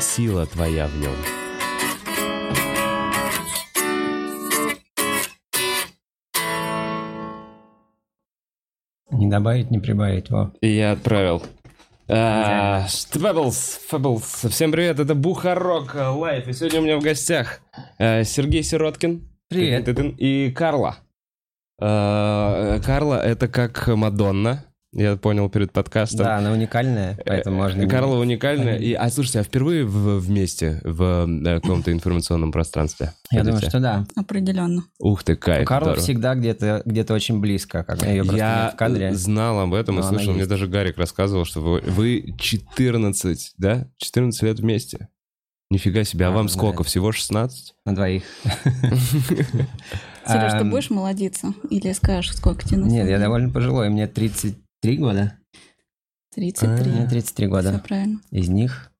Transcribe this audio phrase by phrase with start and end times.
[0.00, 1.14] сила твоя в нем.
[9.10, 10.52] Не добавить, не прибавить, во.
[10.60, 11.42] Я отправил.
[12.08, 14.46] А, Фэблс, Фэблс.
[14.50, 16.48] Всем привет, это Бухарог Лайв.
[16.48, 17.60] И сегодня у меня в гостях
[17.98, 19.28] э, Сергей Сироткин.
[19.48, 19.88] Привет.
[20.18, 20.98] И Карла.
[21.80, 24.67] Э, Карла это как Мадонна.
[24.92, 26.20] Я понял перед подкастом.
[26.20, 27.82] Да, она уникальная, поэтому можно...
[27.82, 28.76] не- Карла уникальная.
[28.78, 33.12] И, а слушайте, а впервые в- вместе в э, каком-то информационном пространстве?
[33.30, 33.70] Я думаю, Ходите?
[33.70, 34.06] что да.
[34.16, 34.84] Определенно.
[34.98, 35.68] Ух ты, кайф.
[35.68, 36.02] Карла здорово.
[36.02, 39.14] всегда где-то где очень близко, как ее просто Я нет в кадре.
[39.14, 43.88] знал об этом и слышал, мне даже Гарик рассказывал, что вы, вы 14, да?
[43.98, 45.08] 14 лет вместе.
[45.70, 46.52] Нифига себе, а А, вам да.
[46.54, 46.82] сколько?
[46.82, 47.74] Всего 16?
[47.84, 48.22] На двоих.
[50.26, 51.52] Сереж, ты будешь молодиться?
[51.70, 54.06] Или скажешь, сколько тебе на Нет, я довольно пожилой, мне
[54.80, 55.38] 33 года.
[56.34, 56.90] 33.
[56.92, 57.82] Мне 33 Все года.
[57.86, 58.20] правильно.
[58.30, 58.92] Из них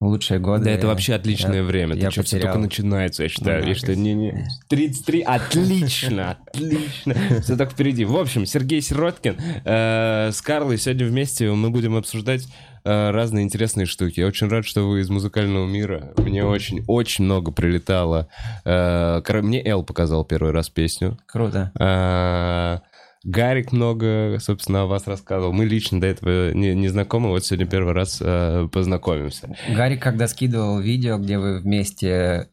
[0.00, 0.64] лучшие годы...
[0.64, 1.94] Да, это вообще отличное я- время.
[1.94, 3.62] я что, все только начинается, я считаю.
[3.62, 4.46] Ну я считаю, не-не.
[4.68, 7.14] 33, отлично, отлично.
[7.42, 8.04] Все так впереди.
[8.04, 12.48] В общем, Сергей Сироткин э, с Карлой сегодня вместе мы будем обсуждать
[12.84, 14.20] э, разные интересные штуки.
[14.20, 16.14] Я очень рад, что вы из музыкального мира.
[16.16, 18.28] Мне очень-очень много прилетало.
[18.64, 21.18] Э, Мне Эл показал первый раз песню.
[21.26, 22.82] Круто.
[23.24, 25.52] Гарик много, собственно, о вас рассказывал.
[25.52, 29.56] Мы лично до этого не, не знакомы, вот сегодня первый раз э, познакомимся.
[29.68, 32.46] Гарик, когда скидывал видео, где вы вместе э,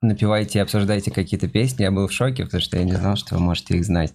[0.00, 3.34] напеваете и обсуждаете какие-то песни, я был в шоке, потому что я не знал, что
[3.34, 4.12] вы можете их знать.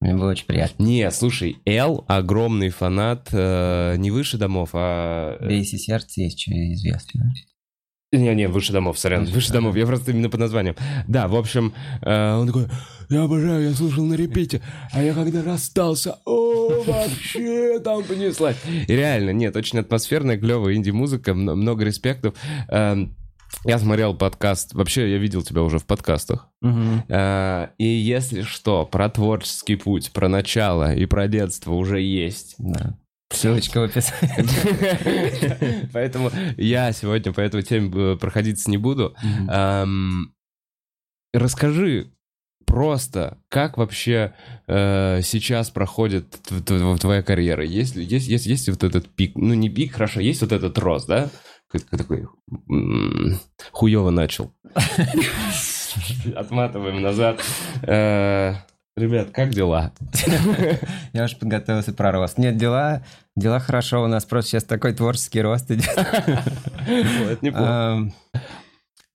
[0.00, 0.82] Мне было очень приятно.
[0.82, 5.38] Не, слушай, Эл огромный фанат э, не выше домов, а...
[5.40, 7.32] «Бейся сердце» есть что известно.
[8.18, 10.76] Не-не, выше домов, сорян, выше домов, я просто именно по названиям.
[11.08, 12.66] Да, в общем, э, он такой,
[13.10, 14.62] я обожаю, я слушал на репите,
[14.92, 18.56] а я когда расстался, о, вообще там понеслась.
[18.88, 22.34] И реально, нет, очень атмосферная, клевая инди-музыка, много респектов.
[22.68, 23.16] Эм,
[23.64, 26.48] Я смотрел подкаст, вообще я видел тебя уже в подкастах.
[27.08, 32.56] Э, И если что, про творческий путь, про начало и про детство уже есть.
[32.58, 32.96] Да.
[33.34, 35.88] Ссылочка в описании.
[35.92, 39.14] Поэтому я сегодня по этой теме э, проходиться не буду.
[41.32, 42.12] Расскажи
[42.64, 44.34] просто, как вообще
[44.68, 46.38] э, сейчас проходит
[47.00, 47.64] твоя карьера?
[47.64, 50.78] Есть, ли- есть, есть, есть вот этот пик, ну не пик, хорошо, есть вот этот
[50.78, 51.28] рост, да?
[51.90, 52.28] Такой
[52.70, 53.40] м,
[53.72, 54.54] хуёво начал.
[56.36, 57.42] Отматываем назад.
[58.96, 59.92] Ребят, как дела?
[61.12, 62.38] Я уж подготовился про рост.
[62.38, 63.02] Нет, дела,
[63.34, 65.88] дела хорошо, у нас просто сейчас такой творческий рост идет.
[65.98, 68.12] О, Это неплохо.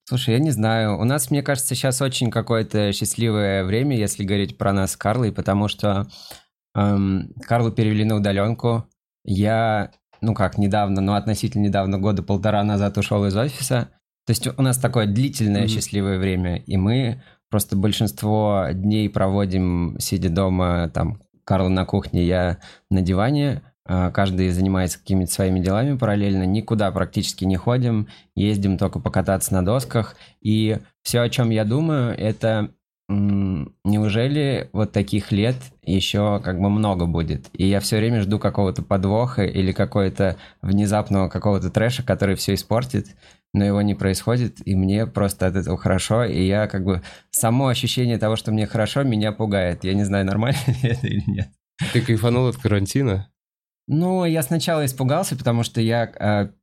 [0.03, 0.99] Слушай, я не знаю.
[0.99, 5.31] У нас, мне кажется, сейчас очень какое-то счастливое время, если говорить про нас с Карлой,
[5.31, 6.07] потому что
[6.75, 8.85] эм, Карлу перевели на удаленку.
[9.23, 13.91] Я, ну как, недавно, ну относительно недавно, года полтора назад ушел из офиса.
[14.25, 15.69] То есть у нас такое длительное Мгм.
[15.69, 22.59] счастливое время, и мы просто большинство дней проводим, сидя дома, там, Карл на кухне, я
[22.89, 28.99] на диване, а, каждый занимается какими-то своими делами параллельно, никуда практически не ходим, ездим только
[28.99, 32.69] покататься на досках, и все, о чем я думаю, это
[33.09, 37.49] неужели вот таких лет еще как бы много будет?
[37.53, 43.07] И я все время жду какого-то подвоха или какого-то внезапного какого-то трэша, который все испортит,
[43.53, 47.01] но его не происходит, и мне просто от этого хорошо, и я как бы...
[47.31, 49.83] Само ощущение того, что мне хорошо, меня пугает.
[49.83, 51.49] Я не знаю, нормально ли это или нет.
[51.93, 53.31] Ты кайфанул от карантина?
[53.87, 56.53] Ну, я сначала испугался, потому что я за-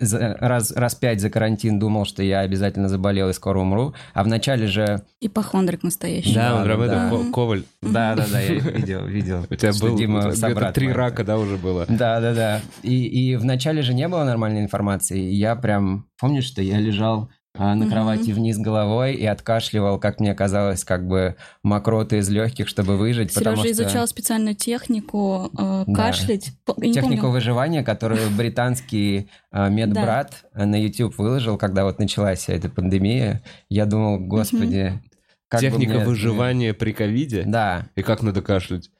[0.00, 4.66] раз, раз пять за карантин думал, что я обязательно заболел и скоро умру, а вначале
[4.66, 5.02] же...
[5.20, 6.34] Ипохондрик настоящий.
[6.34, 7.10] Да, он да, это, да.
[7.10, 7.62] Ко- Коваль.
[7.82, 9.46] Да-да-да, я видел, видел.
[9.48, 10.96] У тебя был Дима собрат три мой.
[10.96, 11.86] рака, да, уже было?
[11.88, 12.60] Да, да, да.
[12.82, 15.20] И, и вначале же не было нормальной информации.
[15.20, 17.90] И я прям помню, что я лежал на Мгм.
[17.90, 23.32] кровати вниз головой и откашливал, как мне казалось, как бы мокроты из легких, чтобы выжить.
[23.34, 25.94] потому Сережа что изучал специальную технику э, Да.
[25.94, 26.52] кашлять.
[26.76, 27.32] Я не технику помню.
[27.34, 33.42] выживания, которую британский а, медбрат на YouTube выложил, когда вот началась вся эта пандемия.
[33.68, 35.00] Я думал, господи,
[35.48, 37.44] как бы Техника мне- выживания при ковиде?
[37.46, 38.90] Да, И как надо кашлять?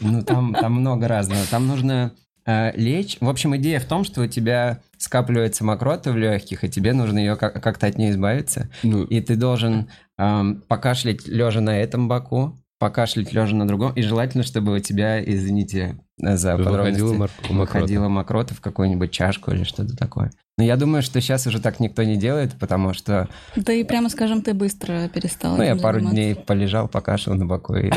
[0.00, 1.40] Ну, там, там много разного.
[1.50, 3.16] Там нужно э, лечь.
[3.20, 7.18] В общем, идея в том, что у тебя скапливается мокрота в легких, и тебе нужно
[7.18, 8.68] ее как- как-то от нее избавиться.
[8.82, 14.02] Ну, И ты должен эм, покашлять лежа на этом боку, покашлять лежа на другом, и
[14.02, 17.54] желательно, чтобы у тебя, извините за Выходила подробности, мокрота.
[17.54, 20.32] выходила мокрота в какую-нибудь чашку или что-то такое.
[20.58, 24.08] Но я думаю, что сейчас уже так никто не делает, потому что, Да и прямо
[24.08, 25.56] скажем, ты быстро перестал.
[25.56, 26.14] ну, я пару заниматься.
[26.16, 27.74] дней полежал, покашлял на боку.
[27.76, 27.90] и-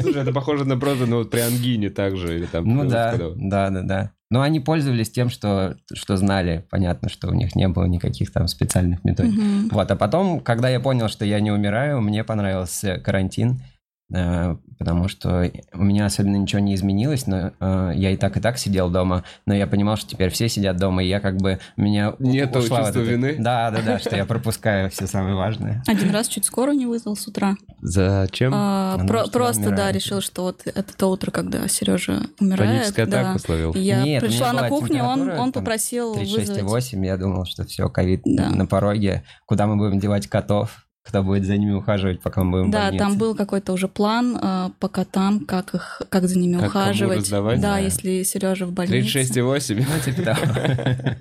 [0.00, 2.64] Слушай, это похоже на просто, ну, вот при ангине также, или там...
[2.64, 4.10] Ну да, да, да, да.
[4.30, 6.64] Но они пользовались тем, что, что знали.
[6.70, 9.72] Понятно, что у них не было никаких там специальных методик.
[9.72, 13.75] Вот, а потом, когда я понял, что я не умираю, мне понравился карантин, э,
[14.08, 18.58] потому что у меня особенно ничего не изменилось, но э, я и так и так
[18.58, 21.82] сидел дома, но я понимал, что теперь все сидят дома, и я как бы у
[21.82, 23.36] меня Нету ушла вот чувства эта- вины?
[23.38, 25.82] Да, да, да, что я пропускаю все самое важное.
[25.86, 27.56] Один раз чуть скорую не вызвал с утра.
[27.80, 28.52] Зачем?
[28.54, 32.72] А, про- просто, да, решил, что вот это то утро, когда Сережа умирает.
[32.78, 33.20] Паническая да.
[33.22, 33.74] атака словил.
[33.74, 36.50] Я Нет, пришла на кухню, он, он попросил вызвать.
[36.60, 38.50] 36,8, я думал, что все, ковид Да.
[38.50, 39.24] на пороге.
[39.46, 40.85] Куда мы будем девать котов?
[41.06, 43.04] Кто будет за ними ухаживать, пока мы будем Да, больнице?
[43.04, 46.84] там был какой-то уже план э, по котам, как их, как за ними Как кому
[46.84, 47.18] ухаживать.
[47.18, 47.60] раздавать?
[47.60, 47.78] Да, Да.
[47.78, 49.20] если Сережа в больнице.
[49.20, 49.86] 36,8.
[49.88, 51.16] Ну, типа того.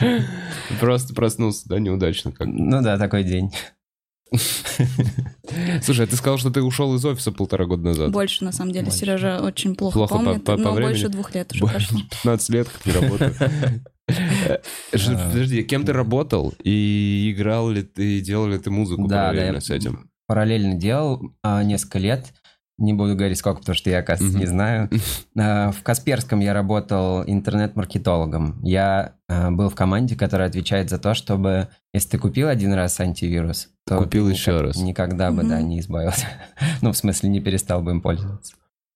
[0.80, 2.46] Просто проснулся, да, неудачно как.
[2.46, 3.52] Ну да, такой день.
[5.82, 8.10] Слушай, а ты сказал, что ты ушел из офиса полтора года назад.
[8.12, 8.98] Больше, на самом деле, Больше.
[8.98, 10.92] Сережа очень плохо, Плохо по- помнит, по- по но времени?
[10.92, 11.98] больше двух лет уже прошло.
[12.22, 13.34] 15 лет как не работаю.
[14.08, 14.58] А.
[15.30, 16.52] Подожди, кем ты работал?
[16.64, 20.10] И играл ли ты, делал ли ты музыку параллельно с этим?
[20.26, 22.32] параллельно делал а, несколько лет.
[22.82, 24.40] Не буду говорить сколько, потому что я, оказывается, Мгм.
[24.44, 24.90] не знаю.
[25.38, 28.60] А, В Касперском я работал интернет-маркетологом.
[28.62, 32.98] Я а, был в команде, которая отвечает за то, чтобы, если ты купил один раз
[33.00, 34.76] антивирус, то Купил ты еще никак- раз.
[34.76, 36.26] Никогда бы, да, не избавился.
[36.82, 38.54] Ну, в смысле, не перестал бы им пользоваться.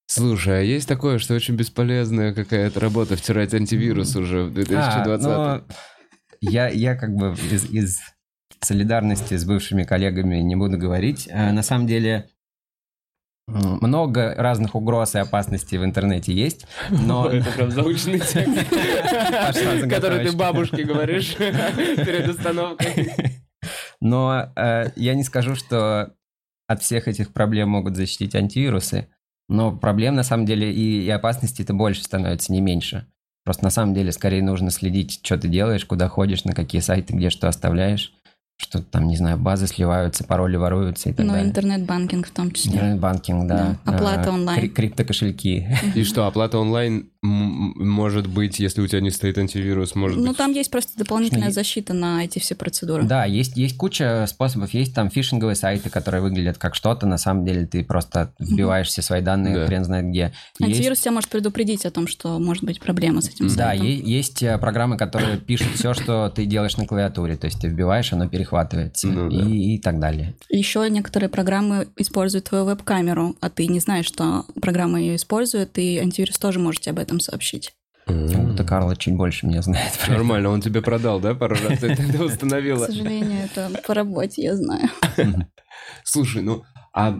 [0.09, 5.63] Слушай, а есть такое, что очень бесполезная какая-то работа втирать антивирус уже в 2020 А,
[5.67, 5.75] ну,
[6.41, 7.99] я, я как бы из, из
[8.61, 11.27] солидарности с бывшими коллегами не буду говорить.
[11.31, 12.29] А, На самом деле
[13.47, 17.27] много разных угроз и опасностей в интернете есть, но...
[17.31, 18.69] Это прям заученный текст,
[19.89, 23.13] который ты бабушке говоришь перед остановкой.
[24.01, 26.13] Но э, я не скажу, что
[26.67, 29.07] от всех этих проблем могут защитить антивирусы,
[29.47, 33.07] но проблем на самом деле и, и опасностей-то больше становится, не меньше.
[33.45, 37.13] Просто на самом деле скорее нужно следить, что ты делаешь, куда ходишь, на какие сайты,
[37.13, 38.13] где что оставляешь,
[38.57, 41.47] что там, не знаю, базы сливаются, пароли воруются и так Ну, далее.
[41.49, 42.73] интернет-банкинг в том числе.
[42.73, 43.77] Интернет-банкинг, да.
[43.85, 44.59] Да, оплата А, онлайн.
[44.59, 45.67] кри- криптокошельки.
[45.95, 50.37] И что, оплата онлайн может быть, если у тебя не стоит антивирус, может Ну, быть...
[50.37, 51.55] там есть просто дополнительная Есть.
[51.55, 53.03] защита на эти все процедуры.
[53.03, 54.73] Да, есть, есть куча способов.
[54.73, 57.05] Есть там фишинговые сайты, которые выглядят как что-то.
[57.05, 59.65] На самом деле ты просто вбиваешь все свои данные, Да.
[59.67, 60.33] хрен знает где.
[60.59, 63.85] Есть- Антивирус тебя может предупредить о том, что может быть проблема с этим Да, сайтом.
[63.87, 67.35] е- есть э, программы, которые пишут все, что ты делаешь на клавиатуре.
[67.37, 69.45] То есть ты вбиваешь, оно перехватывается Ну да.
[69.45, 70.35] и, и так далее.
[70.49, 75.97] Еще некоторые программы используют твою веб-камеру, а ты не знаешь, что программа ее использует, и
[75.97, 77.73] антивирус тоже может тебе об этом сообщить.
[78.07, 78.29] М.
[78.31, 79.91] Как будто Карла чуть больше меня знает.
[80.07, 81.79] Нормально, он тебе продал, да, пару раз?
[81.79, 82.85] Ты это К установила.
[82.85, 84.89] сожалению, это по работе, я знаю.
[86.03, 87.19] Слушай, ну, а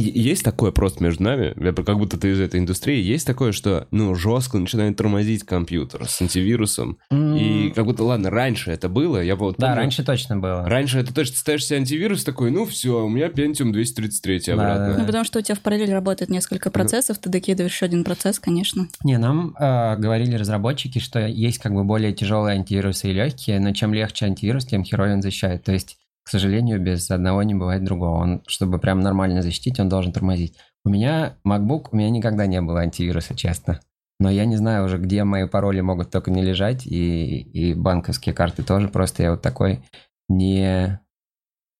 [0.00, 4.14] Есть такое просто между нами, как будто ты из этой индустрии, есть такое, что, ну,
[4.14, 6.98] жестко начинает тормозить компьютер с антивирусом.
[7.10, 10.68] И как будто, ладно, раньше это было, я вот Да, помню, раньше точно было.
[10.68, 14.92] Раньше это точно ставишь себе антивирус такой, ну все, у меня Pentium 233 Да, обратно.
[14.92, 18.04] да, Ну, потому что у тебя в параллели работает несколько процессов, ты докидываешь еще один
[18.04, 18.88] процесс, конечно.
[19.04, 23.72] Не, нам э, говорили разработчики, что есть как бы более тяжелые антивирусы и легкие, но
[23.72, 25.64] чем легче антивирус, тем херовее он защищает.
[25.64, 25.97] То есть,
[26.28, 28.18] к сожалению, без одного не бывает другого.
[28.18, 30.58] Он, чтобы прям нормально защитить, он должен тормозить.
[30.84, 33.80] У меня MacBook, у меня никогда не было антивируса, честно.
[34.20, 38.34] Но я не знаю уже, где мои пароли могут только не лежать, и, и банковские
[38.34, 38.88] карты тоже.
[38.88, 39.82] Просто я вот такой
[40.28, 41.00] не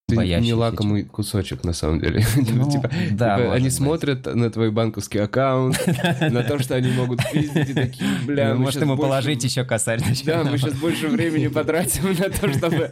[0.09, 2.25] Ты не лакомый кусочек, на самом деле.
[2.37, 3.75] Ну, Типа, да, типа, они быть.
[3.75, 5.79] смотрят на твой банковский аккаунт,
[6.21, 9.65] на то, что они могут пиздить, и такие, бля, Ну, Может, ему больше- положить еще
[9.65, 10.01] косарь.
[10.25, 12.91] Да, мы сейчас больше времени потратим на то, чтобы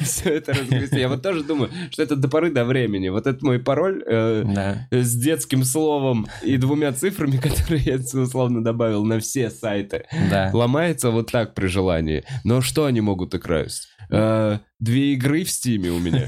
[0.00, 0.98] все это разгрести.
[0.98, 3.10] Я вот тоже думаю, что это до поры до времени.
[3.10, 4.88] Вот это мой пароль э, Да.
[4.90, 10.04] с детским словом и двумя цифрами, которые я условно добавил на все сайты.
[10.30, 10.50] Да.
[10.52, 12.24] Ломается вот так при желании.
[12.42, 13.88] Но что они могут украсть?
[14.10, 16.26] Э, Две игры в стиме у меня.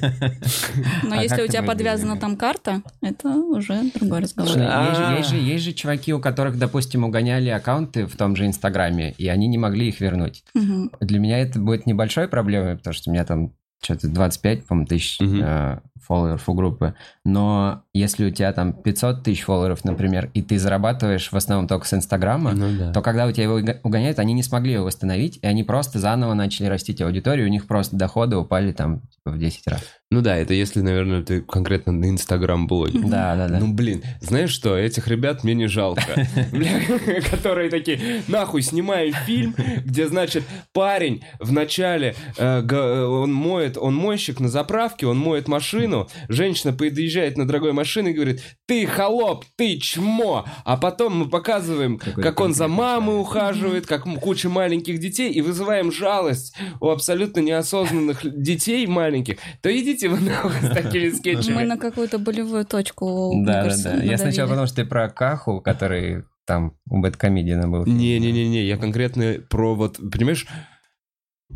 [1.02, 4.56] Но А если у тебя подвязана там карта, это уже другой разговор.
[4.56, 4.88] А.
[4.88, 8.46] есть, же, есть, же, есть же чуваки, у которых, допустим, угоняли аккаунты в том же
[8.46, 10.44] Инстаграме, и они не могли их вернуть.
[10.54, 15.20] Для меня это будет небольшой проблемой, потому что у меня там что-то 25, по-моему, тысяч
[15.20, 15.40] Мгм.
[15.42, 16.94] э, фолловеров у группы.
[17.24, 21.86] Но если у тебя там 500 тысяч фолловеров, например, и ты зарабатываешь в основном только
[21.86, 22.92] с Инстаграма, Ну да.
[22.92, 25.98] то когда у тебя его уго- угоняют, они не смогли его восстановить, и они просто
[25.98, 29.82] заново начали растить аудиторию, у них просто доходы упали там типа, в 10 раз.
[30.10, 32.98] Ну да, это если, наверное, ты конкретно на Инстаграм-блоге.
[33.00, 33.58] Да, да, да.
[33.60, 36.02] Ну, блин, знаешь что, этих ребят мне не жалко.
[37.30, 44.40] Которые такие, нахуй, снимаем фильм, где, значит, парень вначале, э, га- он моет, он мойщик
[44.40, 49.76] на заправке, он моет машину, женщина подъезжает на дорогой машине и говорит, ты холоп, ты
[49.76, 55.42] чмо, а потом мы показываем, как он за мамой ухаживает, как куча маленьких детей, и
[55.42, 61.64] вызываем жалость у абсолютно неосознанных детей маленьких, то идите вы нахуй с такими Мы скетчами.
[61.64, 63.94] на какую-то болевую точку, Да, да, да.
[64.02, 67.84] Я сначала подумал, что ты про Каху, который там у Бэткомедиана был.
[67.86, 70.46] Не-не-не, я конкретно про вот, понимаешь,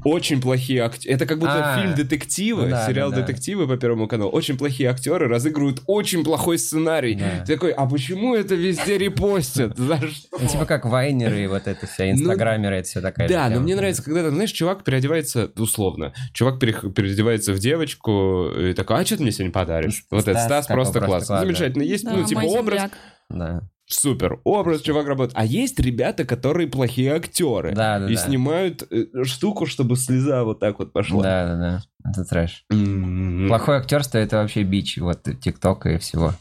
[0.05, 1.15] очень плохие актеры.
[1.15, 3.23] Это как будто А, фильм детективы, ну да, сериал да, да.
[3.23, 4.31] детективы по Первому каналу.
[4.31, 7.15] Очень плохие актеры разыгрывают очень плохой сценарий.
[7.15, 7.45] Да.
[7.47, 9.77] Ты такой, а почему это везде репостят?
[9.77, 10.39] За что?
[10.41, 13.77] Ну, типа как вайнеры и вот это вся, инстаграмеры, это все такая Да, но мне
[13.77, 19.19] нравится, когда, знаешь, чувак переодевается, условно, чувак перех- переодевается в девочку и такой, а что
[19.19, 20.05] ты мне сегодня подаришь?
[20.11, 21.27] Вот этот Стас просто просто класс.
[21.27, 21.47] класс, да.
[21.47, 21.83] Замечательно.
[21.83, 22.91] Есть, Да, ну, типа, образ.
[23.29, 23.63] Да.
[23.93, 24.41] Супер.
[24.45, 25.37] Образ чувак работает.
[25.37, 27.75] А есть ребята, которые плохие актеры.
[27.75, 28.21] Да, да, и да.
[28.21, 31.23] снимают э, штуку, чтобы слеза вот так вот пошла.
[31.23, 31.57] Да, да,
[32.05, 32.11] да.
[32.11, 32.65] Это трэш.
[32.71, 33.47] М.
[33.49, 36.33] Плохое актерство это вообще бич вот ТикТока и всего.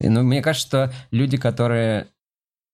[0.00, 2.06] И, ну, мне кажется, что люди, которые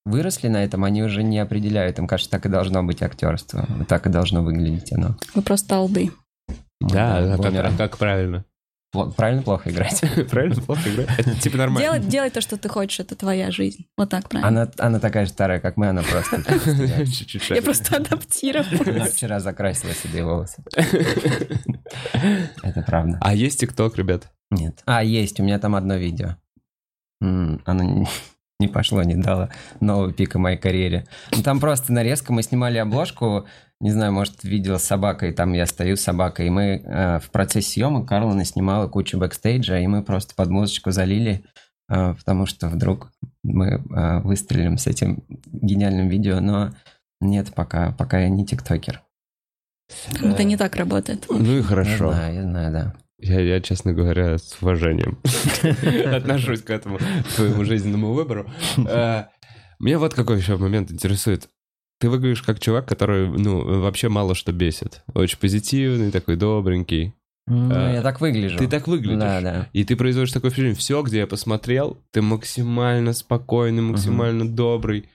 [0.05, 1.99] выросли на этом, они уже не определяют.
[1.99, 3.67] Им кажется, так и должно быть актерство.
[3.89, 5.17] Так и должно выглядеть оно.
[5.35, 6.13] Вы просто алды.
[6.81, 8.45] Да, Да, а как, а как правильно?
[9.17, 10.01] Правильно плохо играть?
[10.31, 11.09] Правильно, плохо играть?
[11.19, 11.81] Это типа нормально.
[11.81, 13.87] Делай, делай то, что ты хочешь, это твоя жизнь.
[13.97, 14.49] Вот так правильно.
[14.49, 16.37] Она, она такая же старая, как мы, она просто...
[17.55, 19.15] Я просто Она адаптировалась.
[19.15, 20.63] вчера закрасила седые волосы.
[22.63, 23.19] Это правда.
[23.21, 24.31] А есть ТикТок, ребят?
[24.51, 24.83] Нет.
[24.87, 26.37] А, есть, у меня там одно видео.
[27.21, 28.07] Оно не,
[28.61, 29.49] не пошло, не дало
[29.81, 31.07] нового пика моей карьере.
[31.33, 33.47] Ну, там просто нарезка, мы снимали обложку,
[33.81, 37.31] не знаю, может, видел с собакой, там я стою с собакой, и мы э, в
[37.31, 41.45] процессе съемок Карла наснимала кучу бэкстейджа, и мы просто под музычку залили,
[41.91, 43.11] э, потому что вдруг
[43.43, 46.71] мы э, выстрелим с этим гениальным видео, но
[47.21, 49.03] нет, пока, пока я не тиктокер.
[50.23, 51.27] Это не так работает.
[51.29, 52.13] Ну и Я хорошо.
[52.13, 52.95] знаю, я знаю, да.
[53.19, 55.19] Я, я, честно говоря, с уважением
[56.15, 56.99] отношусь к этому
[57.35, 58.51] твоему жизненному выбору.
[58.79, 59.25] Э,
[59.79, 61.49] Меня вот какой еще момент интересует.
[61.99, 65.03] Ты выглядишь как чувак, который, ну, вообще мало что бесит.
[65.15, 67.15] Очень позитивный, такой добренький.
[67.49, 68.59] Ну, Э, я так выгляжу.
[68.59, 69.19] Ты так выглядишь.
[69.21, 69.69] Да, да.
[69.73, 70.77] И ты производишь такое впечатление.
[70.77, 75.09] Все, где я посмотрел, ты максимально спокойный, максимально добрый.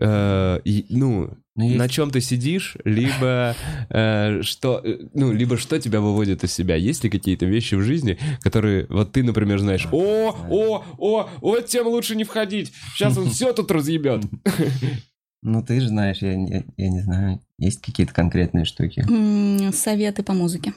[0.00, 3.54] Э, и, ну, Ну, есть- на чем ты сидишь, либо
[3.90, 6.74] э, что, э, ну, либо что тебя выводит из себя.
[6.74, 11.66] Есть ли какие-то вещи в жизни, которые, вот ты, например, знаешь, о, о, о, вот
[11.66, 14.22] тем лучше не входить, сейчас он все тут разъебет.
[15.44, 19.04] Ну, ты же знаешь, я, я, я не знаю, есть какие-то конкретные штуки.
[19.08, 20.72] М, Советы по музыке.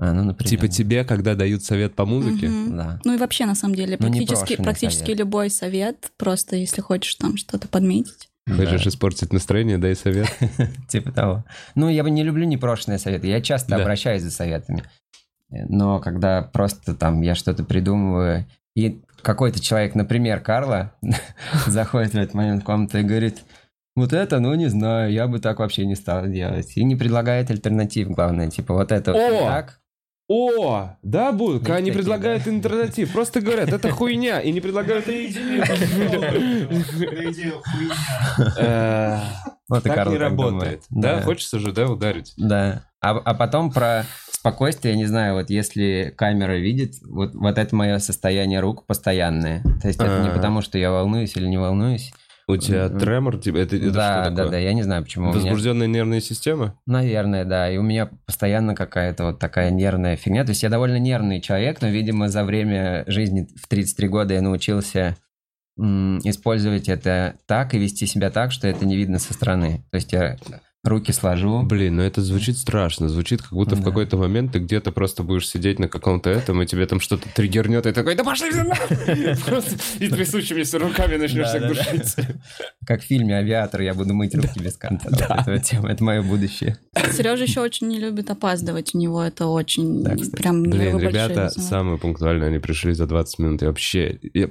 [0.00, 0.50] А, ну, например.
[0.50, 2.76] Типа тебе, когда дают совет по музыке, Мгм.
[2.76, 3.00] Да.
[3.04, 5.18] Ну и вообще, на самом деле, Ну, практически, непрошенный практически совет.
[5.20, 8.28] любой совет, просто если хочешь там что-то подметить.
[8.48, 10.28] хочешь Да, испортить настроение, дай совет.
[10.88, 11.44] Типа того.
[11.76, 13.28] Ну, я бы не люблю непрошенные советы.
[13.28, 13.76] Я часто Да.
[13.82, 14.82] обращаюсь за советами.
[15.50, 20.92] Но когда просто там я что-то придумываю, и какой-то человек, например, Карла,
[21.68, 23.44] заходит в этот момент в комнату и говорит,
[23.96, 26.76] вот это, ну, не знаю, я бы так вообще не стал делать.
[26.76, 28.50] И не предлагает альтернатив, главное.
[28.50, 29.30] Типа, вот это вот О!
[29.30, 29.80] не так.
[30.26, 32.50] О, да, будут, когда они такие, предлагают да.
[32.50, 35.06] альтернатив, просто говорят, это хуйня, и не предлагают...
[39.68, 40.82] Вот и Так не работает.
[40.88, 42.32] Да, хочется же, да, ударить.
[42.38, 42.84] Да.
[43.02, 47.98] А, а потом про спокойствие, не знаю, вот если камера видит, вот, вот это мое
[47.98, 49.62] состояние рук постоянное.
[49.82, 50.34] То есть это не А.
[50.34, 52.12] потому, что я волнуюсь или не волнуюсь.
[52.46, 55.30] У тебя тремор, типа, это, это да, да, да, я не знаю, почему.
[55.30, 56.78] у меня- Возбужденная нервная система?
[56.86, 57.70] Наверное, да.
[57.70, 60.44] И у меня постоянно какая-то вот такая нервная фигня.
[60.44, 64.42] То есть я довольно нервный человек, но, видимо, за время жизни в 33 года я
[64.42, 65.16] научился
[65.76, 69.84] использовать это так и вести себя так, что это не видно со стороны.
[69.90, 70.36] То есть я
[70.84, 71.62] руки сложу.
[71.62, 73.08] Блин, ну это звучит страшно.
[73.08, 73.84] Звучит, как будто в Да.
[73.86, 77.86] какой-то момент ты где-то просто будешь сидеть на каком-то этом, и тебе там что-то триггернет,
[77.86, 81.92] и такой, да пошли вы нахуй!» Просто и трясущимися руками начнешь так Да-да-да.
[81.92, 82.14] душить.
[82.86, 85.08] Как в фильме «Авиатор» я буду мыть руки без конца.
[85.46, 86.76] Это тема, Это мое будущее.
[87.12, 88.94] Сережа еще очень не любит опаздывать.
[88.94, 93.66] У него это очень прям Блин, ребята самые пунктуальные, они пришли за 20 минут, и
[93.66, 94.18] вообще...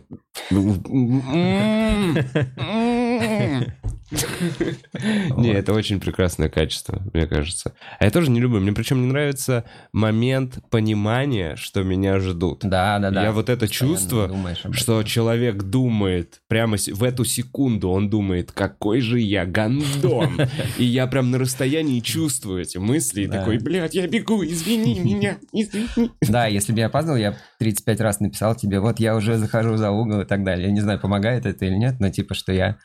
[5.38, 7.74] Не, это очень прекрасное качество, мне кажется.
[8.00, 8.60] А я тоже не люблю.
[8.60, 12.60] Мне причем не нравится момент понимания, что меня ждут.
[12.63, 13.24] Да, да, да.
[13.24, 14.32] Я вот это чувство,
[14.72, 20.41] что человек думает, прямо в эту секунду он думает, какой же я гандон.
[20.77, 25.38] И я прям на расстоянии чувствую эти мысли и такой, блядь, я бегу, извини меня,
[25.51, 26.12] извини.
[26.22, 29.91] Да, если бы я опаздывал, я 35 раз написал тебе, вот я уже захожу за
[29.91, 30.67] угол и так далее.
[30.67, 32.77] Я не знаю, помогает это или нет, но типа, что я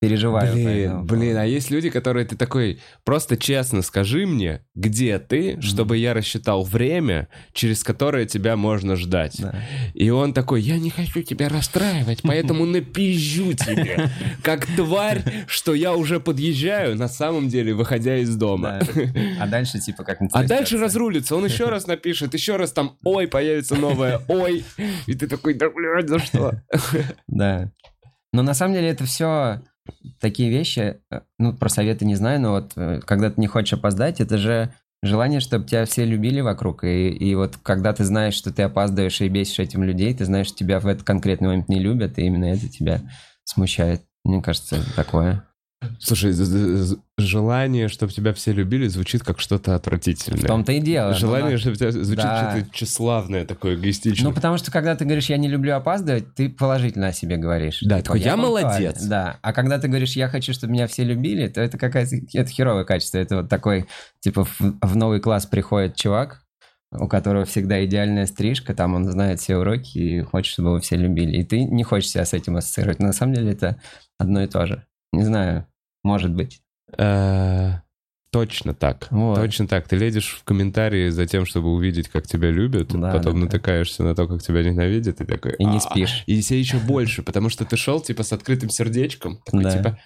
[0.00, 0.52] переживаю.
[0.52, 5.60] Блин, этому блин, а есть люди, которые ты такой, просто честно скажи мне, где ты,
[5.62, 9.36] чтобы я рассчитал время, через которое тебя можно ждать.
[9.38, 9.54] Да.
[9.94, 14.10] И он такой, я не хочу тебя расстраивать, поэтому напизжу тебе,
[14.42, 18.80] как тварь, что я уже подъезжаю, на самом деле, выходя из дома.
[19.40, 23.26] А дальше типа как А дальше разрулится, он еще раз напишет, еще раз там ой,
[23.26, 24.64] появится новое ой,
[25.06, 26.52] и ты такой, да блядь, за что?
[27.28, 27.70] Да.
[28.32, 29.62] Но на самом деле это все
[30.20, 33.74] такие вещи, э, ну, про советы не знаю, но вот э, когда ты не хочешь
[33.74, 36.84] опоздать, это же желание, чтобы тебя все любили вокруг.
[36.84, 40.48] И, и вот когда ты знаешь, что ты опаздываешь и бесишь этим людей, ты знаешь,
[40.48, 43.00] что тебя в этот конкретный момент не любят, и именно это тебя
[43.44, 44.02] смущает.
[44.24, 45.44] Мне кажется, это такое.
[46.00, 46.32] Слушай,
[47.18, 50.40] желание, чтобы тебя все любили, звучит как что-то отвратительное.
[50.40, 51.10] В том-то и дело.
[51.10, 52.50] Ну, Желание, на- чтобы тебя звучит Да.
[52.58, 54.28] что-то тщеславное, такое эгоистичное.
[54.28, 57.80] Ну, потому что когда ты говоришь, я не люблю опаздывать, ты положительно о себе говоришь.
[57.82, 58.66] Да, такой, «Я пунктуален».
[58.68, 59.02] молодец.
[59.04, 62.50] Да, а когда ты говоришь, я хочу, чтобы меня все любили, то это какая-то это
[62.50, 63.18] херовое качество.
[63.18, 63.86] Это вот такой,
[64.20, 66.42] типа, в, в новый класс приходит чувак,
[66.92, 70.96] у которого всегда идеальная стрижка, там он знает все уроки и хочет, чтобы его все
[70.96, 71.36] любили.
[71.36, 72.98] И ты не хочешь себя с этим ассоциировать.
[72.98, 73.76] Но на самом деле это
[74.18, 74.85] одно и то же.
[75.12, 75.66] Не знаю,
[76.02, 76.60] может быть.
[76.98, 77.72] Э,
[78.30, 79.06] Точно так.
[79.10, 79.36] Вот.
[79.36, 79.88] Точно так.
[79.88, 83.44] Ты лезешь в комментарии за тем, чтобы увидеть, как тебя любят, Да, потом да, да.
[83.46, 85.54] натыкаешься на то, как тебя ненавидят, и такой...
[85.58, 85.80] И не «А».
[85.80, 86.22] спишь.
[86.26, 89.40] И себе еще больше, потому что ты шел, типа, с открытым сердечком.
[89.46, 89.70] Такой, Да.
[89.70, 89.98] типа,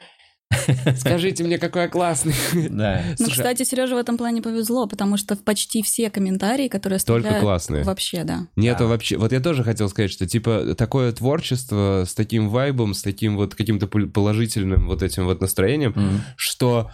[0.97, 2.35] скажите мне, какой я классный.
[2.71, 3.03] Да.
[3.11, 7.19] Ну, Слушай, кстати, Сереже в этом плане повезло, потому что почти все комментарии, которые Только
[7.29, 7.45] оставляют...
[7.45, 7.85] классные.
[7.85, 8.47] Вообще, да.
[8.57, 8.87] Нету Да.
[8.87, 9.17] вообще...
[9.17, 13.55] Вот я тоже хотел сказать, что, типа, такое творчество с таким вайбом, с таким вот
[13.55, 16.21] каким-то пол- положительным вот этим вот настроением, М.
[16.37, 16.91] что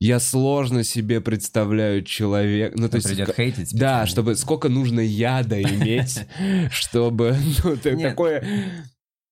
[0.00, 2.74] я сложно себе представляю человека...
[2.76, 3.08] Ну, то есть...
[3.08, 3.70] Придет хейтить.
[3.72, 6.20] Да, чтобы сколько нужно яда иметь,
[6.70, 8.10] чтобы ну, Нет.
[8.10, 8.44] такое...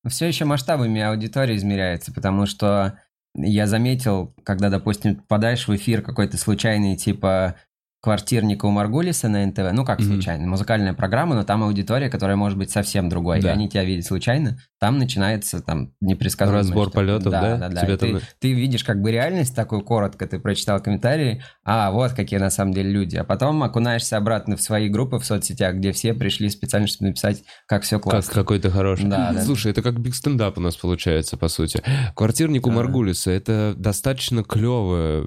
[0.08, 2.98] Все еще масштабами аудитории измеряется, потому что
[3.34, 7.56] я заметил, когда, допустим, попадаешь в эфир какой-то случайный, типа
[8.00, 10.08] квартирника у Маргулиса на НТВ, ну как Мгм.
[10.08, 13.50] случайно, музыкальная программа, но там аудитория, которая может быть совсем другой, Да.
[13.50, 16.96] и они тебя видят случайно, там начинается там непредсказуемое Разбор что-то.
[16.96, 17.56] полетов, да?
[17.58, 21.42] Да, да, Тебе И ты, ты видишь как бы реальность такую коротко, ты прочитал комментарии,
[21.64, 25.24] а вот какие на самом деле люди, а потом окунаешься обратно в свои группы в
[25.26, 28.32] соцсетях, где все пришли специально, чтобы написать, как все Как классно.
[28.34, 29.04] какой то хороший.
[29.08, 29.44] Да, да.
[29.44, 31.82] Слушай, это как биг стендап у нас получается, по сути.
[32.16, 32.76] Квартирник у Да.
[32.76, 35.26] Маргулиса это достаточно клевое.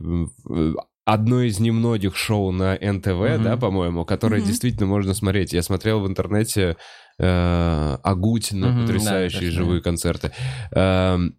[1.05, 3.43] Одно из немногих шоу на НТВ, Мгм.
[3.43, 4.47] да, по-моему, которое Мгм.
[4.47, 5.51] действительно можно смотреть.
[5.53, 6.77] Я смотрел в интернете
[7.19, 9.55] э, Агутина, да, потрясающие точно.
[9.55, 10.31] живые концерты.
[10.71, 11.35] Эм,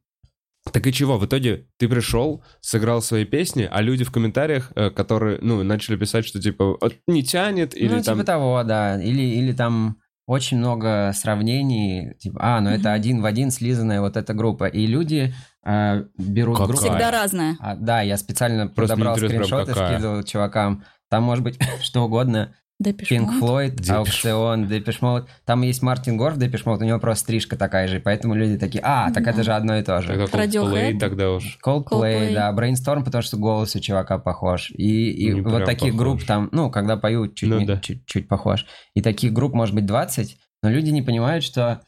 [0.72, 1.18] Так и чего?
[1.18, 5.96] В итоге ты пришел, сыграл свои песни, а люди в комментариях, э, которые, ну, начали
[5.96, 8.14] писать, что типа «Вот не тянет или ну, там...
[8.16, 8.98] типа того, да.
[9.02, 9.96] Или, или там
[10.26, 14.64] очень много сравнений, типа, а, ну это один в один слизанная вот эта группа.
[14.66, 16.68] И люди а, берут Какая?
[16.68, 16.82] группу...
[16.82, 17.56] Всегда разное.
[17.60, 19.94] А, да, я специально Просто подобрал прям скриншоты, какая.
[19.94, 20.84] скидывал чувакам.
[21.10, 22.54] Там может быть что угодно.
[22.82, 25.26] Floyd, Depeche Аукцион, Mode.
[25.44, 28.58] Там есть Мартин Гор в Depeche Mode, у него просто стрижка такая же, поэтому люди
[28.58, 29.30] такие, а, так Да.
[29.30, 30.08] это же одно и то же.
[30.08, 30.24] Тогда.
[30.44, 31.58] Coldplay тогда уж...
[31.64, 32.34] Coldplay, Coldplay.
[32.34, 34.70] да, Brainstorm, потому что голос у чувака похож.
[34.72, 35.98] И, и Не вот прям таких похож.
[35.98, 37.78] групп там, ну, когда поют, чуть, Ну не- да.
[37.78, 38.66] чуть, чуть похож.
[38.94, 41.80] И таких групп может быть 20, но люди не понимают, что...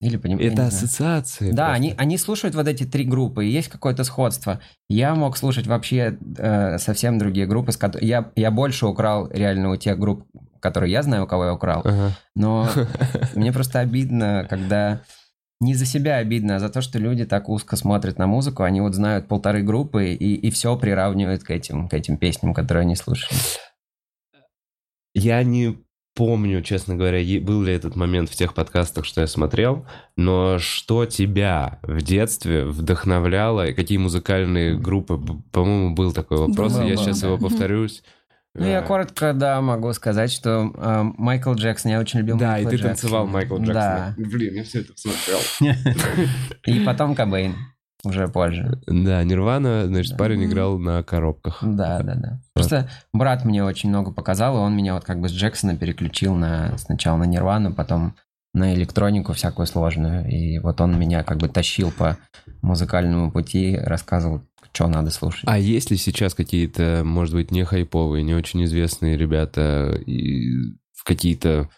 [0.00, 0.52] Или понимают...
[0.52, 1.50] Это ассоциации.
[1.50, 1.72] Да, просто.
[1.74, 4.60] они, они слушают вот эти три группы, и есть какое-то сходство.
[4.88, 9.70] Я мог слушать вообще э, совсем другие группы, с кото- я, я больше украл реально
[9.70, 10.24] у тех групп,
[10.60, 11.82] которые я знаю, у кого я украл.
[11.84, 12.12] Ага.
[12.36, 12.68] Но
[13.34, 15.02] мне просто обидно, когда...
[15.60, 18.80] Не за себя обидно, а за то, что люди так узко смотрят на музыку, они
[18.80, 22.94] вот знают полторы группы и, и все приравнивают к этим, к этим песням, которые они
[22.94, 23.36] слушали.
[25.14, 25.76] Я не
[26.18, 31.06] помню, честно говоря, был ли этот момент в тех подкастах, что я смотрел, но что
[31.06, 35.16] тебя в детстве вдохновляло, и какие музыкальные группы,
[35.52, 37.28] по-моему, был такой вопрос, и я было, сейчас да.
[37.28, 38.02] его повторюсь.
[38.56, 42.58] Ну, я Э, коротко, да, могу сказать, что э, Майкл Джексон, я очень любил Да,
[42.58, 42.94] и Майкла ты Джексона.
[42.94, 43.74] танцевал Майкла Джексона.
[43.74, 44.14] Да.
[44.16, 45.38] Блин, я все это смотрел.
[46.66, 47.54] И потом Кобейн,
[48.04, 48.80] уже позже.
[48.86, 50.18] Да, Нирвана, значит, Да.
[50.18, 51.58] парень играл на коробках.
[51.62, 52.40] Да, да, да.
[52.54, 56.34] Просто брат мне очень много показал, и он меня вот как бы с Джексона переключил
[56.34, 58.14] на сначала на Нирвану, потом
[58.54, 60.28] на электронику всякую сложную.
[60.28, 62.16] И вот он меня как бы тащил по
[62.62, 65.44] музыкальному пути, рассказывал, что надо слушать.
[65.46, 71.68] А есть ли сейчас какие-то, может быть, не хайповые, не очень известные ребята, и какие-то,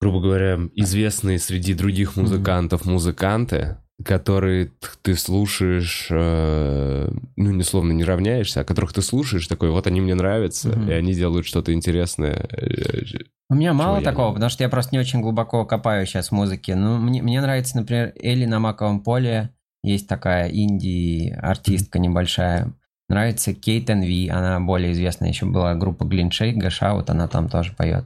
[0.00, 4.70] грубо говоря, известные среди других музыкантов музыканты, которые
[5.02, 10.00] ты слушаешь, э, ну, не словно не равняешься, а которых ты слушаешь, такой, вот они
[10.00, 10.88] мне нравятся, Мгм.
[10.90, 12.46] и они делают что-то интересное.
[12.52, 13.02] Э,
[13.50, 16.32] У меня мало такого, не- потому что я просто не очень глубоко копаю сейчас в
[16.32, 16.74] музыке.
[16.76, 19.50] Ну, мне, мне нравится, например, Элли на Маковом поле.
[19.82, 22.72] Есть такая инди-артистка небольшая.
[23.08, 25.30] Нравится Кейт Энви, она более известная.
[25.30, 28.04] Еще была группа Глиншейк, Гашаут, она там тоже поет.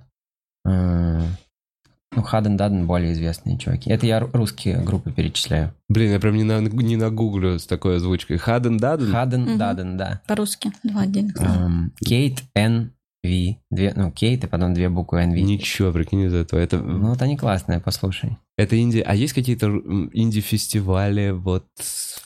[2.16, 3.90] Ну, Хаден Даден более известные чуваки.
[3.90, 5.74] Это я ру- русские группы перечисляю.
[5.88, 8.36] Блин, я прям не, на, не нагуглю с такой озвучкой.
[8.36, 9.10] Хаден Даден?
[9.10, 9.58] Хаден Мгм.
[9.58, 10.20] Даден, да.
[10.26, 11.70] По-русски, два отдельных слова.
[12.04, 13.58] Кейт Н Ви.
[13.70, 15.42] Две, ну, Кейт и потом две буквы Н Ви.
[15.42, 16.60] Ничего, прикинь, из этого.
[16.60, 18.36] Это, Ну, вот они классные, послушай.
[18.58, 18.98] это инди...
[18.98, 19.66] А есть какие-то
[20.12, 21.64] инди-фестивали, вот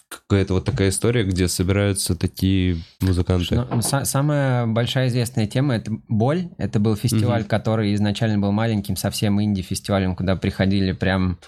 [0.09, 3.55] какая-то вот такая история, где собираются такие музыканты?
[3.57, 6.49] Ну, ну, са- самая большая известная тема это Боль.
[6.59, 7.49] Это был фестиваль, Мгм.
[7.49, 11.39] который изначально был маленьким, совсем инди-фестивалем, куда приходили прям,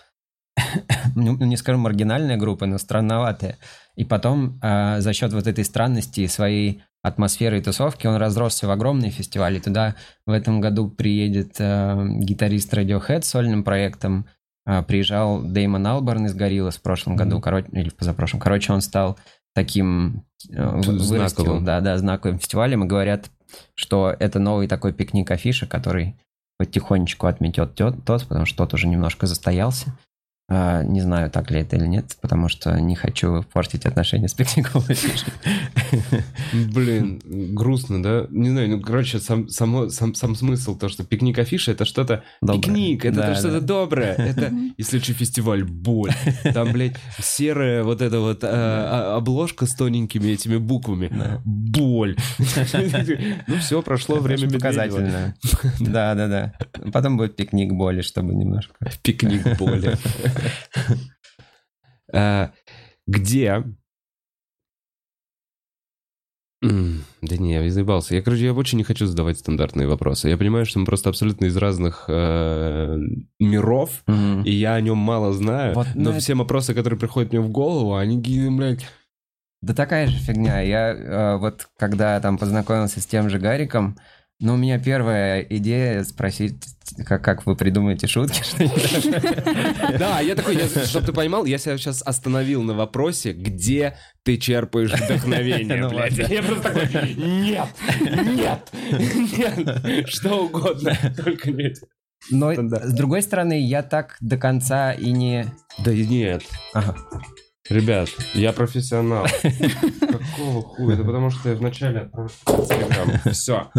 [1.17, 3.57] ну, не скажу маргинальные группы, но странноватые.
[3.97, 8.67] И потом а, за счет вот этой странности и своей атмосферы и тусовки он разросся
[8.67, 9.57] в огромный фестиваль.
[9.57, 9.95] И туда
[10.27, 14.27] в этом году приедет а, гитарист Radiohead с сольным проектом.
[14.73, 17.43] А, приезжал Деймон Алберн из Гориллас в прошлом году, Мгм.
[17.43, 18.39] короче, или позапрошлом.
[18.39, 19.19] Короче, он стал
[19.53, 21.07] таким э, вы- Знаковым.
[21.09, 23.31] вырастил, да, да, знаковым фестивалем, и говорят,
[23.75, 26.17] что это новый такой пикник афиша, который
[26.57, 29.93] потихонечку отметет тот, потому что тот уже немножко застоялся.
[30.53, 34.35] А, не знаю, так ли это или нет, потому что не хочу портить отношения с
[34.35, 34.83] пикником.
[36.53, 37.21] Блин,
[37.55, 38.27] грустно, да?
[38.31, 42.25] Не знаю, ну, короче, сам, само, сам, сам смысл, то, что пикник афиша, это что-то...
[42.41, 43.67] Пикник, это Да, то, что-то да.
[43.67, 44.15] доброе.
[44.31, 44.75] Это, Мгм.
[44.77, 46.11] и следующий фестиваль, боль.
[46.53, 51.09] Там, блядь, серая вот эта вот а, обложка с тоненькими этими буквами.
[51.11, 51.41] Да.
[51.45, 52.17] Боль.
[53.47, 54.69] Ну все, прошло время Очень Медведева.
[54.69, 55.35] показательно.
[55.81, 56.53] Да, да, да.
[56.93, 58.75] Потом будет пикник боли, чтобы немножко.
[59.03, 59.97] Пикник боли.
[63.07, 63.65] Где...
[66.63, 68.15] Да не, я заебался.
[68.15, 70.29] Я, короче, я очень не хочу задавать стандартные вопросы.
[70.29, 72.99] Я понимаю, что мы просто абсолютно из разных э,
[73.39, 74.43] миров, Мгм.
[74.43, 77.41] и я о нем мало знаю, Вот, ну, но это- все вопросы, которые приходят мне
[77.41, 78.87] в голову, они, какие, блядь,
[79.63, 80.61] Да такая же фигня.
[80.61, 83.97] Я э, вот когда там познакомился с тем же Гариком,
[84.41, 86.57] ну, у меня первая идея спросить,
[87.07, 88.43] как, как вы придумаете шутки,
[89.99, 94.93] Да, я такой, чтобы ты понимал, я себя сейчас остановил на вопросе, где ты черпаешь
[94.93, 96.17] вдохновение, Ну блядь.
[96.17, 97.69] Я просто такой, нет,
[98.01, 98.71] нет,
[99.37, 101.87] нет, что угодно, только не это.
[102.31, 105.47] Но с другой стороны, я так до конца и не...
[105.79, 106.43] Да нет,
[106.75, 106.97] Ага.
[107.71, 109.27] Ребят, я профессионал.
[110.01, 110.95] Какого хуя?
[110.95, 113.33] Это потому что я вначале отправил Телеграм.
[113.33, 113.71] Все.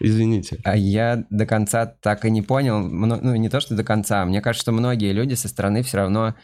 [0.00, 0.58] Извините.
[0.64, 4.40] А я до конца так и не понял, ну, не то, что до конца, мне
[4.40, 6.34] кажется, что многие люди со стороны все равно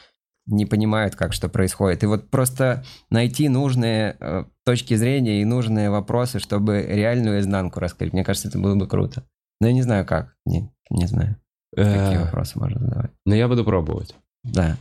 [0.46, 2.02] не понимают, как что происходит.
[2.02, 8.12] И вот просто найти нужные э, точки зрения и нужные вопросы, чтобы реальную изнанку раскрыть,
[8.12, 9.24] мне кажется, это было бы круто.
[9.60, 11.36] Но я не знаю как, не, не знаю,
[11.76, 13.10] какие Э, вопросы можно задавать.
[13.26, 14.14] Но я буду пробовать.
[14.42, 14.76] Да,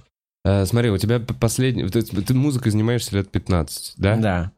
[0.45, 1.87] Э, Смотри, у тебя последний...
[1.89, 4.51] Ты ты музыкой занимаешься лет 15, да?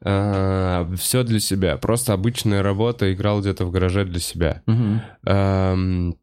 [0.00, 0.96] да.
[0.96, 1.76] все для себя.
[1.76, 4.62] Просто обычная работа, играл где-то в гараже для себя.
[4.66, 5.02] Мгм.
[5.24, 6.16] Эм,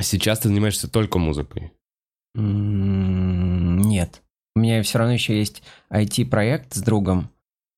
[0.00, 1.72] Сейчас ты занимаешься только музыкой.
[2.36, 4.22] М, Нет.
[4.56, 7.30] У меня все равно еще есть IT-проект с другом,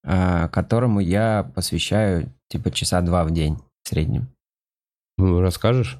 [0.04, 4.28] а, которому я посвящаю типа часа два в день в среднем.
[5.18, 5.98] Ну, Расскажешь?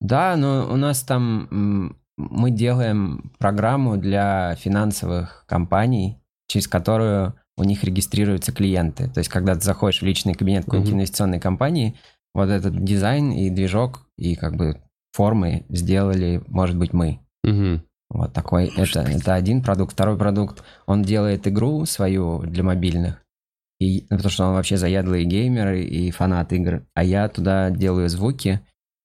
[0.00, 1.96] Да, но у нас там
[2.30, 9.08] мы делаем программу для финансовых компаний, через которую у них регистрируются клиенты.
[9.08, 10.98] То есть, когда ты заходишь в личный кабинет какой-нибудь Мгм.
[11.00, 11.96] инвестиционной компании,
[12.34, 14.80] вот этот дизайн и движок, и как бы
[15.12, 17.20] формы сделали, может быть, мы.
[17.44, 17.82] Мгм.
[18.10, 19.92] Вот такой, это, это один продукт.
[19.92, 23.22] Второй продукт, он делает игру свою для мобильных.
[23.80, 26.84] И, ну, потому что он вообще заядлый геймер и фанат игр.
[26.94, 28.60] А я туда делаю звуки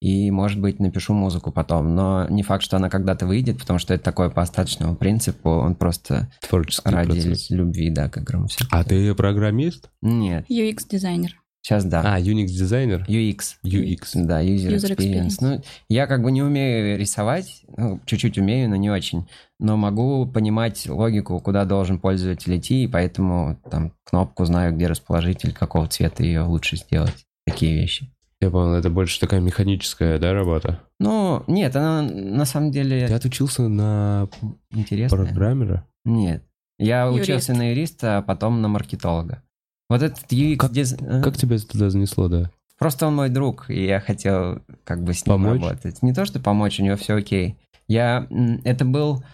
[0.06, 1.96] и, может быть, напишу музыку потом.
[1.96, 5.50] Но не факт, что она когда-то выйдет, потому что это такое по остаточному принципу.
[5.50, 7.50] Он просто Творческий ради процесс.
[7.50, 8.46] любви, да, к играм.
[8.46, 8.64] всё.
[8.70, 9.90] А ты программист?
[10.02, 11.34] Нет, UX-дизайнер.
[11.60, 12.02] сейчас да.
[12.04, 13.04] А, Unix-дизайнер?
[13.08, 13.56] UX.
[13.64, 13.98] UX.
[14.14, 15.26] Да, user, User experience.
[15.26, 15.36] experience.
[15.40, 19.26] Ну, я как бы не умею рисовать, ну, чуть-чуть умею, но не очень.
[19.58, 25.44] Но могу понимать логику, куда должен пользователь идти, и поэтому там кнопку знаю, где расположить
[25.44, 27.26] или какого цвета ее лучше сделать.
[27.44, 28.12] Такие вещи.
[28.40, 30.82] Я понял, это больше такая механическая, да, работа?
[31.00, 34.28] Ну, нет, она на самом деле Ты отучился на
[34.70, 35.24] интересная.
[35.24, 35.86] программера?
[36.04, 36.42] Нет.
[36.78, 37.22] Я Юрист.
[37.22, 39.42] учился на юриста, а потом на маркетолога.
[39.88, 41.22] Вот этот UX Как- диз- а?
[41.22, 42.50] Как тебя туда занесло, да?
[42.78, 45.62] Просто он мой друг, и я хотел как бы с ним Помочь?
[45.62, 46.02] работать.
[46.02, 47.56] Не то, что помочь, у него все окей.
[47.88, 48.26] Я...
[48.64, 49.24] Это был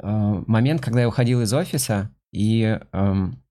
[0.00, 3.42] э, момент, когда я уходил из офиса, и эм,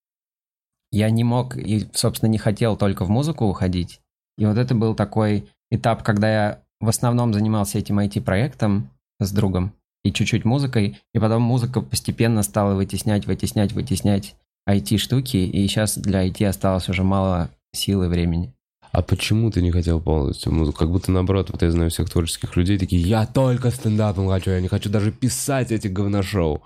[0.92, 4.00] я не мог, и, собственно, не хотел только в музыку уходить.
[4.38, 9.74] И вот это был такой этап, когда я в основном занимался этим IT-проектом с другом
[10.04, 14.36] и чуть-чуть музыкой, и потом музыка постепенно стала вытеснять, вытеснять, вытеснять
[14.70, 18.54] IT-штуки, и сейчас для IT осталось уже мало сил и времени.
[18.92, 20.80] А почему ты не хотел полностью музыку?
[20.80, 24.62] Как будто наоборот, вот я знаю всех творческих людей, такие, я только стендапом хочу, я
[24.62, 26.64] не хочу даже писать эти говношоу.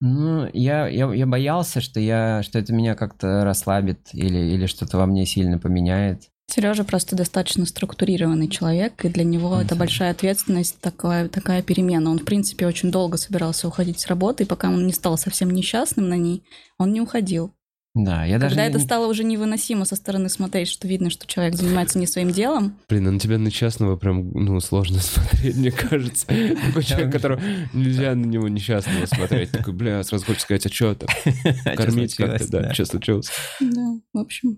[0.00, 4.98] Ну, я, я, я боялся, что, я, что это меня как-то расслабит или, или что-то
[4.98, 6.31] во мне сильно поменяет.
[6.52, 12.10] Сережа просто достаточно структурированный человек, и для него это большая ответственность, такая, такая перемена.
[12.10, 15.48] Он, в принципе, очень долго собирался уходить с работы, и пока он не стал совсем
[15.48, 16.44] несчастным на ней,
[16.76, 17.54] он не уходил.
[17.94, 21.26] Да, я даже Когда не- это стало уже невыносимо со стороны смотреть, что видно, что
[21.26, 25.70] человек занимается не своим делом, Блин, а на тебя несчастного прям, ну, сложно смотреть, мне
[25.70, 26.26] кажется.
[26.26, 27.40] Такой человек, которого
[27.74, 29.50] нельзя на него несчастного смотреть.
[29.52, 31.08] Такой, бля, сразу хочется сказать, а что там?
[31.62, 33.30] Что Кормить как-то, да, что случилось?
[33.60, 34.56] да, в общем,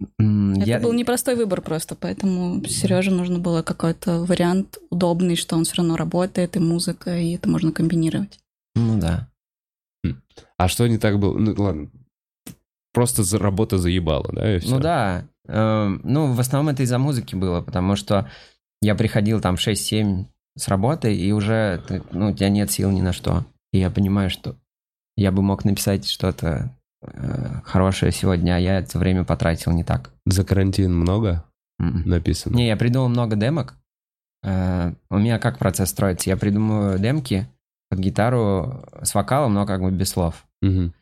[0.61, 5.77] это был непростой выбор просто, поэтому Сереже нужно было какой-то вариант удобный, что он все
[5.77, 8.39] равно работает, и музыка, и это можно комбинировать.
[8.77, 9.29] Ну да.
[10.57, 11.37] А что не так было?
[11.37, 11.91] Ну, ладно.
[12.95, 14.77] Просто за- работа заебала, да, и всё?
[14.77, 15.25] Ну да.
[15.49, 18.31] Эм, ну, в основном это из-за музыки было, потому что
[18.81, 20.27] я приходил там в 6-7
[20.57, 23.45] с работы, и уже ты- ну, у тебя нет сил ни на что.
[23.73, 24.55] И я понимаю, что
[25.17, 26.71] я бы мог написать что-то
[27.07, 30.11] э, хорошее сегодня, а я это время потратил не так.
[30.25, 31.45] За карантин много
[31.79, 32.09] М-м.
[32.09, 32.57] написано?
[32.57, 33.75] Не, я придумал много демок.
[34.43, 36.31] Э, У меня как процесс строится?
[36.31, 37.47] Я придумываю демки
[37.91, 40.47] под гитару с вокалом, но как бы без слов.
[40.63, 40.95] Мгм.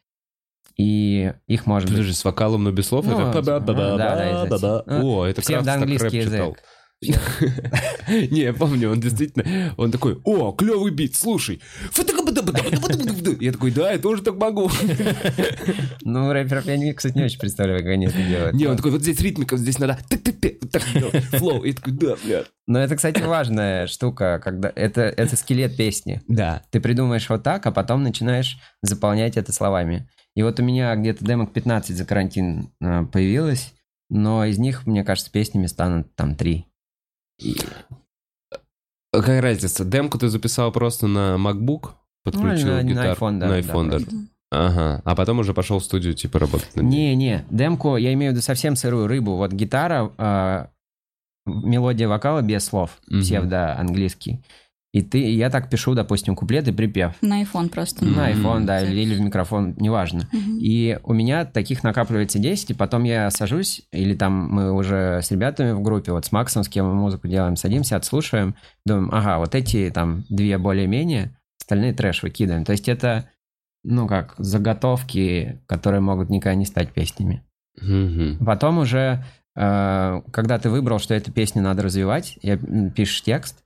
[0.77, 1.91] И их можно...
[1.91, 3.07] Подожди, с вокалом, но без слов?
[3.07, 3.43] Ну, это...
[3.43, 4.59] да, да, да-да-да.
[4.59, 5.01] да.
[5.03, 6.63] О, это Крафт так Псевдоанглийский рэп язык.
[8.09, 11.61] Не, я помню, он действительно, он такой, о, клевый бит, слушай.
[13.41, 14.71] Я такой, да, я тоже так могу.
[16.05, 18.55] Ну, рэперов я, кстати, не очень представляю, как они это делают.
[18.55, 19.99] Не, он такой, вот здесь ритмика, здесь надо
[20.71, 20.83] так
[21.39, 21.63] флоу.
[21.63, 22.45] И я такой, да, бля.
[22.67, 26.21] Но это, кстати, важная штука, когда это, это скелет песни.
[26.29, 26.63] Да.
[26.71, 30.09] Ты придумаешь вот так, а потом начинаешь заполнять это словами.
[30.35, 33.75] И вот у меня где-то демок 15 за карантин а, появилось,
[34.09, 36.67] но из них, мне кажется, песнями станут там три.
[37.39, 37.57] И-
[38.51, 39.85] А Какая разница?
[39.85, 41.91] Демку ты записал просто на MacBook,
[42.25, 43.13] подключил Ну, на- на гитару?
[43.21, 44.07] iPhone, да, На да, iPhone даже.
[44.07, 44.29] Мгм.
[44.51, 45.03] Ага.
[45.05, 47.15] А потом уже пошел в студию, типа, работать над ней.
[47.15, 49.37] Не-не, демку, я имею в виду совсем сырую рыбу.
[49.37, 50.71] Вот гитара, а,
[51.47, 53.21] мелодия вокала без слов, Мгм.
[53.23, 54.43] псевдо-английский.
[54.93, 57.15] И ты, и я так пишу, допустим, куплет и припев.
[57.23, 58.05] На iPhone просто.
[58.05, 60.29] На iPhone, да, или, или в микрофон, неважно.
[60.61, 65.31] И у меня таких накапливается 10, и потом я сажусь, или там мы уже с
[65.31, 69.39] ребятами в группе, вот с Максом, с кем мы музыку делаем, садимся, отслушиваем, думаем, ага,
[69.39, 72.67] вот эти там две более-менее, остальные трэш выкидываем.
[72.67, 73.31] То есть это,
[73.85, 77.43] ну как, заготовки, которые могут никогда не стать песнями.
[78.45, 79.25] Потом уже,
[79.57, 82.59] э, когда ты выбрал, что эту песню надо развивать, я,
[82.95, 83.65] пишешь текст,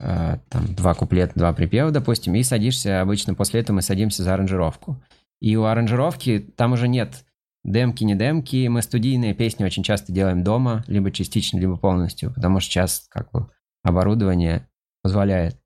[0.00, 4.34] э, там два куплета, два припева, допустим, и садишься, обычно после этого мы садимся за
[4.34, 5.02] аранжировку.
[5.40, 7.24] И у аранжировки там уже нет
[7.64, 12.60] демки, не демки, мы студийные песни очень часто делаем дома, либо частично, либо полностью, потому
[12.60, 13.48] что сейчас как бы
[13.82, 14.68] оборудование
[15.02, 15.58] позволяет.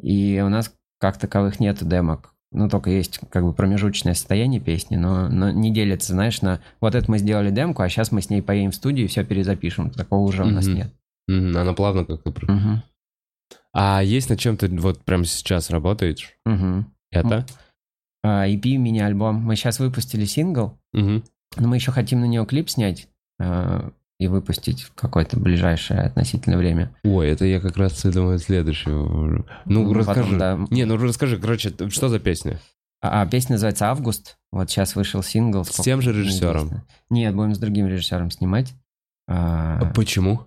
[0.00, 2.34] И у нас как таковых нету демок.
[2.50, 6.94] Ну, только есть как бы промежуточное состояние песни, но, но не делится, знаешь, на вот
[6.94, 9.90] это мы сделали демку, а сейчас мы с ней поедем в студию и все перезапишем.
[9.90, 10.74] Такого уже у нас Мгм.
[10.74, 10.94] нет.
[11.26, 11.56] Мгм.
[11.58, 12.32] Она плавно как-то...
[12.50, 12.82] Мгм.
[13.80, 16.32] А есть над чем ты вот прямо сейчас работаешь?
[16.44, 16.92] Мгм.
[17.12, 17.46] Это?
[18.24, 19.36] А, EP, мини-альбом.
[19.36, 21.22] Мы сейчас выпустили сингл, Мгм.
[21.56, 23.08] но мы еще хотим на него клип снять
[23.40, 26.92] а, и выпустить в какое-то ближайшее относительно время.
[27.04, 29.44] Ой, это я как раз думаю следующего.
[29.64, 30.22] Ну, Ну, расскажи.
[30.22, 30.58] потом, да.
[30.70, 32.58] Не, ну расскажи, короче, что за песня?
[33.00, 34.38] А, а песня называется «Август».
[34.50, 35.64] Вот сейчас вышел сингл.
[35.64, 36.62] С тем же режиссером?
[36.62, 36.84] Неизвестно.
[37.10, 38.74] Нет, будем с другим режиссером снимать.
[39.28, 40.46] А, Почему?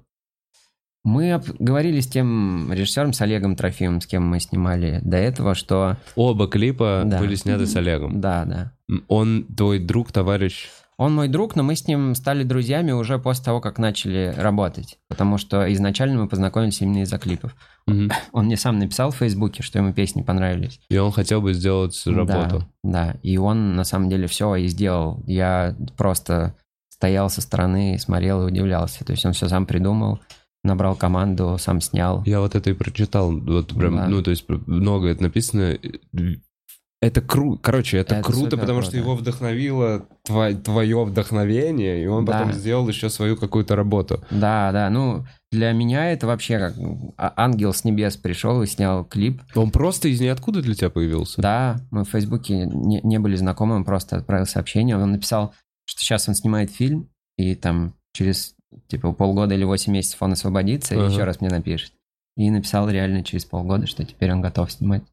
[1.03, 5.97] Мы говорили с тем режиссером, с Олегом Трофимовым, с кем мы снимали до этого, что...
[6.15, 7.19] Оба клипа Да.
[7.19, 8.21] были сняты с Олегом.
[8.21, 8.71] Да, да.
[9.07, 10.69] Он твой друг, товарищ.
[10.97, 14.99] Он мой друг, но мы с ним стали друзьями уже после того, как начали работать.
[15.07, 17.55] Потому что изначально мы познакомились именно из-за клипов.
[17.87, 18.11] Мгм.
[18.33, 20.79] Он мне сам написал в Фейсбуке, что ему песни понравились.
[20.89, 22.67] И он хотел бы сделать работу.
[22.83, 23.15] Да, да.
[23.23, 25.23] И он на самом деле все и сделал.
[25.25, 26.55] Я просто
[26.89, 29.03] стоял со стороны, смотрел и удивлялся.
[29.03, 30.19] То есть он все сам придумал,
[30.63, 32.23] набрал команду, сам снял.
[32.25, 34.07] Я вот это и прочитал, вот прям, Да.
[34.07, 35.77] ну, то есть много это написано.
[37.03, 39.03] Это круто, короче, это, Это круто, потому что круто.
[39.03, 42.33] его вдохновило тво- твое вдохновение, и он Да.
[42.33, 44.23] потом сделал еще свою какую-то работу.
[44.29, 46.75] Да, да, ну, для меня это вообще как
[47.17, 49.41] а- ангел с небес пришел и снял клип.
[49.55, 51.41] Он просто из ниоткуда для тебя появился.
[51.41, 54.95] Да, мы в Фейсбуке не, не были знакомы, он просто отправил сообщение.
[54.95, 58.53] Он написал, что сейчас он снимает фильм, и там через
[58.87, 61.05] типа полгода или 8 месяцев он освободится, Ага.
[61.07, 61.93] и еще раз мне напишет.
[62.37, 65.03] И написал реально через полгода, что теперь он готов снимать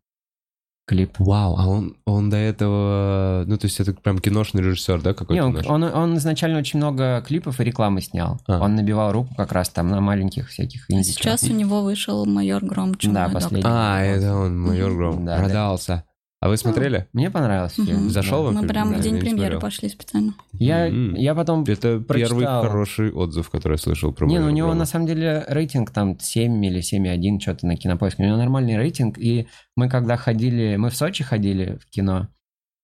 [0.86, 1.16] клип.
[1.18, 5.34] Вау, а он, он до этого, ну, то есть это прям киношный режиссер, да, какой-то
[5.34, 8.40] Не, он, он, он изначально очень много клипов и рекламы снял.
[8.46, 8.60] А.
[8.60, 12.24] Он набивал руку как раз там на маленьких всяких А инди Сейчас у него вышел
[12.24, 13.62] майор Гром, Чумной Да, последний.
[13.62, 13.72] доктор.
[13.74, 16.04] А, это он, майор Гром, Да, да.
[16.40, 17.08] А вы смотрели?
[17.12, 18.10] Мне понравился фильм.
[18.10, 18.68] Зашел вам Мы фильм?
[18.70, 19.60] прям Да, в я день не премьеры смотрел.
[19.60, 20.34] пошли специально.
[20.52, 21.14] Я, М.
[21.14, 22.62] я потом Это первый Прочитал.
[22.62, 26.16] хороший отзыв, который я слышал про Не, ну у него на самом деле рейтинг там
[26.18, 28.22] 7 или 7,1, что-то на кинопоиске.
[28.22, 29.18] У него нормальный рейтинг.
[29.18, 32.28] И мы когда ходили, мы в Сочи ходили в кино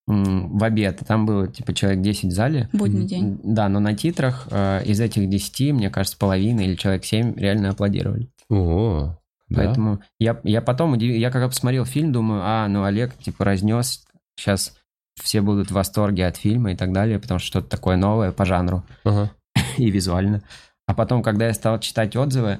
[0.09, 2.69] м, в обед, и там было типа человек 10 в зале.
[2.73, 3.39] Будний день.
[3.43, 7.69] Да, но на титрах э, из этих 10, мне кажется, половина или человек 7 реально
[7.69, 8.29] аплодировали.
[8.49, 9.17] О,
[9.49, 9.63] да?
[9.63, 14.05] Поэтому я, я потом, я когда посмотрел фильм, думаю, а, ну Олег типа разнес,
[14.37, 14.77] сейчас
[15.21, 18.45] все будут в восторге от фильма и так далее, потому что что-то такое новое по
[18.45, 19.31] жанру Ага.
[19.77, 20.41] и визуально.
[20.87, 22.59] А потом, когда я стал читать отзывы,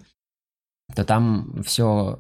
[0.96, 2.20] то там все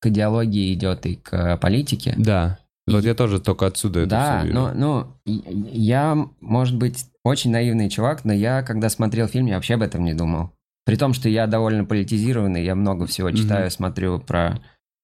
[0.00, 2.14] к идеологии идет и к политике.
[2.18, 2.58] Да.
[2.86, 4.58] Вот я тоже только отсюда это да, всё вижу.
[4.58, 9.54] но, ну, и- я, может быть, очень наивный чувак, но я, когда смотрел фильм, я
[9.54, 10.50] вообще об этом не думал.
[10.84, 14.58] При том, что я довольно политизированный, я много всего читаю, смотрю про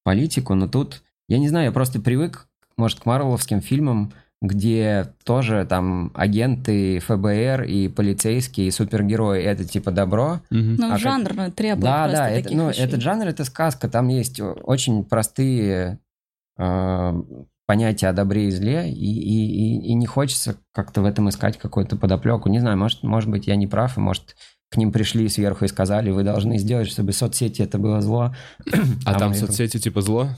[0.05, 4.13] политику, но тут, я не знаю, я просто привык, может, к марвеловским фильмам,
[4.43, 10.77] где тоже там агенты ФБР и полицейские, и супергерои, это типа добро, Мгм.
[10.77, 12.85] Ну, А как- жанр требует да, просто да, это, таких ну, вещей.
[12.85, 13.89] этот жанр это сказка.
[13.89, 15.99] Там есть очень простые
[16.59, 17.23] э,
[17.67, 19.47] понятия о добре и зле, и, и,
[19.79, 22.49] и, и не хочется как-то в этом искать какую-то подоплеку.
[22.49, 24.37] Не знаю, может, может быть, я не прав, и может
[24.71, 28.35] к ним пришли сверху и сказали, вы должны сделать, чтобы соцсети это было зло.
[29.05, 30.29] А там мы это- соцсети типа зло?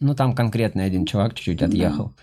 [0.00, 1.66] Ну, там конкретный один чувак чуть-чуть Да.
[1.66, 2.14] отъехал.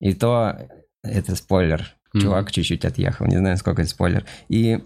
[0.00, 0.56] И то
[1.04, 1.94] это спойлер.
[2.20, 3.26] Чувак чуть-чуть отъехал.
[3.26, 4.26] Не знаю, сколько это спойлер.
[4.48, 4.80] И,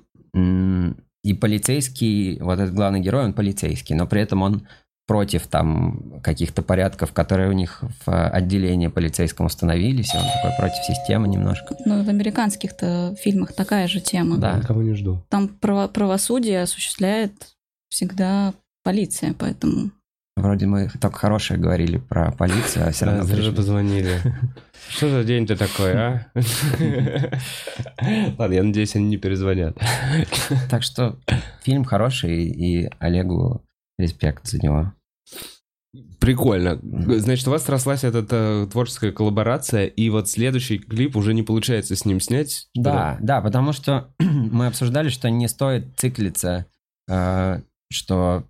[1.25, 4.68] и полицейский, вот этот главный герой, он полицейский, но при этом он
[5.07, 11.29] против там каких-то порядков, которые у них в отделении полицейском установились, он такой против системы
[11.29, 11.77] немножко.
[11.85, 14.37] Ну, в американских-то фильмах такая же тема.
[14.38, 14.57] Да.
[14.59, 15.25] Никого не жду.
[15.29, 17.33] Там право- правосудие осуществляет
[17.88, 19.90] всегда полиция, поэтому...
[20.37, 24.21] Вроде мы только хорошее говорили про полицию, а все равно Даже позвонили.
[24.90, 26.27] Что за день-то такой, а?
[28.38, 29.77] Ладно, я надеюсь, они не перезвонят.
[30.71, 31.16] Так что
[31.62, 33.62] фильм хороший, и Олегу
[33.99, 34.92] респект за него.
[36.21, 36.79] Прикольно.
[36.83, 41.97] Значит, у вас срослась эта э, творческая коллаборация, и вот следующий клип уже не получается
[41.97, 42.69] с ним снять.
[42.75, 46.67] Да, да, потому что мы обсуждали, что не стоит циклиться,
[47.09, 48.45] э, что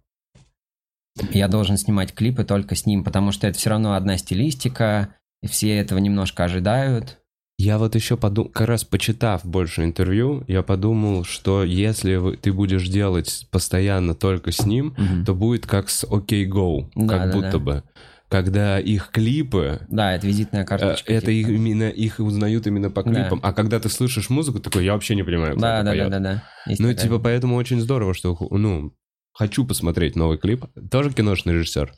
[1.31, 5.47] я должен снимать клипы только с ним, потому что это все равно одна стилистика, и
[5.47, 7.19] все этого немножко ожидают.
[7.59, 12.87] Я вот еще подумал, как раз почитав больше интервью, я подумал, что если ты будешь
[12.89, 17.53] делать постоянно только с ним, то будет как с OK Go, Да, как да, будто
[17.53, 17.59] да.
[17.59, 17.83] бы.
[18.29, 21.11] Когда их клипы, Да, это визитная э, карточка.
[21.13, 21.31] это типа.
[21.31, 23.11] их, именно их узнают именно по Да.
[23.11, 23.41] клипам.
[23.43, 26.11] А когда ты слышишь музыку, такой, я вообще не понимаю, Да, да, поет».
[26.11, 26.45] да, да, да.
[26.67, 27.03] Есть Ну, такая.
[27.05, 28.93] типа, поэтому очень здорово, что, ну,
[29.33, 30.65] хочу посмотреть новый клип.
[30.91, 31.95] Тоже киношный режиссер?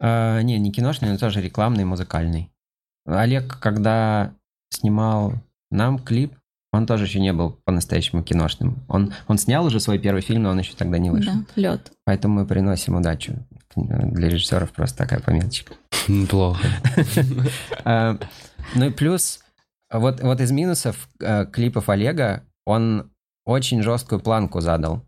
[0.00, 2.52] А, не, не киношный, но тоже рекламный, музыкальный.
[3.04, 4.34] Олег, когда
[4.70, 5.34] снимал
[5.70, 6.34] нам клип,
[6.72, 8.84] он тоже еще не был по-настоящему киношным.
[8.88, 11.32] Он, он снял уже свой первый фильм, но он еще тогда не вышел.
[11.32, 11.92] Да, лед.
[12.04, 13.34] Поэтому мы приносим удачу.
[13.74, 15.74] Для режиссеров просто такая пометочка.
[16.28, 16.66] Плохо.
[17.84, 18.18] А,
[18.74, 19.40] Ну и плюс,
[19.92, 23.10] вот, вот из минусов э, клипов Олега, он
[23.44, 25.02] очень жесткую планку задал.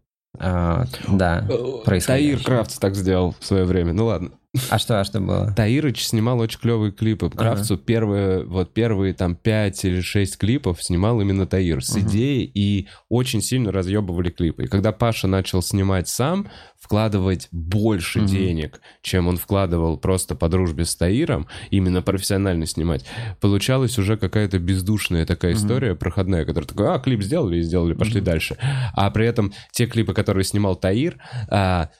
[1.08, 1.44] Да.
[1.84, 2.36] происходящее.
[2.36, 3.92] Таир Крафтс так сделал в свое время.
[3.92, 4.30] Ну ладно.
[4.70, 5.52] А что, а что было?
[5.56, 7.30] Таирыч снимал очень клевые клипы.
[7.30, 12.06] Крафтсу первые, вот первые там 5 или 6 клипов снимал именно Таир с Мгм.
[12.08, 14.64] идеей и очень сильно разъебывали клипы.
[14.64, 18.28] И когда Паша начал снимать сам, вкладывать больше Мгм.
[18.28, 23.04] денег, чем он вкладывал просто по дружбе с Таиром, именно профессионально снимать,
[23.40, 25.60] получалась уже какая-то бездушная такая Мгм.
[25.60, 28.24] история проходная, которая такой, а, клип сделали и сделали, пошли Мгм.
[28.24, 28.56] дальше.
[28.94, 31.16] А при этом те клипы, которые снимал Таир,
[31.50, 31.90] а,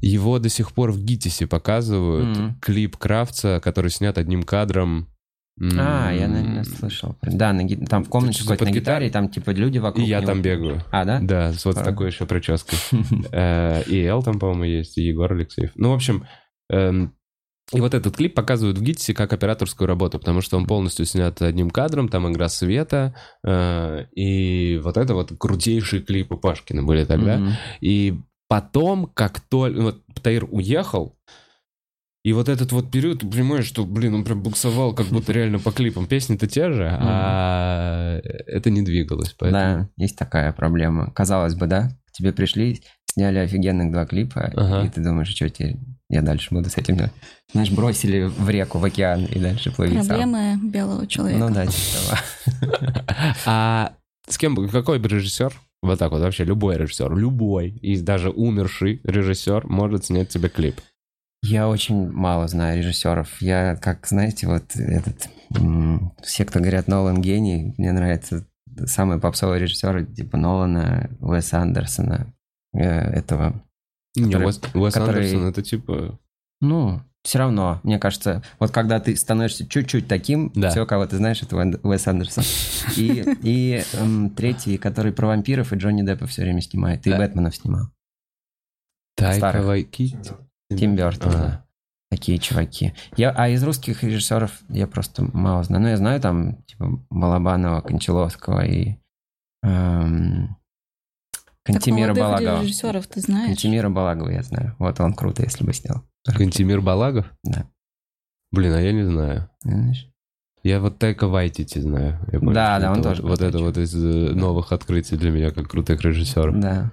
[0.00, 2.36] его до сих пор в ГИТИСе показывают.
[2.36, 2.60] Мгм.
[2.60, 5.08] Клип Кравца, который снят одним кадром
[5.60, 7.16] А, я, наверное, слышал.
[7.22, 10.40] Да, на там в комнате какой-то на гитаре, там типа люди вокруг И я там
[10.40, 10.82] бегаю.
[10.90, 11.20] А, да?
[11.20, 11.84] Да, с вот А.
[11.84, 12.78] такой еще прической.
[13.32, 15.72] Э, И Эл там, по-моему, есть, и Егор Алексеев.
[15.74, 16.24] Ну, в общем,
[16.70, 17.14] эм,
[17.74, 21.40] и вот этот клип показывают в ГИТИСе как операторскую работу, потому что он полностью снят
[21.42, 23.14] одним кадром, там игра света,
[23.46, 27.40] э, и вот это вот крутейшие клипы Пашкина были тогда.
[27.80, 28.18] И
[28.50, 29.80] потом, как только...
[29.80, 31.16] Вот Таир уехал,
[32.24, 35.58] и вот этот вот период, ты понимаешь, что, блин, он прям буксовал, как будто реально
[35.60, 36.06] по клипам.
[36.06, 39.34] Песни-то те же, а это не двигалось.
[39.38, 39.84] Поэтому...
[39.84, 41.10] Да, есть такая проблема.
[41.12, 41.90] Казалось бы, да?
[42.08, 44.86] К тебе пришли, сняли офигенных два клипа, Ага.
[44.86, 45.76] и ты думаешь, что теперь
[46.10, 47.08] я дальше буду с этим?
[47.52, 50.06] Знаешь, бросили в реку, в океан, и дальше плыви сам.
[50.08, 51.38] Проблемы белого человека.
[51.40, 53.06] Ну да, типа.
[53.46, 53.92] А
[54.28, 58.30] с кем, бы- какой бы режиссер, вот так вот вообще любой режиссер, любой, и даже
[58.30, 60.80] умерший режиссер может снять тебе клип.
[61.42, 63.40] Я очень мало знаю режиссеров.
[63.40, 65.28] Я, как, знаете, вот этот...
[66.22, 68.46] Все, кто говорят, Нолан гений, мне нравятся
[68.84, 72.32] самые попсовые режиссеры, типа Нолана, Уэса Андерсона,
[72.74, 73.62] э, этого.
[74.16, 76.18] Не, Который- Уэс, Уэс который- Андерсон это типа...
[76.60, 80.70] Ну, все равно, мне кажется, вот когда ты становишься чуть-чуть таким, Да.
[80.70, 82.44] все, кого ты знаешь, это Уэс Андерсон.
[82.96, 87.18] И, и эм, третий, который про вампиров и Джонни Деппа все время снимает, и Да.
[87.18, 87.90] Бэтменов снимал.
[89.16, 89.60] Тайка.
[89.62, 90.16] Вайкити.
[90.76, 91.36] Тим Бёртон, А.
[91.36, 91.64] да.
[92.10, 92.92] Такие чуваки.
[93.16, 95.82] Я, а из русских режиссеров я просто мало знаю.
[95.82, 98.96] Ну, я знаю там, типа, Балабанова, Кончаловского и
[99.62, 100.56] эм,
[101.68, 102.62] молодых Балагова.
[102.62, 103.48] режиссеров ты знаешь.
[103.48, 104.74] Кантемира Балагова я знаю.
[104.78, 106.02] Вот он круто, если бы снял.
[106.24, 107.26] Кантимир Балагов?
[107.42, 107.66] Да.
[108.52, 109.48] Блин, а я не знаю.
[109.62, 110.08] Знаешь?
[110.62, 112.18] Я вот Тайка Вайтити знаю.
[112.32, 115.16] Я понял, Да, да, он это тоже Вот, вот это вот из э, новых открытий
[115.16, 116.58] для меня, как крутых режиссеров.
[116.60, 116.92] Да.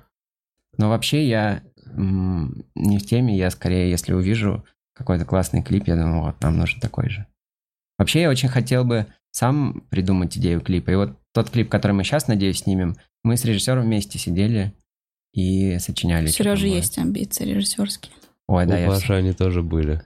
[0.78, 1.64] Но вообще я
[1.96, 4.64] не в теме, я скорее, если увижу
[4.94, 7.26] какой-то классный клип, я думаю, вот, нам нужен такой же.
[7.98, 10.92] Вообще я очень хотел бы сам придумать идею клипа.
[10.92, 14.74] И вот тот клип, который мы сейчас, надеюсь, снимем, мы с режиссером вместе сидели
[15.34, 16.28] и сочиняли.
[16.28, 18.14] У Сережи есть амбиции режиссерские.
[18.48, 20.02] Ой, да, У я Паши они тоже были.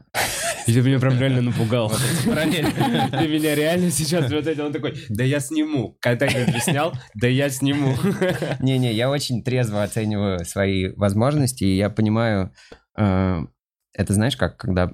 [0.65, 1.91] И ты меня прям реально напугал.
[2.23, 5.95] Ты меня реально сейчас вот это, он такой, да я сниму.
[6.01, 7.95] Когда я это снял, да я сниму.
[8.59, 12.51] Не-не, я очень трезво оцениваю свои возможности, и я понимаю,
[12.97, 13.41] э,
[13.93, 14.91] это знаешь, как когда...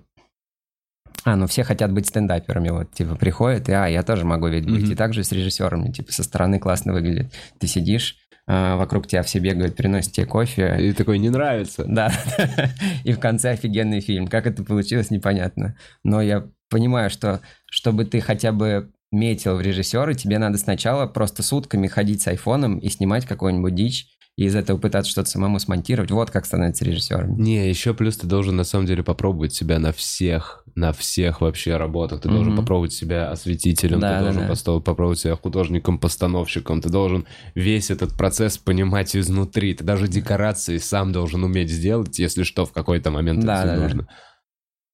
[1.23, 4.69] А, ну все хотят быть стендаперами, вот, типа, приходят, и, а, я тоже могу ведь
[4.69, 4.89] быть.
[4.89, 7.33] И также с режиссерами, типа, со стороны классно выглядит.
[7.59, 11.83] Ты сидишь, вокруг тебя все бегают, приносят тебе кофе, И такой, не нравится.
[11.85, 12.11] да,
[13.03, 14.27] и в конце офигенный фильм.
[14.27, 15.75] Как это получилось, непонятно.
[16.03, 21.43] Но я понимаю, что чтобы ты хотя бы метил в режиссеры, тебе надо сначала просто
[21.43, 24.07] сутками ходить с айфоном и снимать какую-нибудь дичь,
[24.37, 26.11] и из этого пытаться что-то самому смонтировать.
[26.11, 27.37] Вот как становится режиссером.
[27.41, 31.75] Не, еще плюс ты должен на самом деле попробовать себя на всех, на всех вообще
[31.75, 32.21] работах.
[32.21, 32.61] Ты должен Мгм.
[32.61, 34.53] попробовать себя осветителем, Да, ты да, должен да.
[34.53, 37.25] посто- попробовать себя художником-постановщиком, ты должен
[37.55, 39.73] весь этот процесс понимать изнутри.
[39.73, 43.75] Ты даже декорации сам должен уметь сделать, если что, в какой-то момент Да, это да,
[43.75, 43.81] да.
[43.83, 44.01] нужно.
[44.01, 44.05] И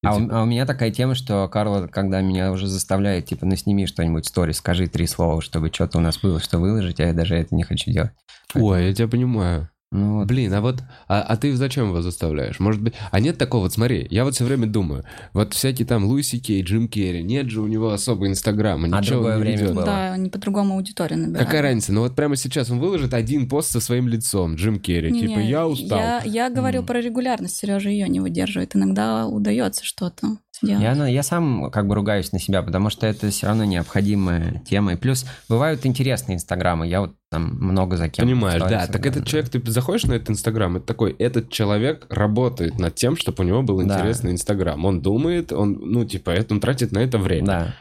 [0.03, 3.45] А у, типа- а у меня такая тема, что Карла, когда меня уже заставляет, типа,
[3.45, 7.07] ну сними что-нибудь сторис, скажи три слова, чтобы что-то у нас было, что выложить, а
[7.07, 8.11] я даже это не хочу делать.
[8.53, 9.69] Ой, я тебя понимаю.
[9.93, 10.27] Ну, вот.
[10.27, 12.59] Блин, а вот, а, а ты зачем его заставляешь?
[12.59, 16.05] Может быть, а нет такого, вот смотри, я вот все время думаю, вот всякие там
[16.05, 19.57] Луиси Кей, Джим Керри, нет же у него особо Инстаграма, А ничего другое не время
[19.59, 19.75] ведет.
[19.75, 19.85] было.
[19.85, 21.45] Да, они по-другому аудиторию набирают.
[21.45, 21.93] Какая разница?
[21.93, 25.39] Ну вот прямо сейчас он выложит один пост со своим лицом, Джим Керри, Не-не, типа
[25.39, 25.99] я устал.
[25.99, 26.85] Я, я говорю М.
[26.87, 28.75] про регулярность, Сережа ее не выдерживает.
[28.75, 30.81] Иногда удается что-то сделать.
[30.81, 34.61] Я, на- я сам как бы ругаюсь на себя, потому что это все равно необходимая
[34.67, 34.93] тема.
[34.93, 36.87] И плюс бывают интересные инстаграмы.
[36.87, 38.25] Я вот там много за кем.
[38.25, 38.87] Понимаешь, да.
[38.87, 43.17] Так этот человек, ты заходишь на этот Инстаграм, это такой, этот человек работает над тем,
[43.17, 43.95] чтобы у него был Да.
[43.97, 44.83] интересный Инстаграм.
[44.85, 47.45] Он думает, он, ну, типа, это он тратит на это время.
[47.47, 47.75] Да.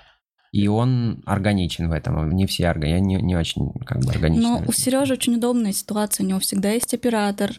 [0.53, 2.31] И он органичен в этом.
[2.33, 2.87] Не все орга.
[2.87, 4.43] Я не, не очень как бы органичен.
[4.43, 4.73] Но в у.
[4.73, 6.25] Сережи очень удобная ситуация.
[6.25, 7.53] У него всегда есть оператор.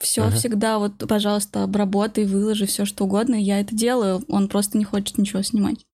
[0.00, 0.36] Все Ага.
[0.36, 3.34] всегда вот, пожалуйста, обработай, выложи все что угодно.
[3.34, 4.22] Я это делаю.
[4.28, 5.84] Он просто не хочет ничего снимать.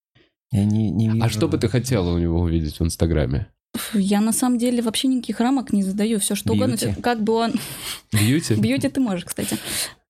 [0.52, 1.24] Я не, не вижу.
[1.24, 3.46] А что бы ты хотела у него увидеть в Инстаграме?
[3.94, 6.18] Я на самом деле вообще никаких рамок не задаю.
[6.18, 6.72] Все что угодно.
[6.74, 6.92] Бьюти?
[6.92, 7.52] всё- Как бы он...
[8.12, 8.54] Бьюти?
[8.54, 9.56] Бьюти ты можешь, кстати.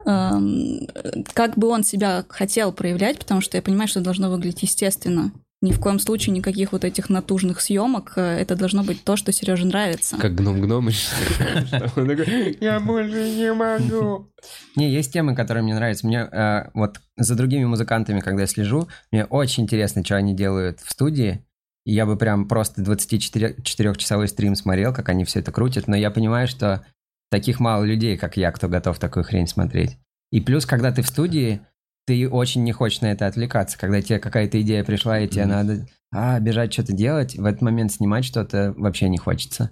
[0.05, 5.33] Как бы он себя хотел проявлять, потому что я понимаю, что должно выглядеть естественно.
[5.63, 8.15] Ни в коем случае никаких вот этих натужных съемок.
[8.17, 10.17] Э, Это должно быть то, что Сереже нравится.
[10.17, 11.07] Как гном Гномыч.
[11.97, 14.31] Он такой, я больше не могу.
[14.75, 16.07] Не, есть темы, которые мне нравятся.
[16.07, 20.81] Мне э, вот за другими музыкантами, когда я слежу, мне очень интересно, что они делают
[20.81, 21.45] в студии.
[21.85, 25.89] И я бы прям просто 24-часовой стрим смотрел, как они все это крутят.
[25.89, 26.85] Но я понимаю, что
[27.31, 29.99] таких мало людей, как я, кто готов такую хрень смотреть.
[30.31, 31.61] И плюс, когда ты в студии,
[32.07, 33.79] ты очень не хочешь на это отвлекаться.
[33.79, 37.93] Когда тебе какая-то идея пришла, и тебе надо а, бежать что-то делать, в этот момент
[37.93, 39.71] снимать что-то вообще не хочется.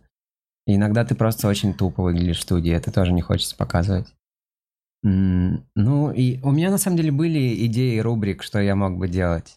[0.66, 4.06] И иногда ты просто очень тупо выглядишь в студии, это тоже не хочется показывать.
[5.02, 9.56] Ну, и у меня на самом деле были идеи рубрик, что я мог бы делать.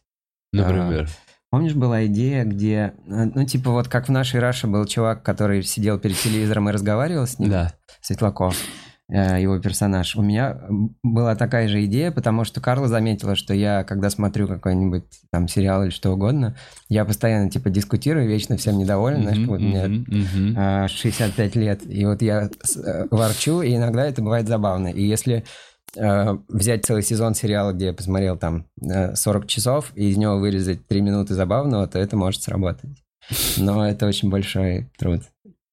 [0.53, 1.09] Например.
[1.51, 5.63] Помнишь, была идея, где, э, ну, типа вот как в нашей Раше был чувак, который
[5.63, 7.73] сидел перед телевизором и разговаривал с ним, Да.
[7.99, 8.55] Светлаков,
[9.09, 10.15] э, его персонаж.
[10.15, 10.61] У меня
[11.03, 15.83] была такая же идея, потому что Карла заметила, что я, когда смотрю какой-нибудь там сериал
[15.83, 16.55] или что угодно,
[16.87, 20.55] я постоянно, типа, дискутирую, вечно всем недоволен, знаешь, вот мне мгм, мгм.
[20.57, 24.87] а, 65 лет, и вот я э, ворчу, и иногда это бывает забавно.
[24.87, 25.43] И если
[25.95, 30.37] э, взять целый сезон сериала, где я посмотрел там э, 40 часов, и из него
[30.37, 32.91] вырезать 3 минуты забавного, то это может сработать.
[33.57, 35.21] Но это очень большой труд.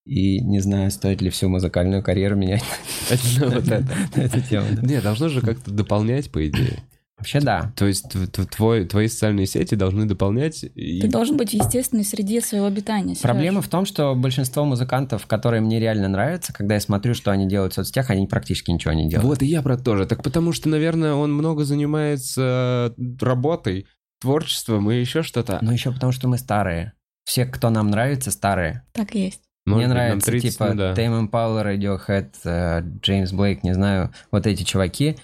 [0.05, 2.65] И не знаю, стоит ли всю музыкальную карьеру менять
[3.11, 3.85] это.
[4.17, 4.67] на эту тему.
[4.83, 6.79] Не, должно же как-то дополнять, по идее.
[7.19, 7.73] Вообще да.
[7.77, 8.05] То есть
[8.51, 10.65] твой, твои социальные сети должны дополнять...
[10.75, 13.15] и- Ты должен быть в естественной среде своего обитания.
[13.15, 13.23] Серёж.
[13.23, 17.49] Проблема в том, что большинство музыкантов, которые мне реально нравятся, когда я смотрю, что они
[17.49, 19.29] делают в соцсетях, они практически ничего не делают.
[19.29, 20.07] Вот и я про то же.
[20.07, 23.87] Так потому что, наверное, он много занимается работой,
[24.21, 25.59] творчеством и еще что-то.
[25.61, 26.93] Ну еще потому, что мы старые.
[27.25, 28.85] Все, кто нам нравится, старые.
[28.93, 29.43] Так и есть.
[29.67, 30.95] Может Мне быть, нравится, 30, типа, ну да.
[30.95, 35.19] Tame Impala, Radiohead, э, Джеймс Блейк, не знаю, вот эти чуваки,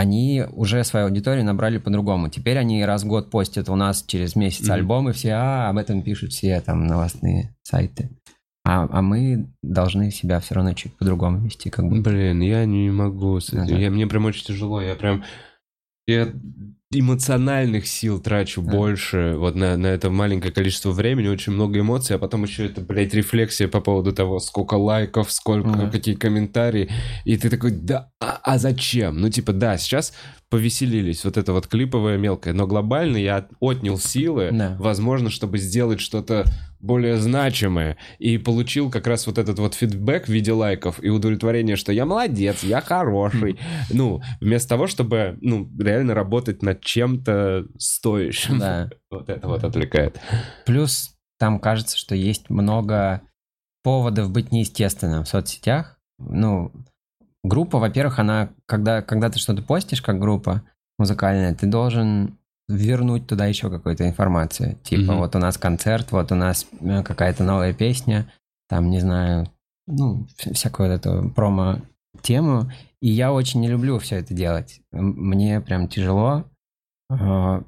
[0.00, 2.30] они уже свою аудиторию набрали по-другому.
[2.30, 4.72] Теперь они раз в год постят у нас через месяц Мгм.
[4.72, 8.08] альбомы, все, а, об этом пишут все там новостные сайты.
[8.64, 12.00] А, а мы должны себя все равно чуть по-другому вести, как бы.
[12.00, 13.62] Блин, я не могу с этим.
[13.62, 13.76] Ага.
[13.76, 14.80] Я, мне прям очень тяжело.
[14.80, 15.22] Я прям...
[16.06, 16.32] Я
[16.92, 18.70] эмоциональных сил трачу Да.
[18.72, 22.80] больше вот на, на это маленькое количество времени, очень много эмоций, а потом еще это,
[22.80, 25.90] блядь, рефлексия по поводу того, сколько лайков, сколько, Ага.
[25.90, 26.90] какие комментарии.
[27.24, 29.20] И ты такой, да, а, а зачем?
[29.20, 30.12] Ну, типа, да, сейчас
[30.50, 34.76] повеселились, вот это вот клиповое мелкое, но глобально я отнял силы, Да.
[34.78, 36.44] возможно, чтобы сделать что-то
[36.80, 41.76] более значимое, и получил как раз вот этот вот фидбэк в виде лайков и удовлетворение,
[41.76, 43.58] что я молодец, я хороший.
[43.90, 48.58] Ну, вместо того, чтобы, ну, реально работать над чем-то стоящим.
[48.58, 48.90] Да.
[49.10, 50.20] Вот это вот отвлекает.
[50.66, 53.22] Плюс там кажется, что есть много
[53.82, 55.98] поводов быть неестественным в соцсетях.
[56.18, 56.72] Ну,
[57.42, 60.62] группа, во-первых, она, когда, когда ты что-то постишь как группа
[60.98, 62.36] музыкальная, ты должен
[62.68, 64.76] вернуть туда еще какую-то информацию.
[64.84, 65.16] Типа, Мгм.
[65.18, 68.30] вот у нас концерт, вот у нас э, какая-то новая песня,
[68.68, 69.50] там, не знаю,
[69.88, 72.70] ну, вс- всякую вот эту промо-тему.
[73.00, 74.80] И я очень не люблю все это делать.
[74.92, 76.44] Мне прям тяжело
[77.10, 77.62] э,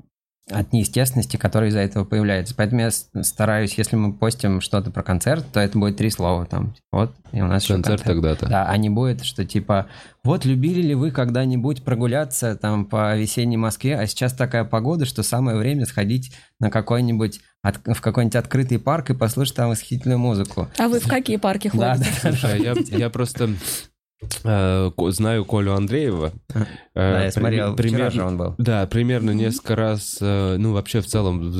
[0.50, 2.54] от неестественности, которая из-за этого появляется.
[2.56, 6.74] Поэтому я стараюсь, если мы постим что-то про концерт, то это будет три слова там.
[6.90, 8.48] Вот, и у нас еще Концерт тогда-то.
[8.48, 9.86] Да, а не будет, что типа,
[10.24, 15.22] вот любили ли вы когда-нибудь прогуляться там по весенней Москве, а сейчас такая погода, что
[15.22, 20.68] самое время сходить на какой-нибудь, от- в какой-нибудь открытый парк и послушать там восхитительную музыку.
[20.76, 22.10] А вы в какие парки Да, ходите?
[22.22, 22.30] да.
[22.30, 23.48] Слушай, а я, я просто э,
[24.42, 26.32] знаю Колю Андреева.
[26.54, 26.64] Э,
[26.94, 28.54] Да, я при- смотрел, вчера примерно- же он был.
[28.58, 31.52] Да, примерно несколько раз, э, ну, вообще в целом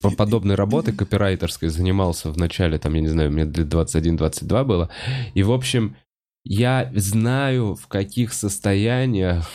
[0.00, 4.88] по подобной работы копирайтерской занимался в начале, там, я не знаю, мне лет 21-22 было.
[5.34, 5.96] И, в общем,
[6.44, 9.46] я знаю, в каких состояниях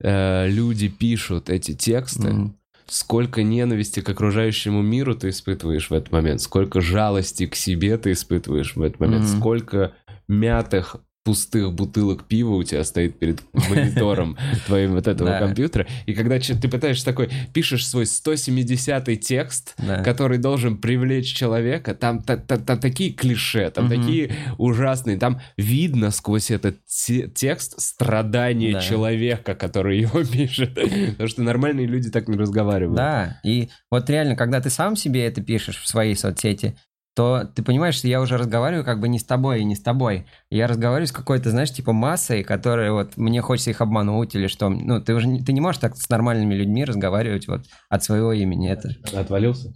[0.00, 2.52] э, люди пишут эти тексты,
[2.86, 8.12] сколько ненависти к окружающему миру ты испытываешь в этот момент, сколько жалости к себе ты
[8.12, 9.92] испытываешь в этот момент, сколько
[10.28, 10.96] мятых
[11.28, 15.86] пустых бутылок пива у тебя стоит перед монитором твоим вот этого компьютера.
[16.06, 22.38] И когда ты пытаешься такой, пишешь свой 170-й текст, который должен привлечь человека, там, та-
[22.38, 28.80] та- там такие клише, там такие ужасные, там видно сквозь этот те- текст страдания Да.
[28.80, 30.74] человека, который его пишет.
[30.74, 32.96] Потому что нормальные люди так не разговаривают.
[32.96, 36.74] Да, и вот реально, когда ты сам себе это пишешь в своей соцсети,
[37.18, 39.80] то ты понимаешь, что я уже разговариваю как бы не с тобой и не с
[39.80, 40.26] тобой.
[40.50, 44.68] Я разговариваю с какой-то, знаешь, типа массой, которая вот мне хочется их обмануть или что.
[44.68, 48.32] Ну, ты уже не- ты не можешь так с нормальными людьми разговаривать вот от своего
[48.32, 48.70] имени.
[48.70, 49.74] Это Отвалился?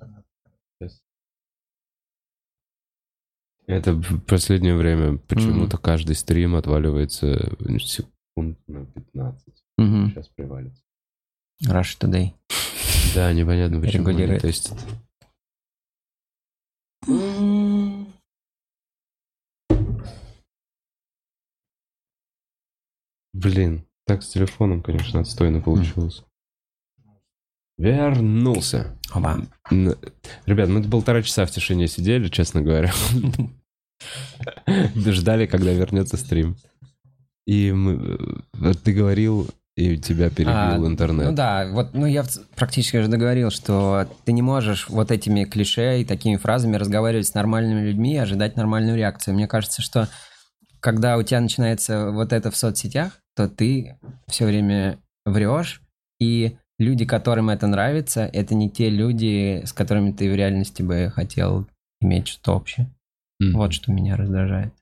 [3.67, 9.55] Это в последнее время почему-то каждый стрим отваливается секунд на 15.
[9.79, 10.11] Мгм.
[10.11, 10.83] Сейчас привалится.
[11.67, 12.35] Rush Today.
[13.17, 14.05] Да, непонятно почему.
[14.09, 14.43] они Регулирует.
[14.43, 14.79] тестят.
[23.33, 26.23] Блин, так с телефоном, конечно, отстойно получилось.
[27.77, 28.97] Вернулся.
[29.13, 29.45] Оба.
[30.47, 32.93] Ребят, мы полтора часа в тишине сидели, честно говоря.
[34.95, 36.57] Ждали, когда вернется стрим.
[37.47, 41.27] И мы, э, ты говорил и тебя перебил А, интернет.
[41.31, 42.25] Ну да, вот, ну я
[42.57, 47.35] практически уже договорил, что ты не можешь вот этими клише и такими фразами разговаривать с
[47.35, 49.35] нормальными людьми и ожидать нормальную реакцию.
[49.35, 50.09] Мне кажется, что
[50.81, 55.81] когда у тебя начинается вот это в соцсетях, то ты все время врешь,
[56.21, 61.11] и люди, которым это нравится, это не те люди, с которыми ты в реальности бы
[61.15, 61.67] хотел
[62.01, 62.95] иметь что-то общее.
[63.39, 63.57] Мгм.
[63.57, 64.75] Вот что меня раздражает.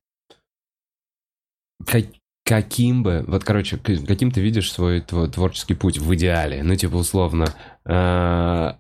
[1.86, 2.06] Как-
[2.50, 6.64] каким бы, вот, короче, каким ты видишь свой твой творческий путь в идеале?
[6.64, 7.46] Ну, типа, условно,
[7.84, 8.72] э,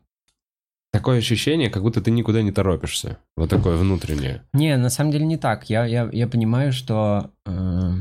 [0.92, 3.18] такое ощущение, как будто ты никуда не торопишься.
[3.36, 4.42] Вот такое внутреннее.
[4.52, 5.70] Не, на самом деле не так.
[5.70, 7.92] Я, я, я понимаю, что э,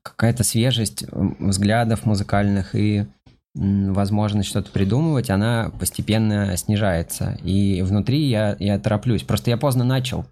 [0.00, 3.04] какая-то свежесть взглядов музыкальных и
[3.54, 7.38] возможность что-то придумывать, она постепенно снижается.
[7.44, 9.24] И внутри я, я тороплюсь.
[9.24, 10.24] Просто я поздно начал.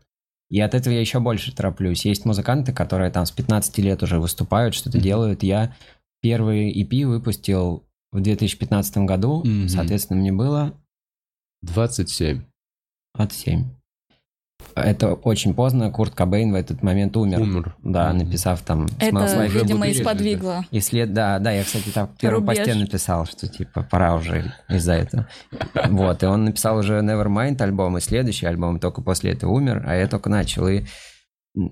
[0.53, 2.05] И от этого я еще больше тороплюсь.
[2.05, 5.43] Есть музыканты, которые там с 15 лет уже выступают, что-то делают.
[5.43, 5.75] Я
[6.21, 9.43] первый EP выпустил в 2015 году.
[9.47, 9.71] Мгм.
[9.71, 10.79] Соответственно, мне было
[11.63, 12.43] 27.
[13.15, 13.65] от 7.
[14.75, 15.91] Это очень поздно.
[15.91, 17.41] Курт Кобейн в этот момент умер.
[17.41, 17.77] Умер.
[17.83, 18.18] Да, Мгм.
[18.18, 20.64] написав там Это, «Smells Like- уже видимо, и сподвигло.
[20.70, 22.59] И след, да, да, я, кстати, там в первом Рубеж.
[22.59, 25.29] посте написал, что типа пора уже из-за этого.
[25.89, 29.95] Вот, и он написал уже Nevermind альбом, и следующий альбом только после этого умер, а
[29.95, 30.66] я только начал.
[30.68, 30.85] И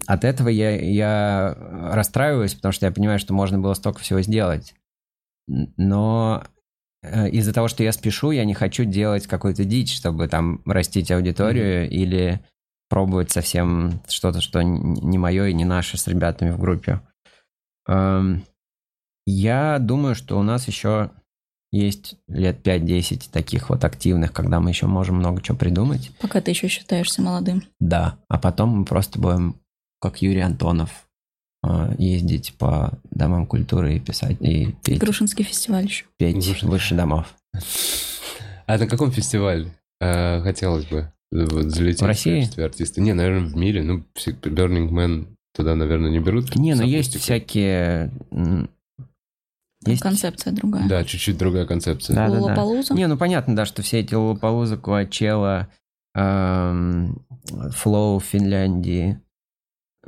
[0.06, 1.56] от этого я, я
[1.92, 4.74] расстраиваюсь, потому что я понимаю, что можно было столько всего сделать.
[5.48, 6.44] Но
[7.02, 11.10] э, из-за того, что я спешу, я не хочу делать какую-то дичь, чтобы там растить
[11.10, 12.40] аудиторию или
[12.90, 17.00] пробовать совсем что-то, что не мое и не наше с ребятами в группе.
[17.88, 18.44] Эм,
[19.26, 21.10] Я думаю, что у нас еще
[21.72, 26.10] есть лет 5-10 таких вот активных, когда мы еще можем много чего придумать.
[26.20, 27.62] Пока ты еще считаешься молодым.
[27.78, 28.18] Да.
[28.28, 29.54] А потом мы просто будем,
[30.00, 31.06] как Юрий Антонов,
[31.64, 36.06] э, ездить по домам культуры и писать, и петь, Грушинский фестиваль еще.
[36.18, 36.68] петь Слушай.
[36.68, 37.32] выше домов.
[38.66, 42.40] А на каком фестивале э, хотелось бы вот, залететь В России?
[42.40, 43.00] качестве артиста?
[43.00, 43.82] Не, наверное, в мире.
[43.82, 46.54] Ну, Burning Man туда, наверное, не берут.
[46.56, 48.12] Не, ну с есть всякие...
[49.86, 50.02] Есть...
[50.02, 50.88] концепция другая.
[50.88, 52.14] Да, чуть-чуть другая концепция.
[52.14, 52.94] Да, да, да.
[52.94, 55.68] Не, ну понятно, да, что все эти Лолопалуза, Куачела,
[56.14, 59.20] эм, Флоу в Финляндии,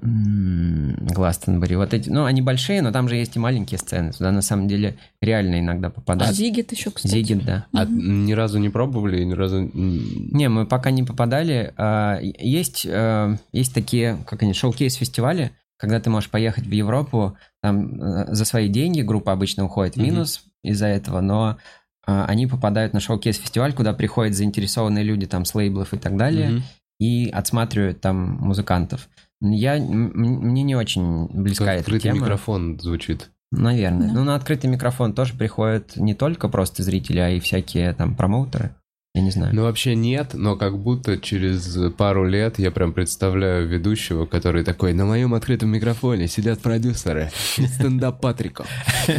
[0.01, 4.41] Гластенбери, вот эти, ну, они большие, но там же есть и маленькие сцены, туда на
[4.41, 6.35] самом деле реально иногда А попадают.
[6.35, 7.13] Зигит еще, кстати.
[7.13, 7.67] Зигит, да.
[7.75, 9.71] А ни разу не пробовали, ни разу...
[9.75, 11.75] Не, мы пока не попадали.
[11.77, 18.01] А, Есть, э, есть такие, как они, шоу-кейс-фестивали, когда ты можешь поехать в Европу, там
[18.01, 21.59] э, за свои деньги группа обычно уходит в минус из-за этого, но
[22.07, 26.51] а, они попадают на шоу-кейс-фестиваль, куда приходят заинтересованные люди там с лейблов и так далее,
[26.51, 26.63] мгм.
[26.99, 29.09] и отсматривают там музыкантов.
[29.43, 32.21] Я, мне не очень близка Как эта открытый тема.
[32.21, 33.31] микрофон звучит.
[33.51, 34.09] Наверное.
[34.09, 34.15] Да.
[34.15, 38.75] Ну, на открытый микрофон тоже приходят не только просто зрители, а и всякие там промоутеры.
[39.15, 39.55] Я не знаю.
[39.55, 44.95] Ну, вообще нет, но как будто через пару лет я прям представляю ведущего, который такой,
[44.95, 48.67] на моем открытом микрофоне сидят продюсеры из стендап-патриков.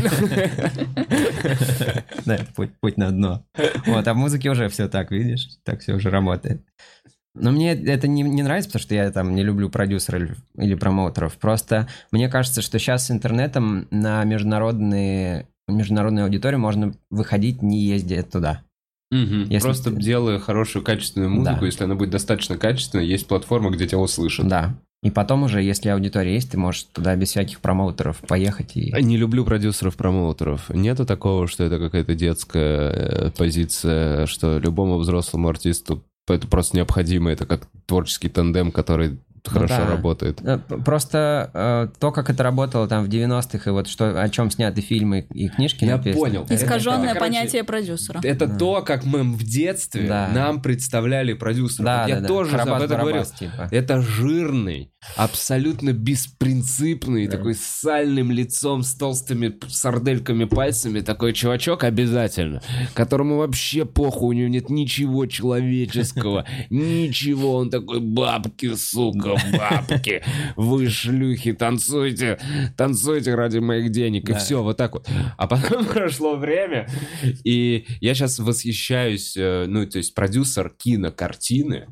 [2.25, 2.47] Да, это
[2.79, 3.45] путь на дно.
[3.85, 5.49] Вот, а в музыке уже все так, видишь?
[5.65, 6.65] Так все уже работает.
[7.35, 10.75] Но мне это не, не нравится, потому что я там не люблю продюсеров или, или
[10.75, 11.33] промоутеров.
[11.37, 18.21] Просто мне кажется, что сейчас с интернетом на международные, международную аудиторию можно выходить, не ездя
[18.23, 18.61] туда.
[19.11, 19.43] Мгм.
[19.49, 21.65] Если Просто ты- делая хорошую качественную музыку, Да.
[21.65, 24.47] если она будет достаточно качественной, есть платформа, где тебя услышат.
[24.47, 24.75] Да.
[25.03, 28.91] И потом уже, если аудитория есть, ты можешь туда без всяких промоутеров поехать и...
[29.03, 30.69] Не люблю продюсеров-промоутеров.
[30.69, 37.31] Нету такого, что это какая-то детская э, позиция, что любому взрослому артисту это просто необходимо.
[37.31, 39.87] Это как творческий тандем, который хорошо да.
[39.87, 40.39] работает.
[40.41, 44.49] Э, Просто э, то, как это работало там в 90-х, и вот что, о чем
[44.51, 46.15] сняты фильмы и книжки Я написаны.
[46.21, 46.45] понял.
[46.49, 48.19] Искаженное это, короче, понятие продюсера.
[48.23, 48.57] Это Да.
[48.57, 50.29] то, как мы в детстве Да.
[50.33, 51.85] нам представляли продюсеров.
[51.85, 52.27] Да, Вот я да, да.
[52.27, 52.99] тоже об этом.
[52.99, 53.67] Карабас-Барабас, типа.
[53.71, 57.37] Это жирный, абсолютно беспринципный, Да.
[57.37, 62.61] такой с сальным лицом, с толстыми сардельками пальцами, такой чувачок обязательно,
[62.93, 70.23] которому вообще похуй, у него нет ничего человеческого, ничего, он такой, бабки, сука, бабки,
[70.55, 72.39] вы шлюхи, танцуйте,
[72.77, 74.39] танцуйте ради моих денег, и Да.
[74.39, 75.07] все, вот так вот.
[75.37, 76.87] А потом прошло время,
[77.43, 81.87] и я сейчас восхищаюсь, э, ну, то есть продюсер кинокартины,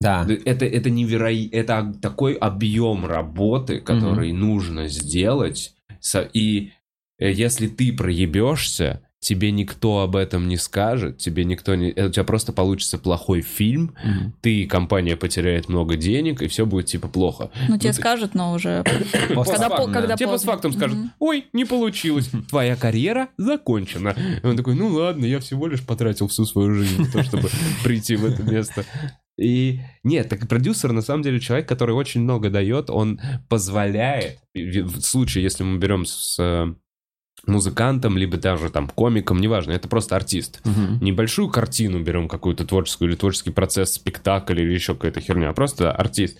[0.00, 0.26] Да.
[0.46, 5.74] Это, это невероятно, это такой объем работы, который нужно сделать.
[6.32, 6.72] И
[7.18, 11.90] э, если ты проебешься, тебе никто об этом не скажет, тебе никто не...
[11.92, 14.32] У тебя просто получится плохой фильм, Мгм.
[14.40, 17.50] ты, компания потеряет много денег, и все будет типа плохо.
[17.68, 18.82] Ну, тебе ты- скажут, но уже...
[19.28, 24.16] Когда, по- когда Тебе постфактум скажут, ой, не получилось, твоя карьера закончена.
[24.42, 27.50] И он такой, ну ладно, я всего лишь потратил всю свою жизнь на то, чтобы
[27.84, 28.84] прийти в это место.
[29.38, 34.82] И нет, так продюсер на самом деле человек, который очень много дает, он позволяет, в
[34.82, 36.74] в случае, если мы берем с э,
[37.46, 40.60] музыкантом, либо даже там комиком, неважно, это просто артист.
[40.64, 40.98] Мгм.
[41.00, 45.92] Небольшую картину берем какую-то творческую или творческий процесс, спектакль или еще какая-то херня, а просто
[45.92, 46.38] артист.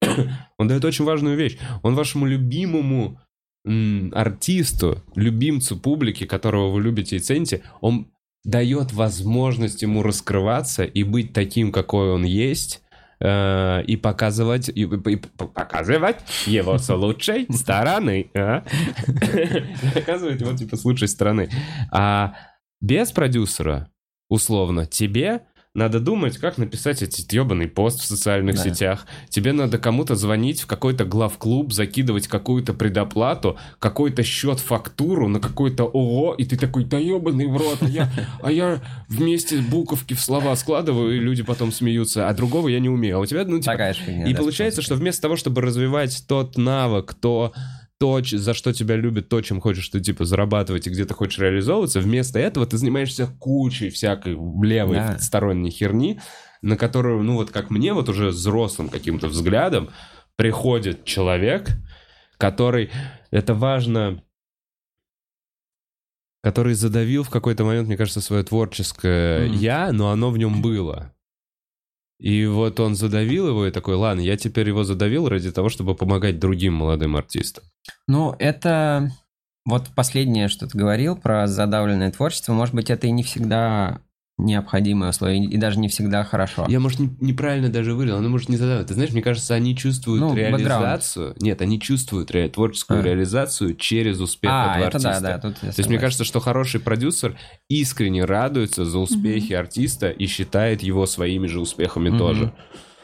[0.58, 1.58] Он дает очень важную вещь.
[1.82, 3.20] Он вашему любимому
[3.64, 8.08] м, артисту, любимцу публики, которого вы любите и цените, он
[8.44, 12.81] дает возможность ему раскрываться и быть таким, какой он есть,
[13.22, 16.16] э, и показывать, и, и показывать
[16.46, 18.30] его с лучшей стороны.
[18.34, 18.64] а?
[19.94, 21.48] Показывать его типа с лучшей стороны.
[21.90, 22.34] А
[22.80, 23.90] без продюсера,
[24.28, 25.42] условно, тебе
[25.74, 28.62] надо думать, как написать этот ебаный пост в социальных Да.
[28.62, 29.06] сетях.
[29.30, 35.84] Тебе надо кому-то звонить в какой-то главклуб, закидывать какую-то предоплату, какой-то счет, фактуру на какой-то
[35.84, 38.10] ООО, и ты такой, да ебаный в рот, а я,
[38.42, 42.90] а я вместе буковки в слова складываю, и люди потом смеются, а другого я не
[42.90, 43.16] умею.
[43.16, 44.26] А у тебя, ну, типа, Такая же фигня.
[44.26, 47.54] и да, получается, что вместо того, чтобы развивать тот навык, то,
[48.02, 51.38] то, за что тебя любят, то, чем хочешь ты, типа, зарабатывать и где ты хочешь
[51.38, 55.18] реализовываться, вместо этого ты занимаешься кучей всякой левой Да.
[55.20, 56.18] сторонней херни,
[56.62, 59.90] на которую, ну, вот как мне, вот уже взрослым каким-то взглядом
[60.34, 61.68] приходит человек,
[62.38, 62.90] который,
[63.30, 64.24] это важно,
[66.42, 69.58] который задавил в какой-то момент, мне кажется, свое творческое Мгм.
[69.58, 71.14] «я», но оно в нем было.
[72.22, 75.96] И вот он задавил его и такой, ладно, я теперь его задавил ради того, чтобы
[75.96, 77.64] помогать другим молодым артистам.
[78.06, 79.10] Ну, это
[79.64, 84.02] вот последнее, что ты говорил про задавленное творчество, может быть, это и не всегда
[84.44, 86.66] необходимое условие, и даже не всегда хорошо.
[86.68, 88.86] Я, может, не- неправильно даже выразил, оно может не задавать.
[88.86, 91.34] Ты знаешь, мне кажется, они чувствуют Ну, реализацию.
[91.40, 93.02] Нет, они чувствуют ре- творческую А.
[93.02, 95.28] реализацию через успех а, этого это да, артиста.
[95.28, 97.36] да, тут я То есть мне кажется, что хороший продюсер
[97.68, 102.18] искренне радуется за успехи артиста и считает его своими же успехами Мгм.
[102.18, 102.52] тоже.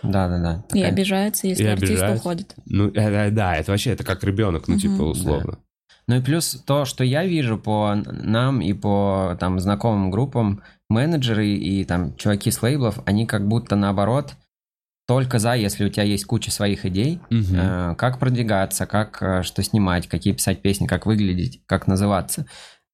[0.03, 0.65] Да, да, да.
[0.69, 2.17] И такая- обижается, если И артист обижается.
[2.19, 2.55] уходит.
[2.67, 4.81] Ну, э, э, да, это вообще, это как ребенок, ну, Мгм.
[4.81, 5.59] типа, условно.
[6.07, 11.49] Ну и плюс то, что я вижу по нам и по там знакомым группам, менеджеры
[11.49, 14.35] и там чуваки с лейблов, они как будто наоборот
[15.07, 17.57] только за, если у тебя есть куча своих идей, Мгм.
[17.57, 22.47] э, как продвигаться, как э, что снимать, какие писать песни, как выглядеть, как называться.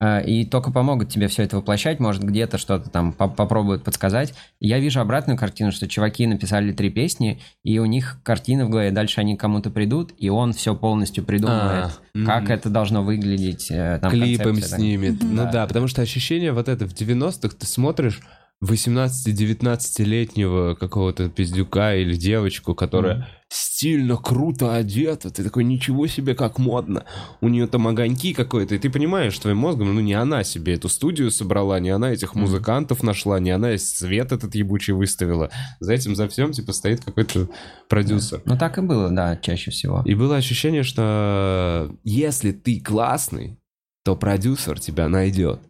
[0.04, 4.34] Э, И только помогут тебе все это воплощать, может где-то что-то там по- попробуют подсказать.
[4.60, 8.90] Я вижу обратную картину, что чуваки написали три песни, и у них картина в голове,
[8.90, 13.70] дальше они кому-то придут, и он все полностью придумывает, А, как это должно выглядеть.
[13.70, 14.76] э, Там, Клип им концепция, да.
[14.76, 15.22] снимет.
[15.22, 15.50] Ну Да.
[15.52, 18.20] да, потому что ощущение вот это в 90-х, ты смотришь
[18.62, 23.24] 18-19-летнего какого-то пиздюка или девочку, которая Мгм.
[23.48, 27.04] стильно, круто одета, ты такой, ничего себе, как модно.
[27.40, 30.88] У нее там огоньки какой-то, и ты понимаешь твоим мозгом, ну не она себе эту
[30.88, 35.50] студию собрала, не она этих музыкантов нашла, не она свет этот ебучий выставила.
[35.80, 37.48] За этим, за всем, типа, стоит какой-то
[37.88, 38.42] продюсер.
[38.44, 40.02] Ну так и было, да, чаще всего.
[40.04, 43.58] И было ощущение, что если ты классный,
[44.04, 45.60] то продюсер тебя найдет.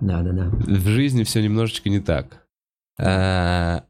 [0.00, 0.48] Да, да, да.
[0.50, 2.46] В жизни все немножечко не так.
[3.00, 3.84] А,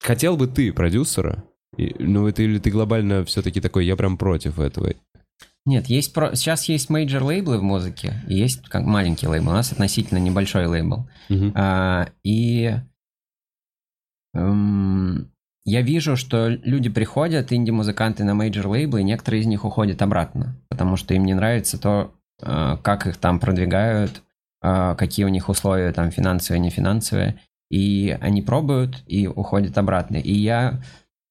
[0.00, 1.44] Хотел бы ты продюсера?
[1.76, 4.94] И- Ну, это или ты глобально все-таки такой, я прям против этого.
[5.66, 6.34] Нет, есть про...
[6.34, 9.50] сейчас есть major лейблы в музыке, и есть как маленький лейбл.
[9.50, 11.08] У нас относительно небольшой лейбл.
[11.28, 11.52] Мгм.
[11.54, 12.74] А, и
[14.34, 15.30] эм,
[15.64, 20.56] я вижу, что люди приходят, инди-музыканты на major лейблы, и некоторые из них уходят обратно,
[20.68, 24.22] потому что им не нравится то, как их там продвигают,
[24.62, 27.38] э, какие у них условия там финансовые, не финансовые,
[27.70, 30.16] и они пробуют и уходят обратно.
[30.16, 30.80] И я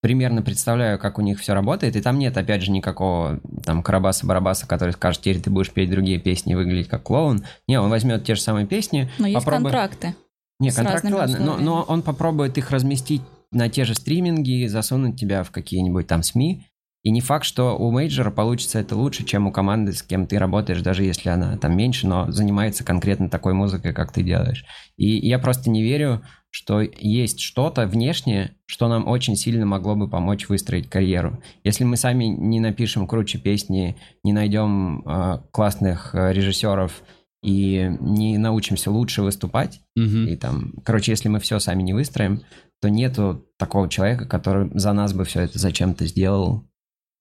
[0.02, 4.66] примерно представляю, как у них все работает, и там нет, опять же, никакого там карабаса-барабаса,
[4.66, 7.44] который скажет, теперь ты будешь петь другие песни и выглядеть как клоун.
[7.68, 10.16] Не, он возьмет те же самые песни, Но есть попробует- контракты.
[10.62, 15.44] не, контракты ладно, но, но он попробует их разместить на те же стриминги, засунуть тебя
[15.44, 16.64] в какие-нибудь там СМИ.
[17.04, 20.38] И не факт, что у мейджора получится это лучше, чем у команды, с кем ты
[20.38, 24.66] работаешь, даже если она там меньше, но занимается конкретно такой музыкой, как ты делаешь.
[24.98, 30.10] И я просто не верю, что есть что-то внешнее, что нам очень сильно могло бы
[30.10, 31.42] помочь выстроить карьеру.
[31.64, 37.02] Если мы сами не напишем круче песни, не найдем э, классных э, режиссеров
[37.42, 40.28] и не научимся лучше выступать, Мгм.
[40.28, 42.42] и там, короче, если мы все сами не выстроим,
[42.82, 46.66] то нету такого человека, который за нас бы все это зачем-то сделал.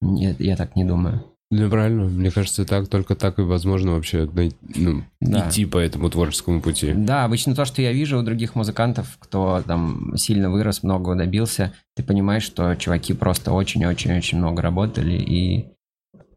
[0.01, 1.23] Нет, я так не думаю.
[1.51, 2.05] Ну, правильно.
[2.05, 5.49] Мне кажется, так только так и возможно вообще най- ну, Да.
[5.49, 6.93] идти по этому творческому пути.
[6.95, 11.73] Да, обычно то, что я вижу у других музыкантов, кто там сильно вырос, много добился,
[11.95, 15.69] ты понимаешь, что чуваки просто очень-очень-очень много работали, и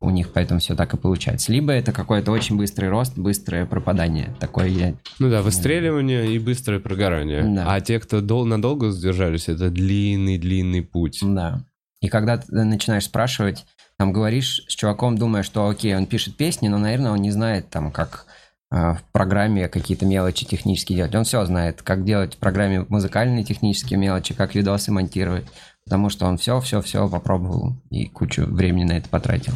[0.01, 1.53] у них поэтому все так и получается.
[1.53, 4.35] Либо это какой-то очень быстрый рост, быстрое пропадание.
[4.41, 4.95] Такое я...
[5.19, 7.43] Ну да, выстреливание и быстрое прогорание.
[7.55, 7.67] Да.
[7.71, 11.21] А те, кто дол- надолго задержались, это длинный-длинный путь.
[11.23, 11.65] Да.
[12.03, 13.65] И когда ты начинаешь спрашивать,
[13.97, 17.71] там говоришь с чуваком, думая, что окей, он пишет песни, но, наверное, он не знает
[17.71, 18.27] там, как
[18.71, 21.15] а, в программе какие-то мелочи технические делать.
[21.15, 25.47] Он все знает, как делать в программе музыкальные технические мелочи, как видосы монтировать,
[25.85, 29.53] потому что он все-все-все попробовал и кучу времени на это потратил.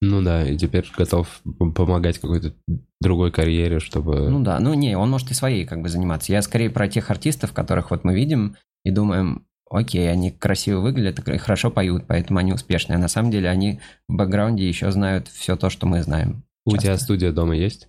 [0.00, 1.40] Ну да, и теперь готов
[1.74, 2.54] помогать какой-то
[3.00, 4.30] другой карьере, чтобы...
[4.30, 6.30] Ну да, ну не, он может и своей как бы заниматься.
[6.30, 11.26] Я скорее про тех артистов, которых вот мы видим и думаем, окей, они красиво выглядят
[11.28, 12.96] и хорошо поют, поэтому они успешные.
[12.96, 16.42] А на самом деле они в бэкграунде еще знают все то, что мы знаем.
[16.64, 16.84] У часто.
[16.84, 17.88] тебя студия дома есть?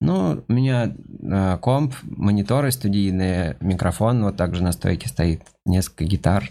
[0.00, 6.50] Ну, у меня э, комп, мониторы студийные, микрофон вот также на стойке стоит, несколько гитар.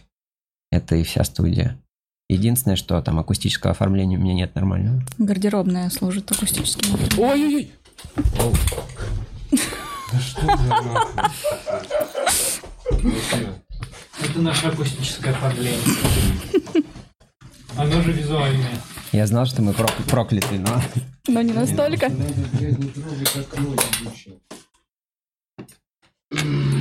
[0.71, 1.77] Это и вся студия.
[2.29, 5.01] Единственное, что там акустического оформления у меня нет нормального.
[5.17, 6.95] Гардеробная служит акустическим.
[7.17, 7.71] Ой-ой-ой!
[14.23, 15.79] Это наше акустическое оформление.
[17.77, 18.71] Оно же визуальное.
[19.11, 20.81] Я знал, что мы прок- прокляты, но...
[21.27, 22.11] Но не настолько.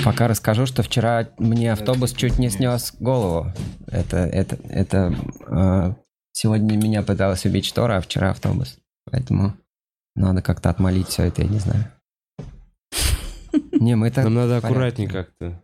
[0.05, 3.53] Пока расскажу, что вчера мне автобус чуть не снес голову.
[3.87, 5.15] Это, это, это...
[5.47, 5.95] э,
[6.33, 8.79] сегодня меня пыталась убить штора, а вчера автобус.
[9.11, 9.55] Поэтому
[10.15, 11.91] надо как-то отмолить все это, я не знаю.
[13.73, 14.23] Не, мы это...
[14.23, 15.63] Нам надо аккуратнее как-то.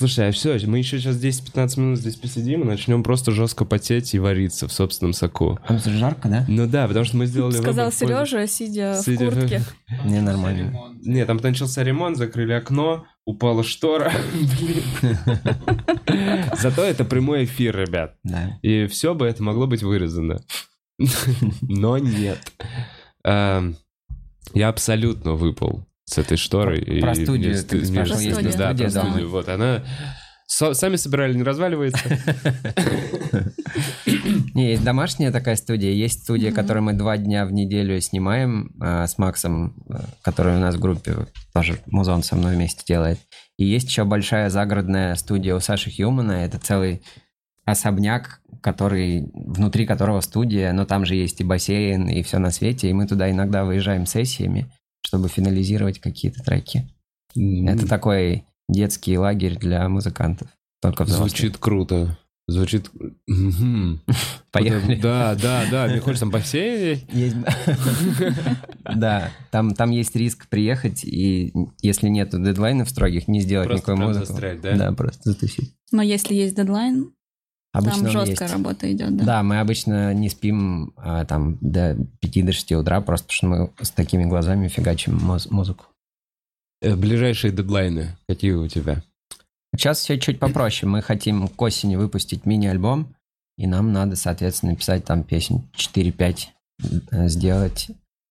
[0.00, 4.14] Слушай, а все, мы еще сейчас 10-15 минут здесь посидим и начнем просто жестко потеть
[4.14, 5.58] и вариться в собственном соку.
[5.68, 6.46] Там же жарко, да?
[6.48, 9.62] Ну да, потому что мы сделали Сказал Сережа, сидя в Сидя в- куртке.
[10.06, 10.68] Не, нормально.
[10.70, 11.02] Ремонт.
[11.04, 14.10] Не, там начался ремонт, закрыли окно, упала штора.
[14.32, 15.18] Блин.
[16.58, 18.14] Зато это прямой эфир, ребят.
[18.24, 18.58] Да.
[18.62, 20.40] И все бы это могло быть вырезано.
[21.60, 22.38] Но нет.
[23.22, 23.76] Эм,
[24.54, 26.82] Я абсолютно выпал с этой шторой.
[26.82, 28.58] Про- про и студию мне ты ст- спрашивал, мне есть стыдно.
[28.58, 29.10] Да, студия про дома?
[29.10, 29.30] студию.
[29.30, 29.82] Вот она...
[30.46, 32.02] Со- Сами собирали, не разваливается.
[34.54, 39.06] Не, есть домашняя такая студия, есть студия, которую мы два дня в неделю снимаем а,
[39.06, 43.18] с Максом, а, который у нас в группе тоже музон со мной вместе делает.
[43.58, 47.02] И есть еще большая загородная студия у Саши Хьюмана, это целый
[47.64, 52.90] особняк, который, внутри которого студия, но там же есть и бассейн, и все на свете,
[52.90, 56.88] и мы туда иногда выезжаем сессиями, чтобы финализировать какие-то треки.
[57.34, 60.48] Это такой детский лагерь для музыкантов.
[60.80, 61.30] Только взрослых.
[61.30, 62.18] Звучит круто.
[62.48, 62.90] Звучит...
[64.50, 65.00] Поехали.
[65.00, 65.86] Да, да, да.
[65.86, 67.00] Мне хочется там бассейн.
[67.12, 67.36] Есть...
[68.96, 74.06] Да, там, там есть риск приехать, и если нету дедлайнов строгих, не сделать Просто никакой
[74.06, 74.26] музыку.
[74.26, 74.76] застрять, да?
[74.76, 75.74] Да, просто затусить.
[75.92, 77.12] Но если есть дедлайн,
[77.72, 78.52] Обычно там жесткая есть.
[78.52, 79.24] работа идет, да.
[79.24, 83.90] Да, мы обычно не спим а, там до 5-6 утра, просто потому что мы с
[83.90, 85.86] такими глазами фигачим муз- музыку.
[86.82, 89.02] Э, Ближайшие дедлайны какие у тебя?
[89.76, 90.90] Сейчас все чуть попроще.
[90.90, 93.14] Мы хотим к осени выпустить мини-альбом,
[93.56, 96.48] и нам надо, соответственно, писать там песен 4-5,
[97.12, 97.88] э, сделать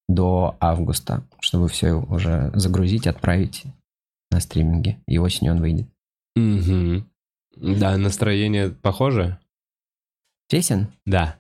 [0.09, 3.63] до августа, чтобы все уже загрузить, отправить
[4.31, 4.97] на стриминге.
[5.07, 5.87] И осенью он выйдет.
[6.35, 7.07] Мгм.
[7.59, 9.37] Да, настроение похоже?
[10.49, 10.87] Песен?
[11.05, 11.35] Да.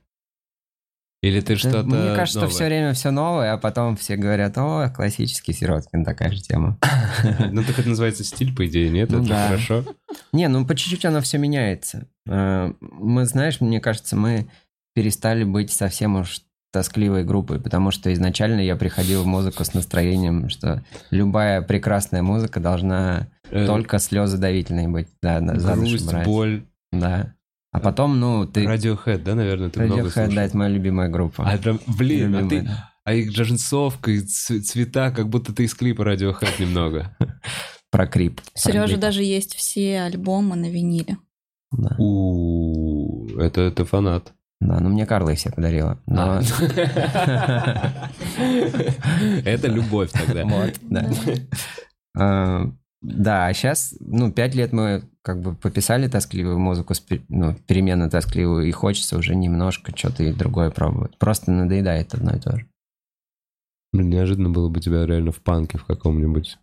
[1.21, 2.53] Или ты что-то Мне кажется, новое?
[2.53, 6.77] все время все новое, а потом все говорят, о, классический Сироткин, такая же тема.
[7.51, 9.09] Ну, так это называется стиль, по идее, нет?
[9.09, 9.83] Ну это хорошо.
[10.31, 12.07] Не, ну по чуть-чуть оно все меняется.
[12.25, 14.49] Э, Мы, знаешь, мне кажется, мы
[14.93, 16.41] перестали быть совсем уж
[16.71, 22.59] тоскливой группой, потому что изначально я приходил в музыку с настроением, что любая прекрасная музыка
[22.61, 25.07] должна Э, только слезодавительной быть.
[25.21, 26.25] Да, да, за Грусть, брать.
[26.25, 26.63] боль.
[26.91, 27.33] Да.
[27.71, 28.65] А потом, ну, ты...
[28.65, 30.33] Radiohead, да, наверное, ты много Radiohead, слушал?
[30.33, 31.47] да, это моя любимая группа.
[31.47, 32.67] А прям, блин, а Любимая, ты...
[32.67, 32.91] да.
[33.03, 37.15] А их джинсовка, и цвета, как будто ты из клипа Radiohead немного.
[37.91, 38.41] Про крип.
[38.53, 41.17] Сережа даже есть все альбомы на виниле.
[41.71, 41.95] Да.
[41.97, 44.33] У это это фанат.
[44.61, 45.99] Да, ну мне Карла их все подарила.
[46.05, 46.41] Но...
[49.45, 50.43] Это любовь тогда.
[50.43, 51.09] Вот, да.
[53.01, 56.93] Да, а сейчас, ну, пять лет мы как бы пописали тоскливую музыку,
[57.29, 61.17] ну, переменно тоскливую, и хочется уже немножко что-то и другое пробовать.
[61.17, 62.67] Просто надоедает одно и то же.
[63.93, 66.57] Блин, неожиданно было бы тебя реально в панке в каком-нибудь.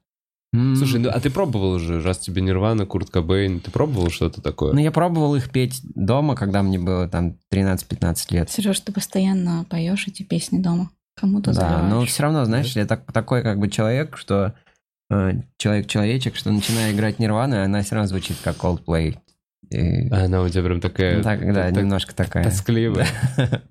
[0.55, 4.41] М, Слушай, ну а ты пробовал уже, раз тебе Нирвана, Курт Кобейн, ты пробовал что-то
[4.43, 4.73] такое?
[4.75, 8.51] Ну, я пробовал их петь дома, когда мне было там 13-15 лет.
[8.51, 10.91] Сереж, ты постоянно поешь эти песни дома.
[11.19, 12.11] Кому-то Да, но заливаешь.
[12.11, 14.55] все равно, знаешь, я так, такой как бы человек, что
[15.11, 19.19] э, человек-человечек, что начиная играть Нирвана, она все равно звучит как Coldplay.
[19.71, 22.45] И, Она у тебя прям такая ну, так, да, так немножко такая.
[22.45, 23.09] тоскливая.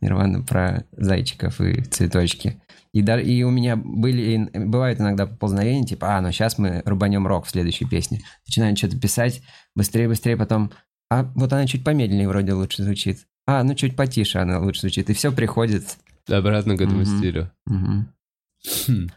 [0.00, 2.60] Нирвана про зайчиков и цветочки.
[2.92, 7.26] И, да, и у меня были, бывают иногда поползновения, типа, а, ну сейчас мы рубанем
[7.26, 8.22] рок в следующей песне.
[8.46, 9.42] Начинаем что-то писать,
[9.74, 10.72] быстрее, быстрее, потом,
[11.10, 13.20] а вот она чуть помедленнее вроде лучше звучит.
[13.46, 15.10] А, ну чуть потише она лучше звучит.
[15.10, 15.98] И все приходит.
[16.28, 17.18] Обратно к этому Мгм.
[17.18, 17.52] стилю.
[17.68, 18.06] Хм.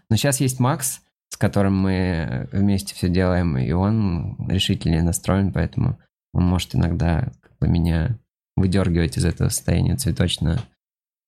[0.10, 6.00] Но сейчас есть Макс, с которым мы вместе все делаем, и он решительнее настроен, поэтому
[6.34, 8.18] он может иногда как бы меня
[8.56, 10.60] выдергивать из этого состояния цветочно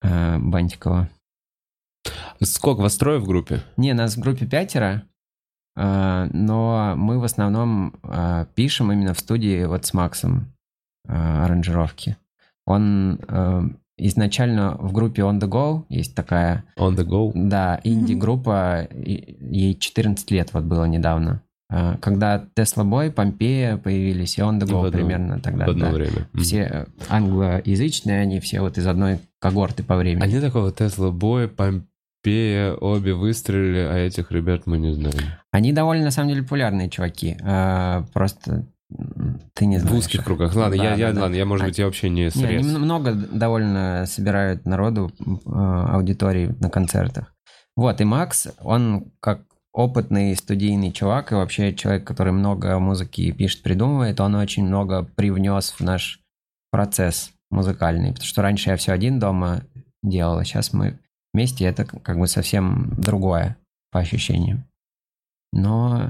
[0.04, 0.38] э.
[2.44, 3.62] Сколько вас трое в группе?
[3.78, 5.04] Не, нас в группе пятеро,
[5.76, 10.54] э, но мы в основном э, пишем именно в студии вот с Максом
[11.08, 12.18] э, аранжировки.
[12.66, 13.62] Он э,
[14.08, 17.32] изначально в группе On The Go есть такая, On the go?
[17.36, 21.42] да, инди-группа, ей 14 лет вот было недавно.
[21.72, 25.66] Э, Когда Tesla Boy, Помпея появились, и On The В Go одно- примерно тогда.
[25.66, 25.92] в одно да.
[25.92, 26.28] время.
[26.36, 30.24] Все э, англоязычные, они все вот из одной когорты по времени.
[30.24, 35.18] Они такого Тесла Бой, Помпея, обе выстрелили, а этих ребят мы не знаем.
[35.52, 37.38] Они довольно, на самом деле, популярные чуваки.
[37.44, 38.66] А, просто
[39.54, 39.98] ты не В знаешь.
[40.00, 40.26] узких их.
[40.26, 40.56] кругах.
[40.56, 41.22] Ладно, Да, я, да, я, да.
[41.22, 42.66] ладно, я, может А- быть, я вообще не Не, срез.
[42.66, 47.34] они м- много довольно собирают народу, э, аудитории на концертах.
[47.76, 49.42] Вот, и Макс, он как
[49.74, 55.72] опытный студийный чувак и вообще человек, который много музыки пишет, придумывает, он очень много привнес
[55.72, 56.20] в наш
[56.72, 58.10] процесс музыкальный.
[58.10, 59.62] Потому что раньше я все один дома
[60.04, 61.00] делал, а сейчас мы
[61.34, 63.56] вместе, это как бы совсем другое
[63.92, 64.66] по ощущениям.
[65.54, 66.10] Но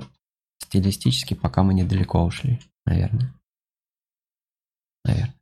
[0.64, 2.60] стилистически пока мы недалеко ушли,
[2.92, 3.34] наверное.
[5.06, 5.36] Наверное.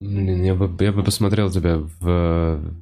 [0.00, 2.74] Блин, я бы, я бы посмотрел тебя в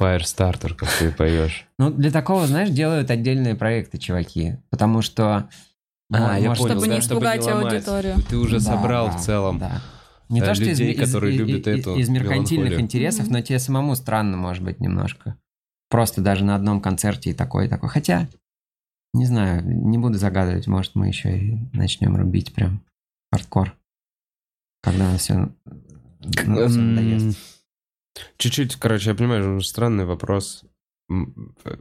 [0.00, 1.66] Firestarter, как ты поешь.
[1.78, 4.56] Ну, для такого, знаешь, делают отдельные проекты, чуваки.
[4.70, 5.48] Потому что...
[6.12, 8.16] А, мо- я может, понял, Чтобы не да, чтобы не испугать аудиторию.
[8.28, 9.58] Ты уже Да, собрал да, в целом.
[9.58, 9.82] да.
[10.28, 13.28] Не э, то, что из, людей, из- которые из- любят из- эту из меркантильных интересов,
[13.28, 15.36] но тебе самому странно, может быть, немножко.
[15.88, 17.88] Просто даже на одном концерте и такой, и такой.
[17.88, 18.28] Хотя,
[19.14, 22.82] не знаю, не буду загадывать, может, мы еще и начнем рубить прям
[23.38, 23.76] хардкор.
[24.82, 27.38] Когда все Эм, надоест.
[28.38, 30.64] Чуть-чуть, короче, я понимаю, странный вопрос.
[31.10, 31.76] Э,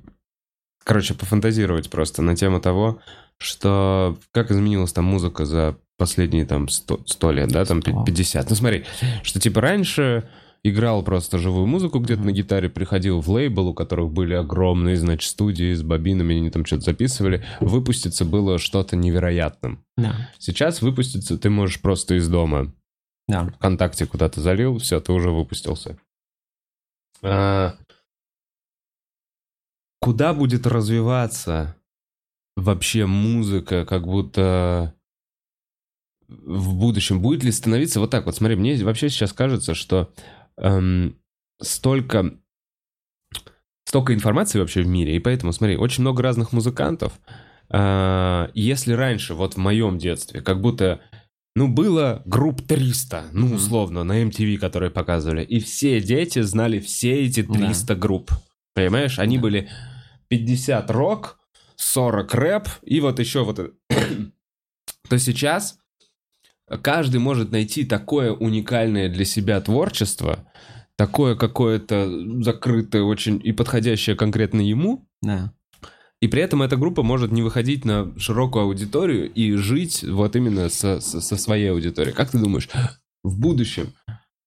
[0.83, 2.99] Короче, пофантазировать просто на тему того,
[3.39, 8.03] что как изменилась там музыка за последние там 100, 100 лет, да, там пи- Сто.
[8.05, 8.49] 50.
[8.51, 8.85] Ну смотри,
[9.23, 10.29] что типа раньше
[10.67, 12.27] играл просто живую музыку где-то Мгм.
[12.29, 16.65] на гитаре, приходил в лейбл, у которых были огромные, значит, студии с бобинами, они там
[16.65, 17.45] что-то записывали.
[17.59, 19.83] Выпуститься было что-то невероятным.
[19.97, 22.73] Да, Сейчас выпуститься ты можешь просто из дома
[23.27, 23.45] да.
[23.57, 25.97] ВКонтакте куда-то залил, все, ты уже выпустился.
[27.21, 27.75] А,
[29.99, 31.75] куда будет развиваться
[32.55, 34.93] вообще музыка, как будто
[36.27, 37.21] в будущем?
[37.21, 38.35] Будет ли становиться вот так вот?
[38.35, 40.11] Смотри, мне вообще сейчас кажется, что
[40.57, 41.17] эм,
[41.61, 42.37] столько
[43.87, 47.13] столько информации вообще в мире, и поэтому, смотри, очень много разных музыкантов.
[47.69, 51.01] А, если раньше, вот в моем детстве, как будто
[51.55, 55.43] ну, было групп 300, ну, условно, на MTV, которые показывали.
[55.43, 58.31] И все дети знали все эти 300 групп.
[58.73, 59.19] Понимаешь?
[59.19, 59.43] Они Да.
[59.43, 59.69] были
[60.27, 61.39] 50 рок,
[61.77, 63.57] 40 рэп, и вот еще вот...
[65.09, 65.79] То сейчас
[66.81, 70.47] каждый может найти такое уникальное для себя творчество,
[70.95, 72.09] такое какое-то
[72.43, 75.53] закрытое очень и подходящее конкретно ему, Да.
[76.21, 80.69] и при этом эта группа может не выходить на широкую аудиторию и жить вот именно
[80.69, 82.15] со, со- со своей аудиторией.
[82.15, 82.69] Как ты думаешь,
[83.23, 83.93] в будущем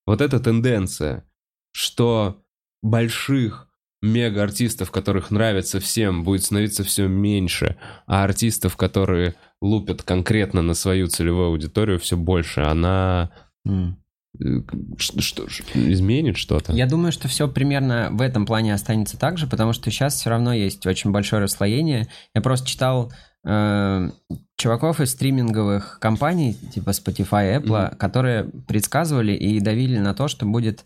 [0.07, 1.25] вот эта тенденция,
[1.73, 2.43] что
[2.83, 3.68] больших
[4.03, 7.77] мега-артистов, которых нравится всем, будет становиться все меньше,
[8.07, 13.31] а артистов, которые лупят конкретно на свою целевую аудиторию, все больше, она
[13.67, 13.71] э,
[14.99, 16.73] что, что- изменит что-то?
[16.73, 20.31] Я думаю, что все примерно в этом плане останется так же, потому что сейчас все
[20.31, 22.07] равно есть очень большое расслоение.
[22.35, 23.13] Я просто читал
[23.45, 24.11] э,
[24.57, 30.85] чуваков из стриминговых компаний, типа Spotify, Apple, которые предсказывали и давили на то, что будет,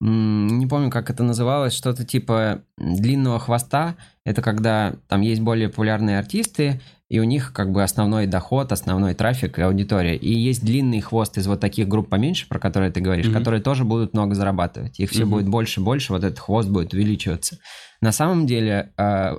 [0.00, 3.96] не помню, как это называлось, что-то типа длинного хвоста.
[4.24, 9.14] Это когда там есть более популярные артисты, и у них как бы основной доход, основной
[9.14, 10.14] трафик и аудитория.
[10.16, 13.34] И есть длинный хвост из вот таких групп поменьше, про которые ты говоришь, Мгм.
[13.38, 15.00] которые тоже будут много зарабатывать.
[15.00, 15.30] Их все Мгм.
[15.30, 17.58] будет больше и больше, вот этот хвост будет увеличиваться.
[18.00, 19.36] На самом деле, э,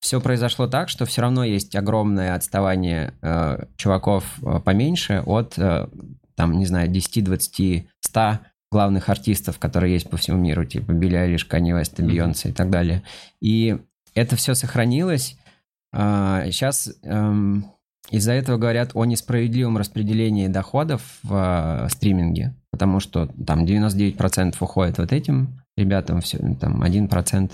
[0.00, 5.88] все произошло так, что все равно есть огромное отставание э, чуваков э, поменьше от, э,
[6.36, 8.38] там, не знаю, 10, 20, 100
[8.74, 12.70] главных артистов, которые есть по всему миру, типа Билли Айлиш, Канни Вест, Бейонсе и так
[12.70, 13.04] далее.
[13.40, 13.78] И
[14.14, 15.38] это все сохранилось.
[15.92, 17.66] А, сейчас эм,
[18.10, 24.98] из-за этого говорят о несправедливом распределении доходов в э, стриминге, потому что там 99% уходит
[24.98, 27.52] вот этим ребятам, все, там 1%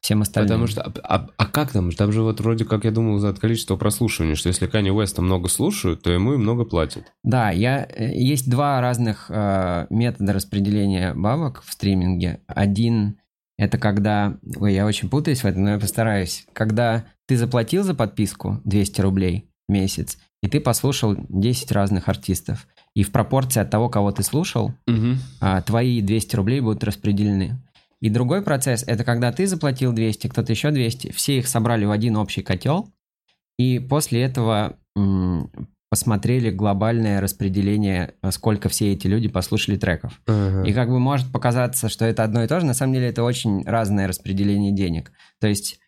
[0.00, 0.48] всем остальным.
[0.48, 1.90] Потому что, а, а как там?
[1.92, 5.48] Там же вот вроде как я думал за количество прослушиваний, что если Кани Уэста много
[5.48, 7.12] слушают, то ему и много платят.
[7.24, 12.40] Да, я, э, есть два разных э, метода распределения бабок в стриминге.
[12.46, 13.18] Один
[13.58, 14.38] это когда...
[14.56, 16.46] Ой, я очень путаюсь в этом, но я постараюсь.
[16.52, 22.68] Когда ты заплатил за подписку 200 рублей в месяц, и ты послушал 10 разных артистов.
[22.94, 25.16] И в пропорции от того, кого ты слушал, Угу.
[25.40, 27.60] а, твои 200 рублей будут распределены.
[28.00, 31.90] И другой процесс– это когда ты заплатил 200, кто-то еще 200, все их собрали в
[31.90, 32.92] один общий котел,
[33.58, 34.78] и после этого
[35.90, 40.20] посмотрели глобальное распределение, а, сколько все эти люди послушали треков.
[40.66, 43.22] И как бы может показаться, что это одно и то же, на самом деле это
[43.22, 45.12] очень разное распределение денег.
[45.40, 45.80] То есть,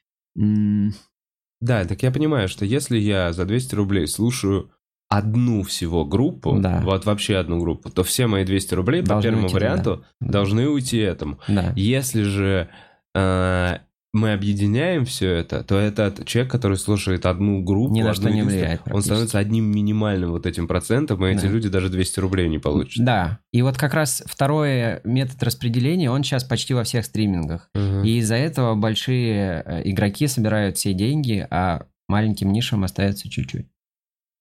[1.60, 4.70] Да, так я понимаю, что если я за 200 рублей слушаю
[5.10, 6.80] одну всего группу, Да.
[6.84, 10.32] вот вообще одну группу, то все мои 200 рублей по Должны первому уйти варианту Да.
[10.32, 11.38] должны уйти этому.
[11.48, 11.72] да.
[11.76, 12.68] Если же
[13.14, 13.78] э,
[14.12, 18.42] мы объединяем все это, то этот человек, который слушает одну группу, Ни на что не
[18.42, 21.48] влияет он становится одним минимальным вот этим процентом, и эти Да.
[21.48, 23.04] люди даже 200 рублей не получат.
[23.04, 27.68] Да, и вот как раз второй метод распределения, он сейчас почти во всех стримингах.
[27.74, 28.04] Мгм.
[28.04, 33.66] И из-за этого большие э, игроки собирают все деньги, а маленьким нишам остается чуть-чуть.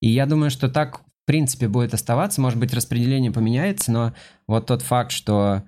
[0.01, 2.41] И я думаю, что так, в принципе, будет оставаться.
[2.41, 4.13] Может быть, распределение поменяется, но
[4.47, 5.63] вот тот факт, что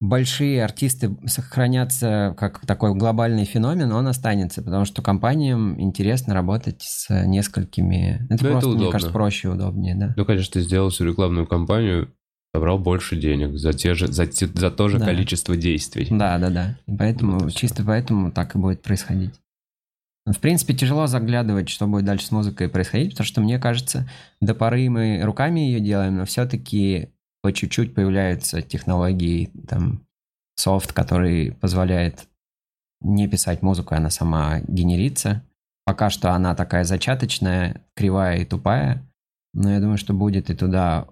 [0.00, 7.08] большие артисты сохранятся как такой глобальный феномен, он останется, потому что компаниям интересно работать с
[7.26, 8.24] несколькими...
[8.28, 8.92] Это Да, это просто, мне удобно.
[8.92, 10.14] кажется, проще и удобнее, да.
[10.16, 12.12] Ну, конечно, ты сделал всю рекламную кампанию,
[12.54, 15.06] собрал больше денег за, те же, за, те- за то же Да.
[15.06, 16.06] количество действий.
[16.10, 16.78] Да, да, да.
[16.86, 19.34] И поэтому, Вот чисто поэтому так и будет происходить.
[20.28, 24.06] Ну, В принципе, тяжело заглядывать, что будет дальше с музыкой происходить, потому что, мне кажется,
[24.42, 27.08] до поры мы руками ее делаем, но все-таки
[27.40, 30.04] по чуть-чуть появляются технологии, там,
[30.54, 32.28] софт, который позволяет
[33.00, 35.42] не писать музыку, она сама генерится.
[35.86, 39.02] Пока что она такая зачаточная, кривая и тупая,
[39.54, 41.08] но я думаю, что будет и туда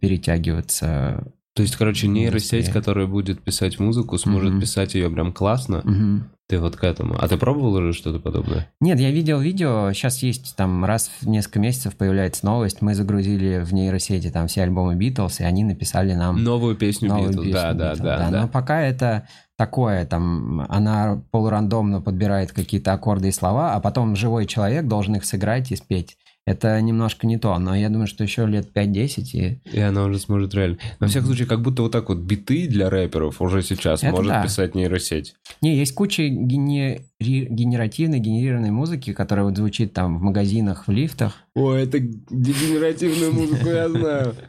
[0.00, 1.32] перетягиваться.
[1.54, 2.72] То есть, короче, нейросеть, Быстрее.
[2.72, 4.60] которая будет писать музыку, сможет Мгм.
[4.60, 5.80] писать ее прям классно.
[5.84, 6.30] Мгм.
[6.48, 7.16] Ты вот к этому.
[7.16, 8.68] А ты пробовал уже что-то подобное?
[8.80, 13.60] Нет, я видел видео, сейчас есть там раз в несколько месяцев появляется новость, мы загрузили
[13.64, 17.72] в нейросети там все альбомы Битлз, и они написали нам Новую песню новую песню да,
[17.74, 18.40] да, Beatles, да, да.
[18.42, 24.46] Но пока это такое, там, она полурандомно подбирает какие-то аккорды и слова, а потом живой
[24.46, 26.16] человек должен их сыграть и спеть.
[26.46, 29.60] Это немножко не то, но я думаю, что еще лет 5-10 и...
[29.72, 30.78] И она уже сможет реально.
[30.98, 34.32] На всякий случай, как будто вот так вот биты для рэперов уже сейчас Это может
[34.32, 34.42] да.
[34.42, 35.34] писать нейросеть.
[35.60, 41.36] Не, есть куча генери- генеративной, генерированной музыки, которая вот звучит там в магазинах, в лифтах.
[41.54, 44.34] Ой, это дегенеративную музыку я знаю.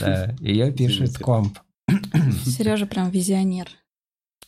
[0.00, 1.58] Да, ее пишет комп.
[2.44, 3.68] Сережа прям визионер.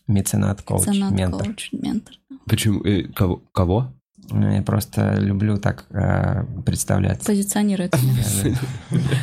[0.07, 1.47] Меценат, коуч, Меценат, ментор.
[1.47, 2.15] коуч, ментор.
[2.47, 2.83] Почему?
[2.85, 3.43] Э, кого?
[3.53, 3.93] Кого?
[4.29, 7.27] Я просто люблю так э, представляться.
[7.27, 7.95] Позиционирует.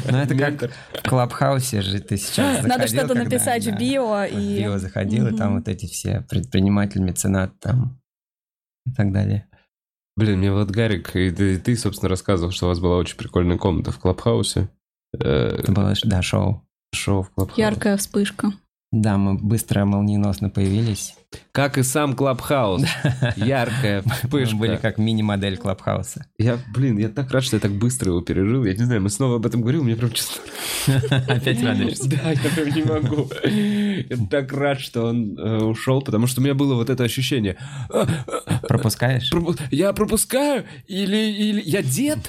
[0.09, 0.71] Ну, это как
[1.03, 4.59] в Клабхаусе же ты сейчас Надо что-то написать в био в и...
[4.59, 8.01] био заходил, и там вот эти все предприниматель, меценат там
[8.85, 9.47] и так далее.
[10.17, 13.57] Блин, мне вот Гарик, и ты, ты, собственно, рассказывал, что у вас была очень прикольная
[13.57, 14.67] комната в Клабхаусе.
[15.13, 16.67] Э, Это было, да, шоу.
[16.93, 17.61] Шоу в Клабхаусе.
[17.61, 18.51] Яркая вспышка.
[18.91, 21.15] Да, мы быстро, молниеносно появились.
[21.51, 22.83] Как и сам Клабхаус.
[23.35, 24.55] Яркая Мы вспышка.
[24.55, 26.25] были как мини-модель Клабхауса.
[26.37, 28.63] Я, блин, я так рад, что я так быстро его пережил.
[28.65, 30.41] Я не знаю, мы снова об этом говорим, мне прям чувство...
[31.27, 32.09] Опять радуешься.
[32.09, 33.29] Да, я прям не могу.
[33.43, 37.57] Я так рад, что он э, ушел, потому что у меня было вот это ощущение.
[37.89, 38.07] «А,
[38.45, 39.31] а, Пропускаешь?
[39.31, 40.63] пропу- Я пропускаю?
[40.87, 42.19] Или, или я дед?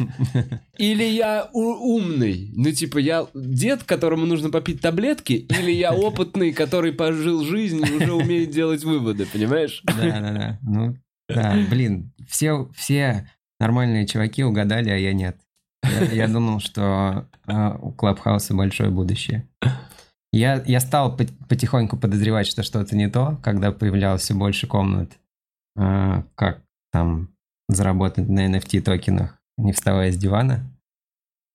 [0.79, 2.51] Или я у- умный?
[2.55, 5.33] Ну, типа, я дед, которому нужно попить таблетки?
[5.59, 9.83] Или я опытный, который пожил жизнь и уже умеет делать выводы, понимаешь?
[9.85, 10.59] Да, да, да.
[10.63, 10.97] Ну,
[11.29, 13.29] да, блин, все, все
[13.61, 15.37] нормальные чуваки угадали, а я нет.
[15.85, 19.49] Я, я думал, что э, у Клабхауса большое будущее.
[20.33, 25.13] Я, я стал пот- потихоньку подозревать, что что-то не то, когда появлялось все больше комнат,
[25.77, 27.31] э, как там
[27.69, 30.71] заработать на NFT токенах, не вставая с дивана.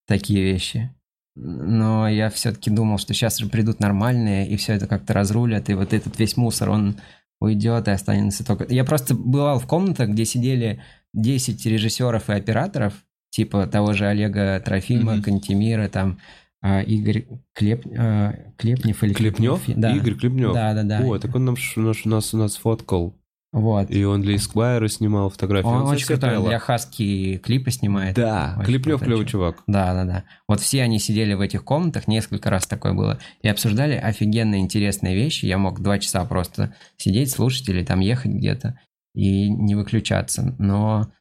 [0.07, 0.93] Такие вещи.
[1.35, 5.73] Но я все-таки думал, что сейчас же придут нормальные, и все это как-то разрулят, и
[5.73, 6.97] вот этот весь мусор, он
[7.43, 8.65] уйдет и останется только...
[8.73, 10.81] Я просто бывал в комнатах, где сидели
[11.13, 12.93] 10 режиссеров и операторов,
[13.29, 15.23] типа того же Олега Трофима, Мгм.
[15.23, 16.19] Кантемира, там
[16.61, 17.85] а, Игорь Клеп...
[17.97, 19.61] а, Клепнев или Клепнев?
[19.67, 19.95] Да.
[19.95, 20.53] Игорь Клепнев.
[20.53, 20.99] Да, да, да.
[21.05, 23.13] О, так он нам наш- нас, нас фоткал.
[23.53, 23.91] Вот.
[23.91, 25.67] И он для Esquire снимал фотографии.
[25.67, 28.15] Он, Он, очень крутой, для Хаски клипы снимает.
[28.15, 29.63] Да, Очень крутой клевый чувак.
[29.67, 30.23] Да, да, да.
[30.47, 35.15] Вот все они сидели в этих комнатах, несколько раз такое было, и обсуждали офигенно интересные
[35.15, 35.45] вещи.
[35.45, 38.79] Я мог два часа просто сидеть, слушать или там ехать где-то
[39.13, 40.55] и не выключаться.
[40.57, 41.11] Но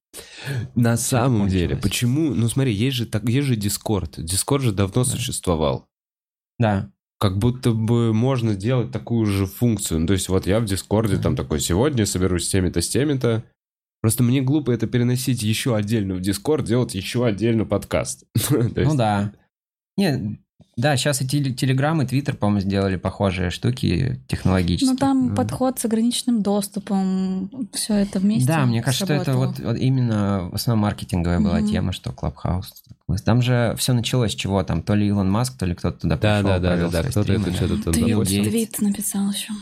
[0.75, 2.35] На самом деле, почему?
[2.35, 4.17] Ну смотри, есть же, так, есть же Discord.
[4.17, 5.87] Discord же давно существовал.
[6.59, 6.91] да,
[7.23, 10.01] Как будто бы можно делать такую же функцию.
[10.01, 13.45] Ну, то есть вот я в Дискорде там такой, сегодня соберусь с теми-то, с теми-то.
[14.01, 18.25] Просто мне глупо это переносить еще отдельно в Дискорд, делать еще отдельно подкаст.
[18.51, 19.33] Ну да.
[19.97, 20.41] Не,
[20.77, 24.91] да, сейчас и теле- Телеграм, и Твиттер, по-моему, сделали похожие штуки технологически.
[24.91, 25.35] Ну там М.
[25.37, 28.47] подход с ограниченным доступом, все это вместе.
[28.47, 31.69] Да, мне кажется, что это вот, вот именно в основном маркетинговая была Мгм.
[31.69, 32.73] тема, что Клабхаус.
[33.25, 34.63] Там же все началось с чего?
[34.63, 37.09] Там то ли Илон Маск, то ли кто-то туда Да, пришел, да, да, да, да,
[37.11, 39.53] кто-то это что-то там Твит, твит написал еще.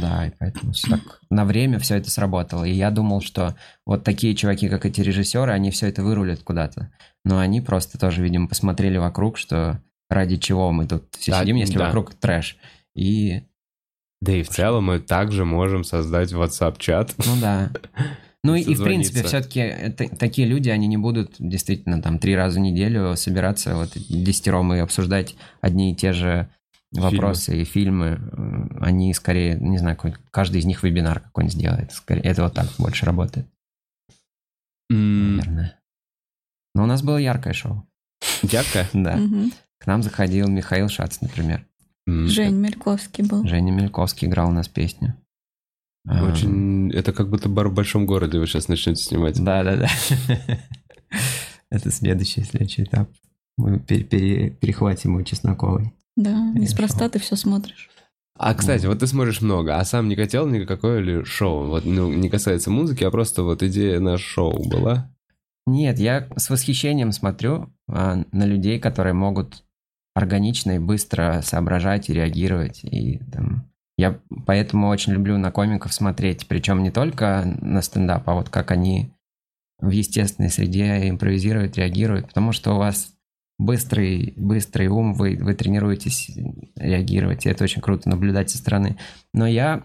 [0.00, 2.64] Да, и поэтому всё так на время все это сработало.
[2.64, 6.92] И я думал, что вот такие чуваки, как эти режиссеры, они все это вырулят куда-то.
[7.24, 9.80] Но они просто тоже, видимо, посмотрели вокруг, что
[10.10, 11.86] ради чего мы тут все Да, сидим, если да.
[11.86, 12.56] вокруг трэш.
[12.94, 13.42] И,
[14.20, 17.14] Да и в целом мы также можем создать WhatsApp-чат.
[17.24, 17.70] ну да.
[18.42, 22.58] Ну и, и в принципе, все-таки такие люди, они не будут действительно там три раза
[22.58, 26.48] в неделю собираться вот десятером и обсуждать одни и те же
[26.90, 28.18] вопросы и фильмы.
[28.32, 31.92] Э, Они скорее, не знаю, какой- каждый из них вебинар какой-нибудь сделает.
[31.92, 33.46] Скорее, это вот так больше работает.
[34.90, 35.78] М, наверное.
[36.74, 37.86] Но у нас было яркое шоу.
[38.42, 38.86] Ярко?
[38.94, 39.16] Да.
[39.16, 39.52] Мгм.
[39.80, 41.66] К нам заходил Михаил Шац, например.
[42.06, 43.46] М, Жень Мельковский был.
[43.46, 45.14] Женя Мельковский играл у нас песню.
[46.06, 46.90] А, Очень...
[46.92, 49.42] Это как будто бар в большом городе вы сейчас начнете снимать.
[49.42, 49.88] Да-да-да.
[51.70, 53.10] Это следующий, следующий этап.
[53.56, 55.92] Мы пере- пере- перехватим у Чесноковой.
[56.16, 57.90] Да, Или неспроста ты все смотришь.
[58.38, 61.68] А, кстати, вот ты смотришь много, а сам не хотел никакое ли шоу?
[61.68, 65.14] Вот, ну, не касается музыки, а просто вот идея на шоу была?
[65.66, 69.62] Нет, я с восхищением смотрю а, на людей, которые могут
[70.20, 72.84] органично и быстро соображать и реагировать.
[72.84, 78.34] И, там, я поэтому очень люблю на комиков смотреть, причем не только на стендап, а
[78.34, 79.12] вот как они
[79.80, 83.14] в естественной среде импровизируют, реагируют, потому что у вас
[83.58, 86.30] быстрый, быстрый ум, вы, вы тренируетесь
[86.76, 88.96] реагировать, и это очень круто наблюдать со стороны.
[89.34, 89.84] Но я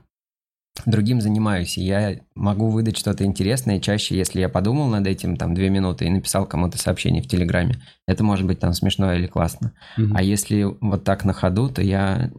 [0.85, 5.53] другим занимаюсь, и я могу выдать что-то интересное чаще, если я подумал над этим там
[5.53, 7.81] две минуты и написал кому-то сообщение в Телеграме.
[8.07, 9.72] Это может быть там смешно или классно.
[10.14, 12.31] А если вот так на ходу, то я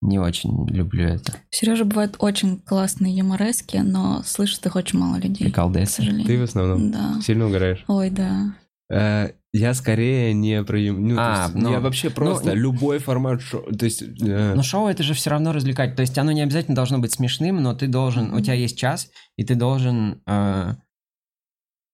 [0.00, 1.32] не очень люблю это.
[1.50, 5.44] Сережа бывает очень классные юморески, но слышит их очень мало людей.
[5.48, 5.92] К Приколдесы.
[5.92, 6.26] сожалению.
[6.26, 7.20] Ты в основном Да.
[7.22, 7.84] сильно угораешь?
[7.86, 8.54] Ой, да.
[8.92, 10.78] Э, Я скорее не про...
[10.78, 13.62] Ну, А, есть ну, я вообще просто ну, любой формат шоу...
[13.74, 14.02] То есть...
[14.02, 15.94] э, Но шоу это же все равно развлекать.
[15.96, 19.10] То есть оно не обязательно должно быть смешным, но ты должен, у тебя есть час,
[19.36, 20.74] и ты должен э,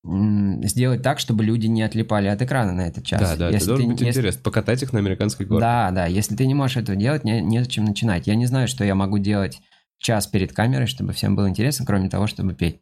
[0.05, 3.21] сделать так, чтобы люди не отлипали от экрана на этот час.
[3.21, 4.43] Да, да, это Если должен ты- быть если- интересно.
[4.43, 5.61] Покатать их на американской горке.
[5.61, 6.07] Да, да.
[6.07, 8.27] Если ты не можешь этого делать, не, незачем начинать.
[8.27, 9.61] Я не знаю, что я могу делать
[9.99, 12.81] час перед камерой, чтобы всем было интересно, кроме того, чтобы петь.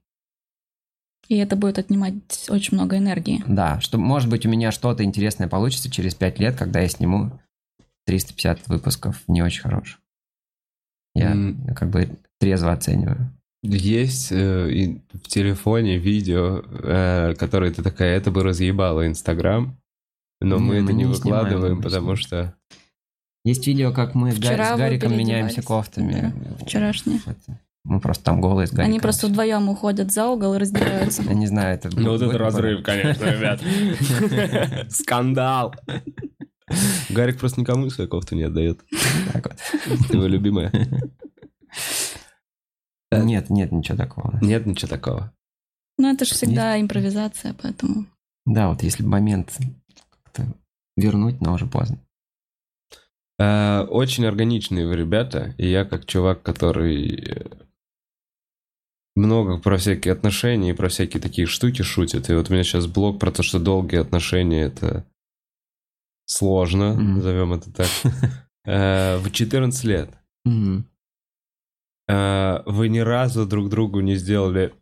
[1.28, 3.42] И это будет отнимать очень много энергии.
[3.46, 7.32] Да, что, может быть, у меня что-то интересное получится через пять лет, когда я сниму
[8.06, 9.98] 350 выпусков не очень хороших.
[11.14, 11.74] Я М.
[11.74, 13.32] как бы трезво оцениваю.
[13.62, 19.76] Есть э, и в телефоне видео, э, которые ты такая, это бы разъебало Инстаграм,
[20.40, 22.54] но Не, мы это мы не не снимаем выкладываем, потому что...
[23.44, 26.32] Есть видео, как мы Вчера с Гариком меняемся кофтами.
[26.60, 27.20] Вчерашние.
[27.26, 28.90] Это- Мы просто там голые с Гариком.
[28.90, 31.22] Они просто вдвоем уходят за угол и раздеваются.
[31.22, 31.88] Я не знаю, это...
[31.96, 33.60] Ну вот это разрыв, конечно, ребят.
[34.92, 35.72] Скандал.
[37.10, 38.80] Гарик просто никому свою кофту не отдает.
[39.32, 40.10] Так вот.
[40.12, 40.72] Его любимая.
[43.12, 44.36] Нет, нет, ничего такого.
[44.42, 45.32] Нет ничего такого.
[45.96, 48.06] Но это же всегда импровизация, поэтому...
[48.44, 49.56] Да, вот если бы момент
[50.24, 50.52] как-то
[50.96, 51.98] вернуть, но уже поздно.
[53.38, 57.65] Э, Очень органичные вы ребята, и я как чувак, который э,
[59.16, 62.28] много про всякие отношения и про всякие такие штуки шутит.
[62.30, 65.04] И вот у меня сейчас блог про то, что долгие отношения это
[66.26, 67.14] сложно, Мгм.
[67.16, 67.88] назовем это так.
[68.68, 70.10] Э, В 14 лет
[72.08, 74.74] э, вы ни разу друг другу не сделали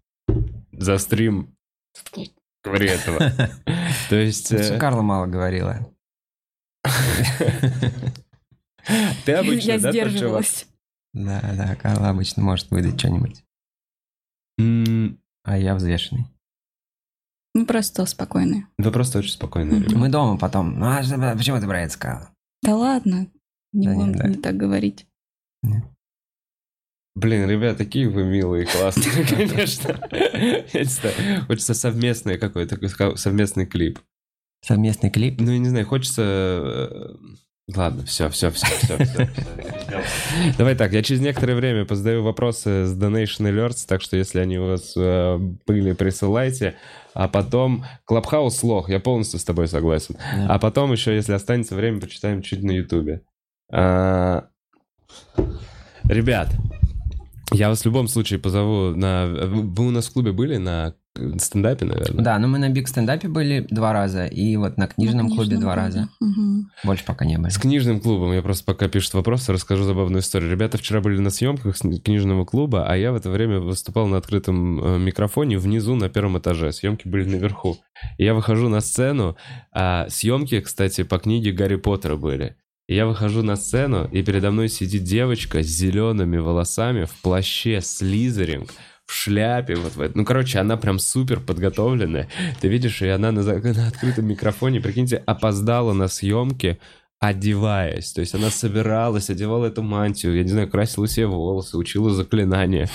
[0.73, 1.55] за стрим
[2.65, 3.19] говори этого.
[4.09, 5.86] То есть э, Карла мало говорила.
[9.24, 9.93] ты обычно, Я да.
[11.12, 13.44] Да, да, Карла обычно может выдать что-нибудь.
[14.59, 16.26] А я взвешенный.
[17.55, 18.66] Мы просто спокойные.
[18.78, 19.97] Вы просто очень спокойные ребята.
[19.97, 20.78] Мы дома потом.
[20.78, 22.28] Ну, а что- почему ты про это сказал?
[22.62, 23.28] Да ладно,
[23.72, 24.28] не Да будем нет, да.
[24.28, 25.06] не так говорить.
[27.16, 30.09] Блин, ребят, такие вы милые, классные, конечно.
[30.72, 34.01] Не хочется совместный какой-то совместный клип.
[34.64, 35.40] Совместный клип.
[35.40, 37.16] Ну, я не знаю, хочется...
[37.74, 39.31] Ладно, все, все, все, все, все.
[40.59, 44.59] Давай так, я через некоторое время позадаю вопросы с Donation Alerts, так что если они
[44.59, 46.77] у вас э, были, присылайте.
[47.15, 50.16] А потом Клабхаус лох, я полностью с тобой согласен.
[50.36, 50.55] Да.
[50.55, 53.23] А потом еще, если останется время, почитаем чуть на Ютубе.
[53.73, 54.49] А,
[56.05, 56.51] Ребят,
[57.53, 59.27] я вас в любом случае позову на...
[59.27, 60.95] Вы у нас в клубе были на
[61.39, 62.24] стендапе, наверное?
[62.24, 65.51] Да, ну мы на биг стендапе были два раза, и вот на книжном На клубе
[65.51, 65.86] книжном два клубе.
[65.86, 66.09] раза.
[66.20, 66.70] Мгм.
[66.85, 67.51] Больше пока не были.
[67.51, 70.51] С книжным клубом, я просто пока пишут вопросы, расскажу забавную историю.
[70.51, 74.16] Ребята вчера были на съемках с книжного клуба, а я в это время выступал на
[74.16, 76.73] открытом э, микрофоне внизу на первом этаже.
[76.73, 77.78] Съемки были наверху.
[78.19, 79.36] И я выхожу на сцену,
[79.73, 82.57] а съемки, кстати, по книге Гарри Поттера были.
[82.86, 87.81] И я выхожу на сцену, и передо мной сидит девочка с зелеными волосами в плаще
[87.81, 88.69] Слизеринг,
[89.06, 90.18] в шляпе, вот в этом.
[90.20, 92.28] Ну, короче, она прям супер подготовленная.
[92.60, 96.78] Ты видишь, и она на, на открытом микрофоне, прикиньте, опоздала на съемки,
[97.20, 98.12] одеваясь.
[98.12, 102.89] То есть она собиралась, одевала эту мантию, я не знаю, красила себе волосы, учила заклинания.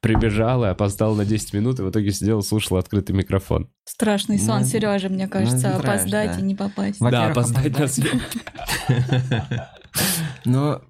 [0.00, 3.70] Прибежала, опоздала на 10 минут, и в итоге сидела, слушала открытый микрофон.
[3.84, 6.38] Страшный сон, Ну, Сережа, мне ну, кажется, трэш, опоздать да.
[6.38, 7.00] и не попасть.
[7.00, 7.92] Да, Во-первых, опоздать на опоздать.
[7.92, 8.40] съемки.
[10.44, 10.80] Ну,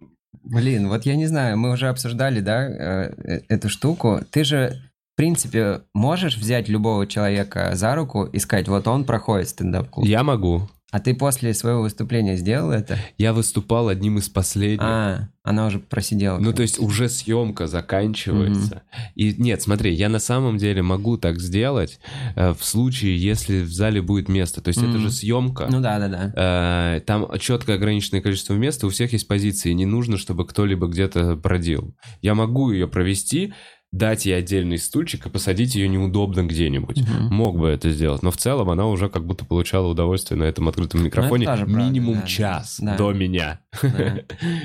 [0.47, 4.20] блин, вот я не знаю, мы уже обсуждали, да, э, эту штуку.
[4.31, 4.82] Ты же,
[5.14, 10.06] в принципе, можешь взять любого человека за руку и сказать, вот он проходит стендап-клуб.
[10.06, 10.68] Я могу.
[10.93, 12.97] А ты после своего выступления сделал это?
[13.19, 14.81] Я выступал одним из последних.
[14.87, 16.39] А, она уже просидела.
[16.39, 18.83] Ну, то есть уже съемка заканчивается.
[19.17, 21.99] И нет, смотри, я на самом деле могу так сделать
[22.37, 24.61] э, в случае, если в зале будет место.
[24.61, 25.01] То есть это Мгм.
[25.01, 25.67] же съемка.
[25.69, 26.97] Ну да, да, да.
[26.97, 31.35] Э, Там четко ограниченное количество места, у всех есть позиции, не нужно, чтобы кто-либо где-то
[31.37, 31.97] бродил.
[32.23, 33.53] Я могу ее провести,
[33.93, 37.01] дать ей отдельный стульчик и посадить ее неудобно где-нибудь.
[37.01, 37.35] Мгм.
[37.35, 40.69] Мог бы это сделать, но в целом она уже как будто получала удовольствие на этом
[40.69, 42.27] открытом микрофоне тоже правда, минимум да, да.
[42.27, 42.97] час Да.
[42.97, 43.61] до меня.
[43.83, 44.19] Да.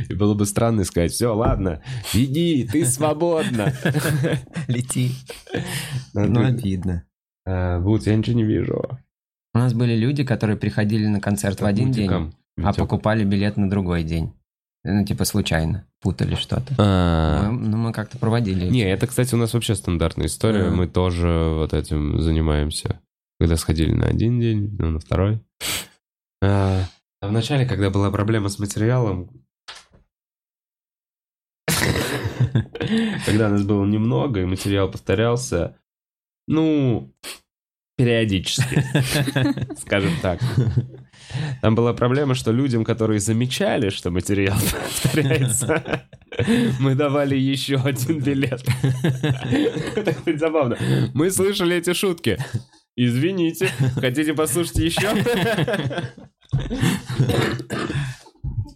[0.10, 1.82] И было бы странно сказать, все, ладно,
[2.14, 3.74] иди, ты свободна.
[4.68, 5.12] Лети.
[6.14, 7.06] Ну, Ну, обидно.
[7.46, 9.00] э, Вуд, я ничего не вижу.
[9.54, 13.70] У нас были люди, которые приходили на концерт в один день, а покупали билет на
[13.70, 14.34] другой день.
[14.84, 15.86] Ну, типа случайно.
[16.02, 16.74] Путали что-то.
[16.80, 18.68] А, Мы- ну, мы как-то проводили.
[18.68, 20.64] Не, это, кстати, у нас вообще стандартная история.
[20.68, 20.76] Ага.
[20.76, 23.00] Мы тоже вот этим занимаемся.
[23.40, 25.40] Когда сходили на один день, ну, на второй.
[26.44, 26.84] А,
[27.22, 29.30] а в начале, когда была проблема с материалом,
[33.26, 35.78] когда нас было немного, и материал повторялся,
[36.48, 37.14] ну,
[37.98, 38.84] периодически,
[39.80, 40.42] скажем так.
[41.62, 44.58] Там была проблема, что людям, которые замечали, что материал
[45.04, 46.08] повторяется,
[46.80, 48.64] мы давали еще один билет.
[49.96, 50.78] Это хоть забавно.
[51.14, 52.38] Мы слышали эти шутки.
[52.96, 55.10] Извините, хотите послушать еще?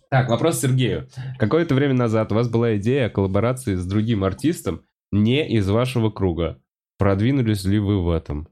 [0.10, 1.10] Так, вопрос Сергею.
[1.38, 6.10] Какое-то время назад у вас была идея о коллаборации с другим артистом не из вашего
[6.10, 6.62] круга.
[6.98, 8.48] Продвинулись ли вы в этом?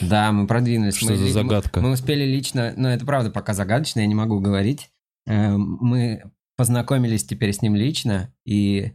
[0.00, 0.96] Да, мы продвинулись.
[0.96, 1.80] Что Мы за загадка?
[1.80, 4.90] Мы, мы успели лично, но это правда пока загадочно, я не могу говорить.
[5.26, 6.22] Э, Мы
[6.56, 8.92] познакомились теперь с ним лично, и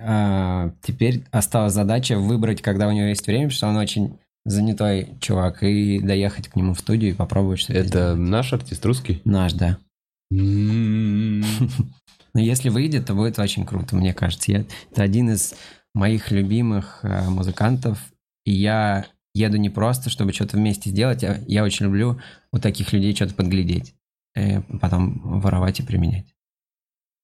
[0.00, 5.08] э, теперь осталась задача выбрать, когда у него есть время, потому что он очень занятой
[5.20, 8.18] чувак, и доехать к нему в студию и попробовать что-то Это сделать.
[8.18, 9.20] наш артист русский?
[9.24, 9.78] Наш, да.
[10.32, 11.40] М.
[12.34, 14.52] Но если выйдет, то будет очень круто, мне кажется.
[14.52, 15.54] Я, это один из
[15.94, 17.98] моих любимых э, музыкантов,
[18.44, 22.20] и я еду не просто, чтобы что-то вместе сделать, я, я очень люблю
[22.52, 23.94] у таких людей что-то подглядеть,
[24.34, 26.34] э, потом воровать и применять.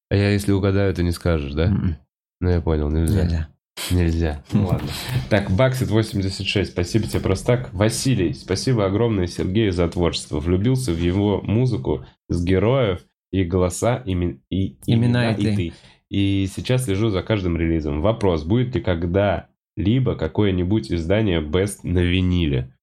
[0.09, 1.65] А я, если угадаю, ты не скажешь, да?
[1.65, 1.97] М-м,
[2.39, 3.23] Ну, я понял, нельзя.
[3.23, 3.49] Нельзя.
[3.91, 4.43] Нельзя.
[4.53, 4.87] Ну ладно.
[5.29, 7.73] Так, Баксит 86, спасибо тебе просто так.
[7.73, 10.39] Василий, спасибо огромное Сергею за творчество.
[10.39, 15.73] Влюбился в его музыку с героев и голоса, имен- и, Имена и ты.
[16.09, 18.01] И сейчас слежу за каждым релизом.
[18.01, 18.81] Вопрос, будет ли
[19.77, 22.73] когда-либо какое-нибудь издание Best на виниле?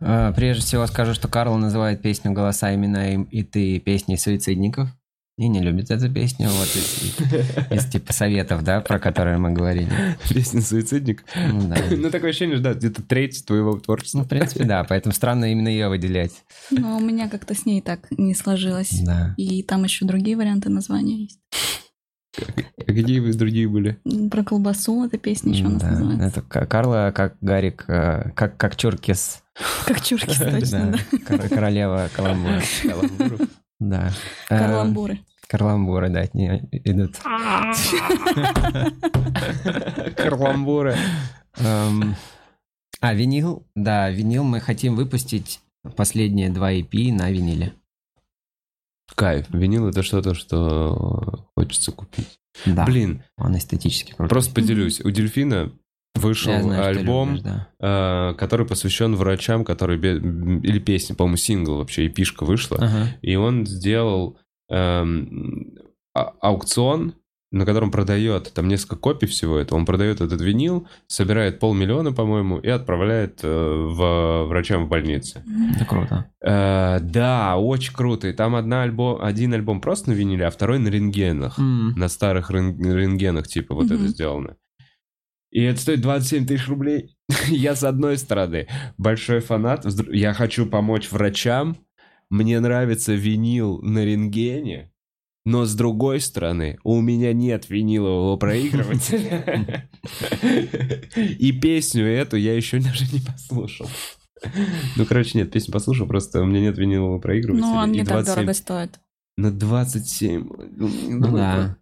[0.00, 4.88] Э, Прежде всего скажу, что Карл называет песню «Голоса, имена и, и ты» песней суицидников.
[5.38, 9.90] И не любит эту песню, вот из, из типа советов, да, про которые мы говорили.
[10.30, 11.24] Песня «Суицидник».
[11.52, 11.76] Ну, да.
[11.94, 14.22] Ну, такое ощущение, что да, где-то треть твоего Ну, творчества.
[14.22, 16.32] в принципе, да, поэтому странно именно ее выделять.
[16.70, 18.98] Но у меня как-то с ней так не сложилось.
[19.04, 19.34] Да.
[19.36, 21.38] И там еще другие варианты названия есть.
[22.38, 23.98] А какие вы другие были?
[24.30, 26.40] Про колбасу эта песня еще у нас называется.
[26.40, 29.42] это Карла, как Гарик, э, как, как Чуркис.
[29.86, 31.18] Как чурки, точно, да.
[31.26, 32.60] Кор- Королева каламбура.
[33.80, 34.10] Да.
[34.50, 35.18] Э, Карламбуры.
[35.48, 37.16] Карламбуры, да, от нее идут.
[40.16, 40.96] Карламбуры.
[41.58, 42.16] Эм,
[43.00, 45.60] А, винил, да, винил мы хотим выпустить
[45.96, 47.74] последние два EP на виниле.
[49.14, 49.46] Кайф.
[49.50, 52.38] Винил это что-то, что хочется купить.
[52.64, 54.28] Да, Блин, он эстетически крутой.
[54.28, 55.00] просто поделюсь.
[55.00, 55.72] У Дельфина
[56.14, 57.68] вышел знаю, альбом, любишь, да.
[58.30, 59.98] э, который посвящен врачам, которые...
[60.00, 62.78] Или песня, по-моему, сингл вообще, и пишка вышла.
[62.78, 63.08] Ага.
[63.20, 64.38] И он сделал
[64.70, 65.74] эм,
[66.14, 67.14] а- аукцион,
[67.52, 72.58] на котором продает, там несколько копий всего этого, он продает этот винил, собирает полмиллиона, по-моему,
[72.58, 75.44] и отправляет э, в врачам в больнице.
[75.74, 76.30] Это круто.
[76.44, 78.28] Э, да, очень круто.
[78.28, 81.58] И там одна альбом, один альбом просто на виниле, а второй на рентгенах.
[81.58, 81.92] М.
[81.96, 83.94] На старых рен- рентгенах, типа, вот Мгм.
[83.94, 84.56] это сделано.
[85.52, 87.16] И это стоит 27 тысяч рублей.
[87.46, 88.66] я, с одной стороны,
[88.98, 89.86] большой фанат.
[90.10, 91.76] Я хочу помочь врачам.
[92.28, 94.90] Мне нравится винил на рентгене.
[95.46, 99.88] Но с другой стороны, у меня нет винилового проигрывателя.
[101.38, 103.88] И песню эту я еще даже не послушал.
[104.96, 107.64] Ну, короче, нет, песню послушал, просто у меня нет винилового проигрывателя.
[107.68, 109.00] Ну, он не так 27 дорого стоит.
[109.36, 110.48] На 27.
[110.76, 111.76] Ну, Ну да.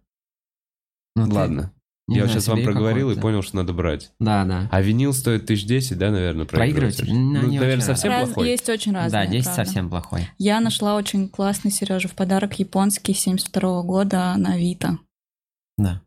[1.15, 1.73] Ну, ты- Ладно.
[2.07, 4.11] Не я знаю, сейчас вам проговорил и понял, что надо брать.
[4.19, 4.69] Да, да.
[4.71, 7.11] А винил стоит тысяч десять, да, наверное, Проигрыватель?
[7.11, 8.49] Ну, Ну, не наверное, совсем Раз- плохой.
[8.49, 9.65] Есть очень разные, Да, 10 правда.
[9.65, 10.29] совсем плохой.
[10.37, 14.99] Я нашла очень классный, Сережа, в подарок японский 72 года на Авито.
[15.77, 16.01] Да.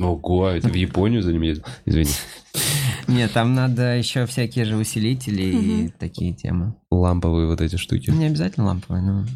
[0.00, 1.64] Ого, это в Японию за ним ездил?
[1.84, 2.10] Извини.
[3.08, 6.74] Нет, там надо еще всякие же усилители и такие темы.
[6.90, 8.10] Ламповые вот эти штуки.
[8.10, 9.26] Не обязательно ламповые, но...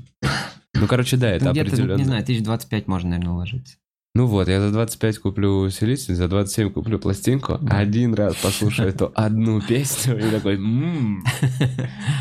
[0.74, 1.99] Ну, короче, да, это Ну, где-то, определенно.
[1.99, 3.77] не знаю, 1025 можно, наверное, уложиться.
[4.17, 9.13] Ну вот, я за 25 куплю усилитель, за 27 куплю пластинку, один раз послушаю эту
[9.15, 11.23] одну песню и такой, «М,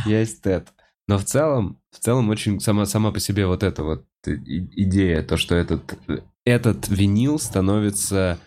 [0.06, 0.68] я эстет.
[1.08, 5.38] Но в целом, в целом очень сама, сама по себе вот эта вот идея, то,
[5.38, 5.98] что этот,
[6.44, 8.40] этот винил становится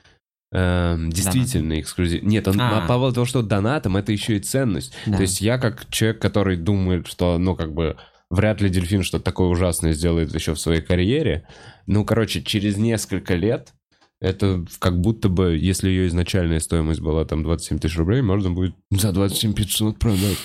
[0.53, 2.25] эм, действительно эксклюзив.
[2.25, 2.83] Нет, он А.
[2.83, 4.95] по поводу того, что донатом, это еще и ценность.
[5.07, 5.17] Да.
[5.17, 7.97] То есть я как человек, который думает, что, ну, как бы,
[8.31, 11.47] вряд ли дельфин что-то такое ужасное сделает еще в своей карьере.
[11.87, 13.73] Ну, короче, через несколько лет
[14.21, 18.75] это как будто бы, если ее изначальная стоимость была там 27 тысяч рублей, можно будет
[18.91, 20.39] за 27 500 продать,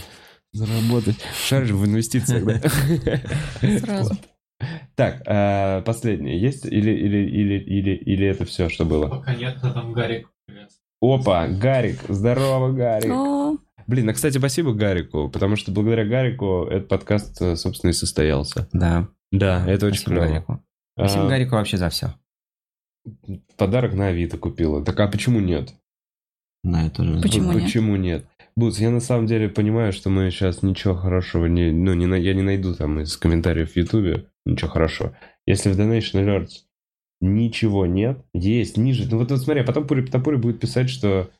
[0.51, 1.17] заработать.
[1.47, 3.79] Шаришь в инвестициях, да?
[3.79, 4.17] Сразу.
[4.95, 6.65] Так, а, последнее есть?
[6.65, 9.07] Или, или, или, или, или это все, что было?
[9.07, 10.29] Пока нет, а там Гарик.
[11.01, 13.59] Опа, Гарик, здорово, Гарик.
[13.87, 18.67] Блин, а, кстати, спасибо Гарику, потому что благодаря Гарику этот подкаст, э, собственно, и состоялся.
[18.73, 19.09] Да.
[19.31, 20.33] Да, это очень Спасибо клево.
[20.33, 20.63] Гарику.
[20.97, 22.13] Спасибо А, Гарику вообще за все.
[23.57, 24.83] Подарок на Авито купила.
[24.83, 25.73] Так а почему нет?
[26.63, 27.21] Да, я тоже.
[27.21, 27.63] Почему Вот нет?
[27.63, 28.25] Почему нет?
[28.55, 31.71] Бутс, я на самом деле понимаю, что мы сейчас ничего хорошего не...
[31.71, 35.17] Ну, не, на- я не найду там из комментариев в Ютубе ничего хорошего.
[35.47, 36.61] Если в Donation Alerts
[37.19, 39.09] ничего нет, есть ниже...
[39.09, 41.31] Ну вот, вот смотри, а потом Пури Топури будет писать, что...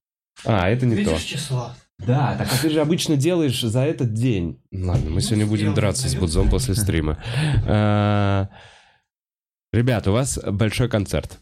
[0.44, 1.12] А, это не то.
[1.12, 1.76] Видишь числа?
[2.06, 4.62] Да, так а ты же обычно делаешь за этот день.
[4.72, 6.16] Ладно, мы сегодня будем драться с.
[6.16, 7.18] Будзом после стрима.
[7.66, 8.50] А,
[9.72, 11.40] Ребят, у вас большой концерт.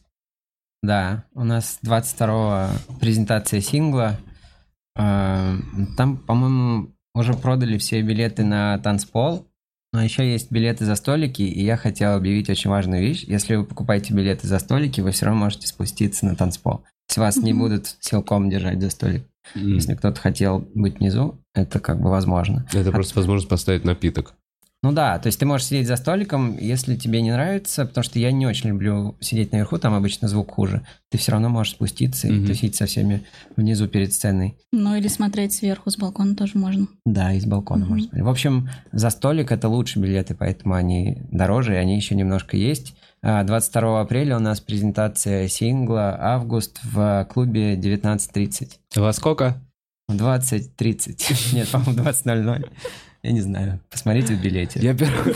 [0.81, 4.17] Да, у нас 22 презентация сингла.
[4.95, 5.57] Э,
[5.97, 9.47] Там, по-моему, уже продали все билеты на танцпол.
[9.93, 13.25] Но еще есть билеты за столики, и я хотел объявить очень важную вещь.
[13.25, 16.85] Если вы покупаете билеты за столики, вы все равно можете спуститься на танцпол.
[17.09, 19.25] Если вас не будут силком держать за столик.
[19.55, 22.65] Если кто-то хотел быть внизу, это как бы возможно.
[22.73, 24.33] Это просто возможность поставить напиток.
[24.83, 28.17] Ну да, то есть ты можешь сидеть за столиком, если тебе не нравится, потому что
[28.17, 30.81] я не очень люблю сидеть наверху, там обычно звук хуже.
[31.11, 32.47] Ты все равно можешь спуститься и Мгм.
[32.47, 33.23] тусить со всеми
[33.55, 34.57] внизу перед сценой.
[34.71, 36.87] ну или смотреть сверху с балкона тоже можно.
[37.05, 37.89] Да, из балкона Мгм.
[37.89, 38.25] можно смотреть.
[38.25, 42.95] В общем, за столик это лучше билеты, поэтому они дороже, и они еще немножко есть.
[43.23, 48.79] А, 22 апреля у нас презентация сингла «Август» в клубе 19.30.
[48.95, 49.61] Во сколько?
[50.07, 51.53] В 20.30.
[51.55, 52.69] Нет, по-моему, 20.00.
[53.23, 53.79] Я не знаю.
[53.91, 54.79] Посмотрите в билете.
[54.81, 55.35] Я первый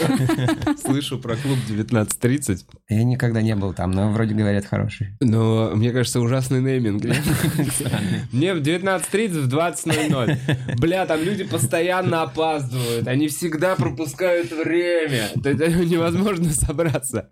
[0.77, 5.09] слышу про клуб 19.30, Я никогда не был там, но вроде говорят хороший.
[5.19, 7.03] но мне кажется, ужасный нейминг.
[8.31, 10.77] Мне в 19.30, в 20.00.
[10.79, 15.29] Бля, там люди постоянно опаздывают, они всегда пропускают время.
[15.35, 17.29] Это невозможно собраться.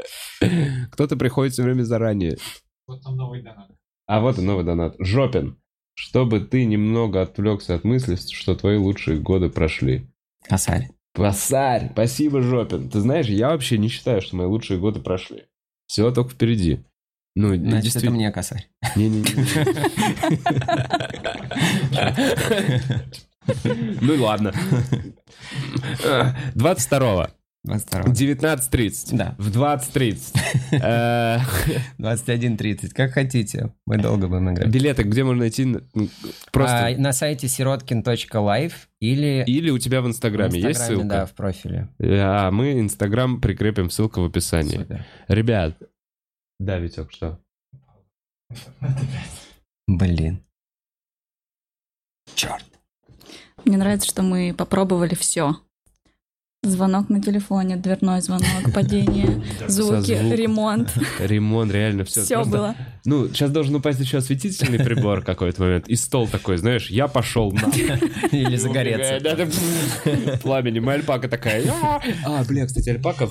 [0.92, 2.38] Кто-то приходит все время заранее.
[2.86, 3.72] Вот там новый донат.
[4.06, 4.96] А вот и новый донат.
[5.00, 5.58] Жопин.
[5.96, 10.10] Чтобы ты немного отвлекся от мысли, что твои лучшие годы прошли.
[10.48, 10.90] Косарь.
[11.14, 12.90] Косарь, спасибо, Жопин.
[12.90, 15.46] Ты знаешь, я вообще не считаю, что мои лучшие годы прошли.
[15.88, 16.84] Все только впереди.
[17.36, 18.16] Ну, Значит, это действительно.
[18.16, 18.68] мне косарь.
[18.96, 19.26] Не-не-не.
[24.02, 24.54] Ну ладно.
[26.56, 27.30] 22
[27.66, 28.12] 22.
[28.12, 29.16] 19.30.
[29.16, 29.36] Да.
[29.38, 30.38] В 20.30.
[30.74, 31.38] Э,
[32.00, 32.90] 21.30.
[32.90, 33.74] Как хотите.
[33.86, 34.70] Мы долго будем играть.
[34.70, 35.78] Билеты где можно найти?
[36.52, 36.88] Просто...
[36.88, 41.32] А, на сайте сироткин.live или Или у тебя в Инстаграме есть Инстаграме, Да, ссылка?
[41.32, 41.90] в профиле.
[42.02, 44.78] А мы Инстаграм прикрепим ссылку в описании.
[44.78, 45.06] Супер.
[45.28, 45.78] Ребят.
[46.60, 47.40] Да, Витек, что?
[49.88, 50.44] Блин.
[52.36, 52.66] Черт.
[53.64, 55.58] Мне нравится, что мы попробовали все.
[56.64, 60.94] Звонок на телефоне, дверной звонок, падение, звуки, ремонт.
[61.20, 62.22] Ремонт, реально все.
[62.22, 62.74] Все было.
[63.04, 65.90] Ну, сейчас должен упасть еще осветительный прибор какой-то момент.
[65.90, 67.60] И стол такой, знаешь, я пошел на.
[68.32, 69.20] Или загореться.
[70.42, 70.88] Пламенем.
[70.88, 71.66] Альпака такая.
[72.26, 72.44] «А».
[72.46, 73.30] Бля, кстати, альпака...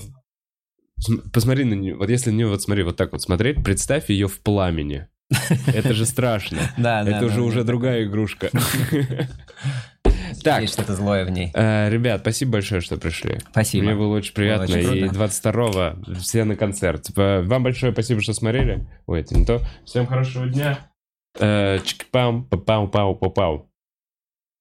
[1.32, 1.96] Посмотри на нее.
[1.96, 5.09] Вот если на нее, вот смотри, вот так вот смотреть, представь ее в пламени.
[5.66, 6.59] Это же страшно.
[6.76, 7.16] Да, да.
[7.16, 8.50] Это уже уже другая игрушка.
[10.42, 11.50] Так, Есть что-то злое в ней.
[11.54, 13.38] э, ребят, спасибо большое, что пришли.
[13.50, 13.84] Спасибо.
[13.84, 14.64] Мне было очень приятно.
[14.64, 15.14] очень и круто.
[15.50, 17.02] 22-го все на концерт.
[17.02, 18.86] Типа, Вам большое спасибо, что смотрели.
[19.06, 19.60] Ой, это не то.
[19.84, 20.78] Всем хорошего дня.
[21.38, 23.68] Э, Чик-пам, па-пау, пау, па-пау.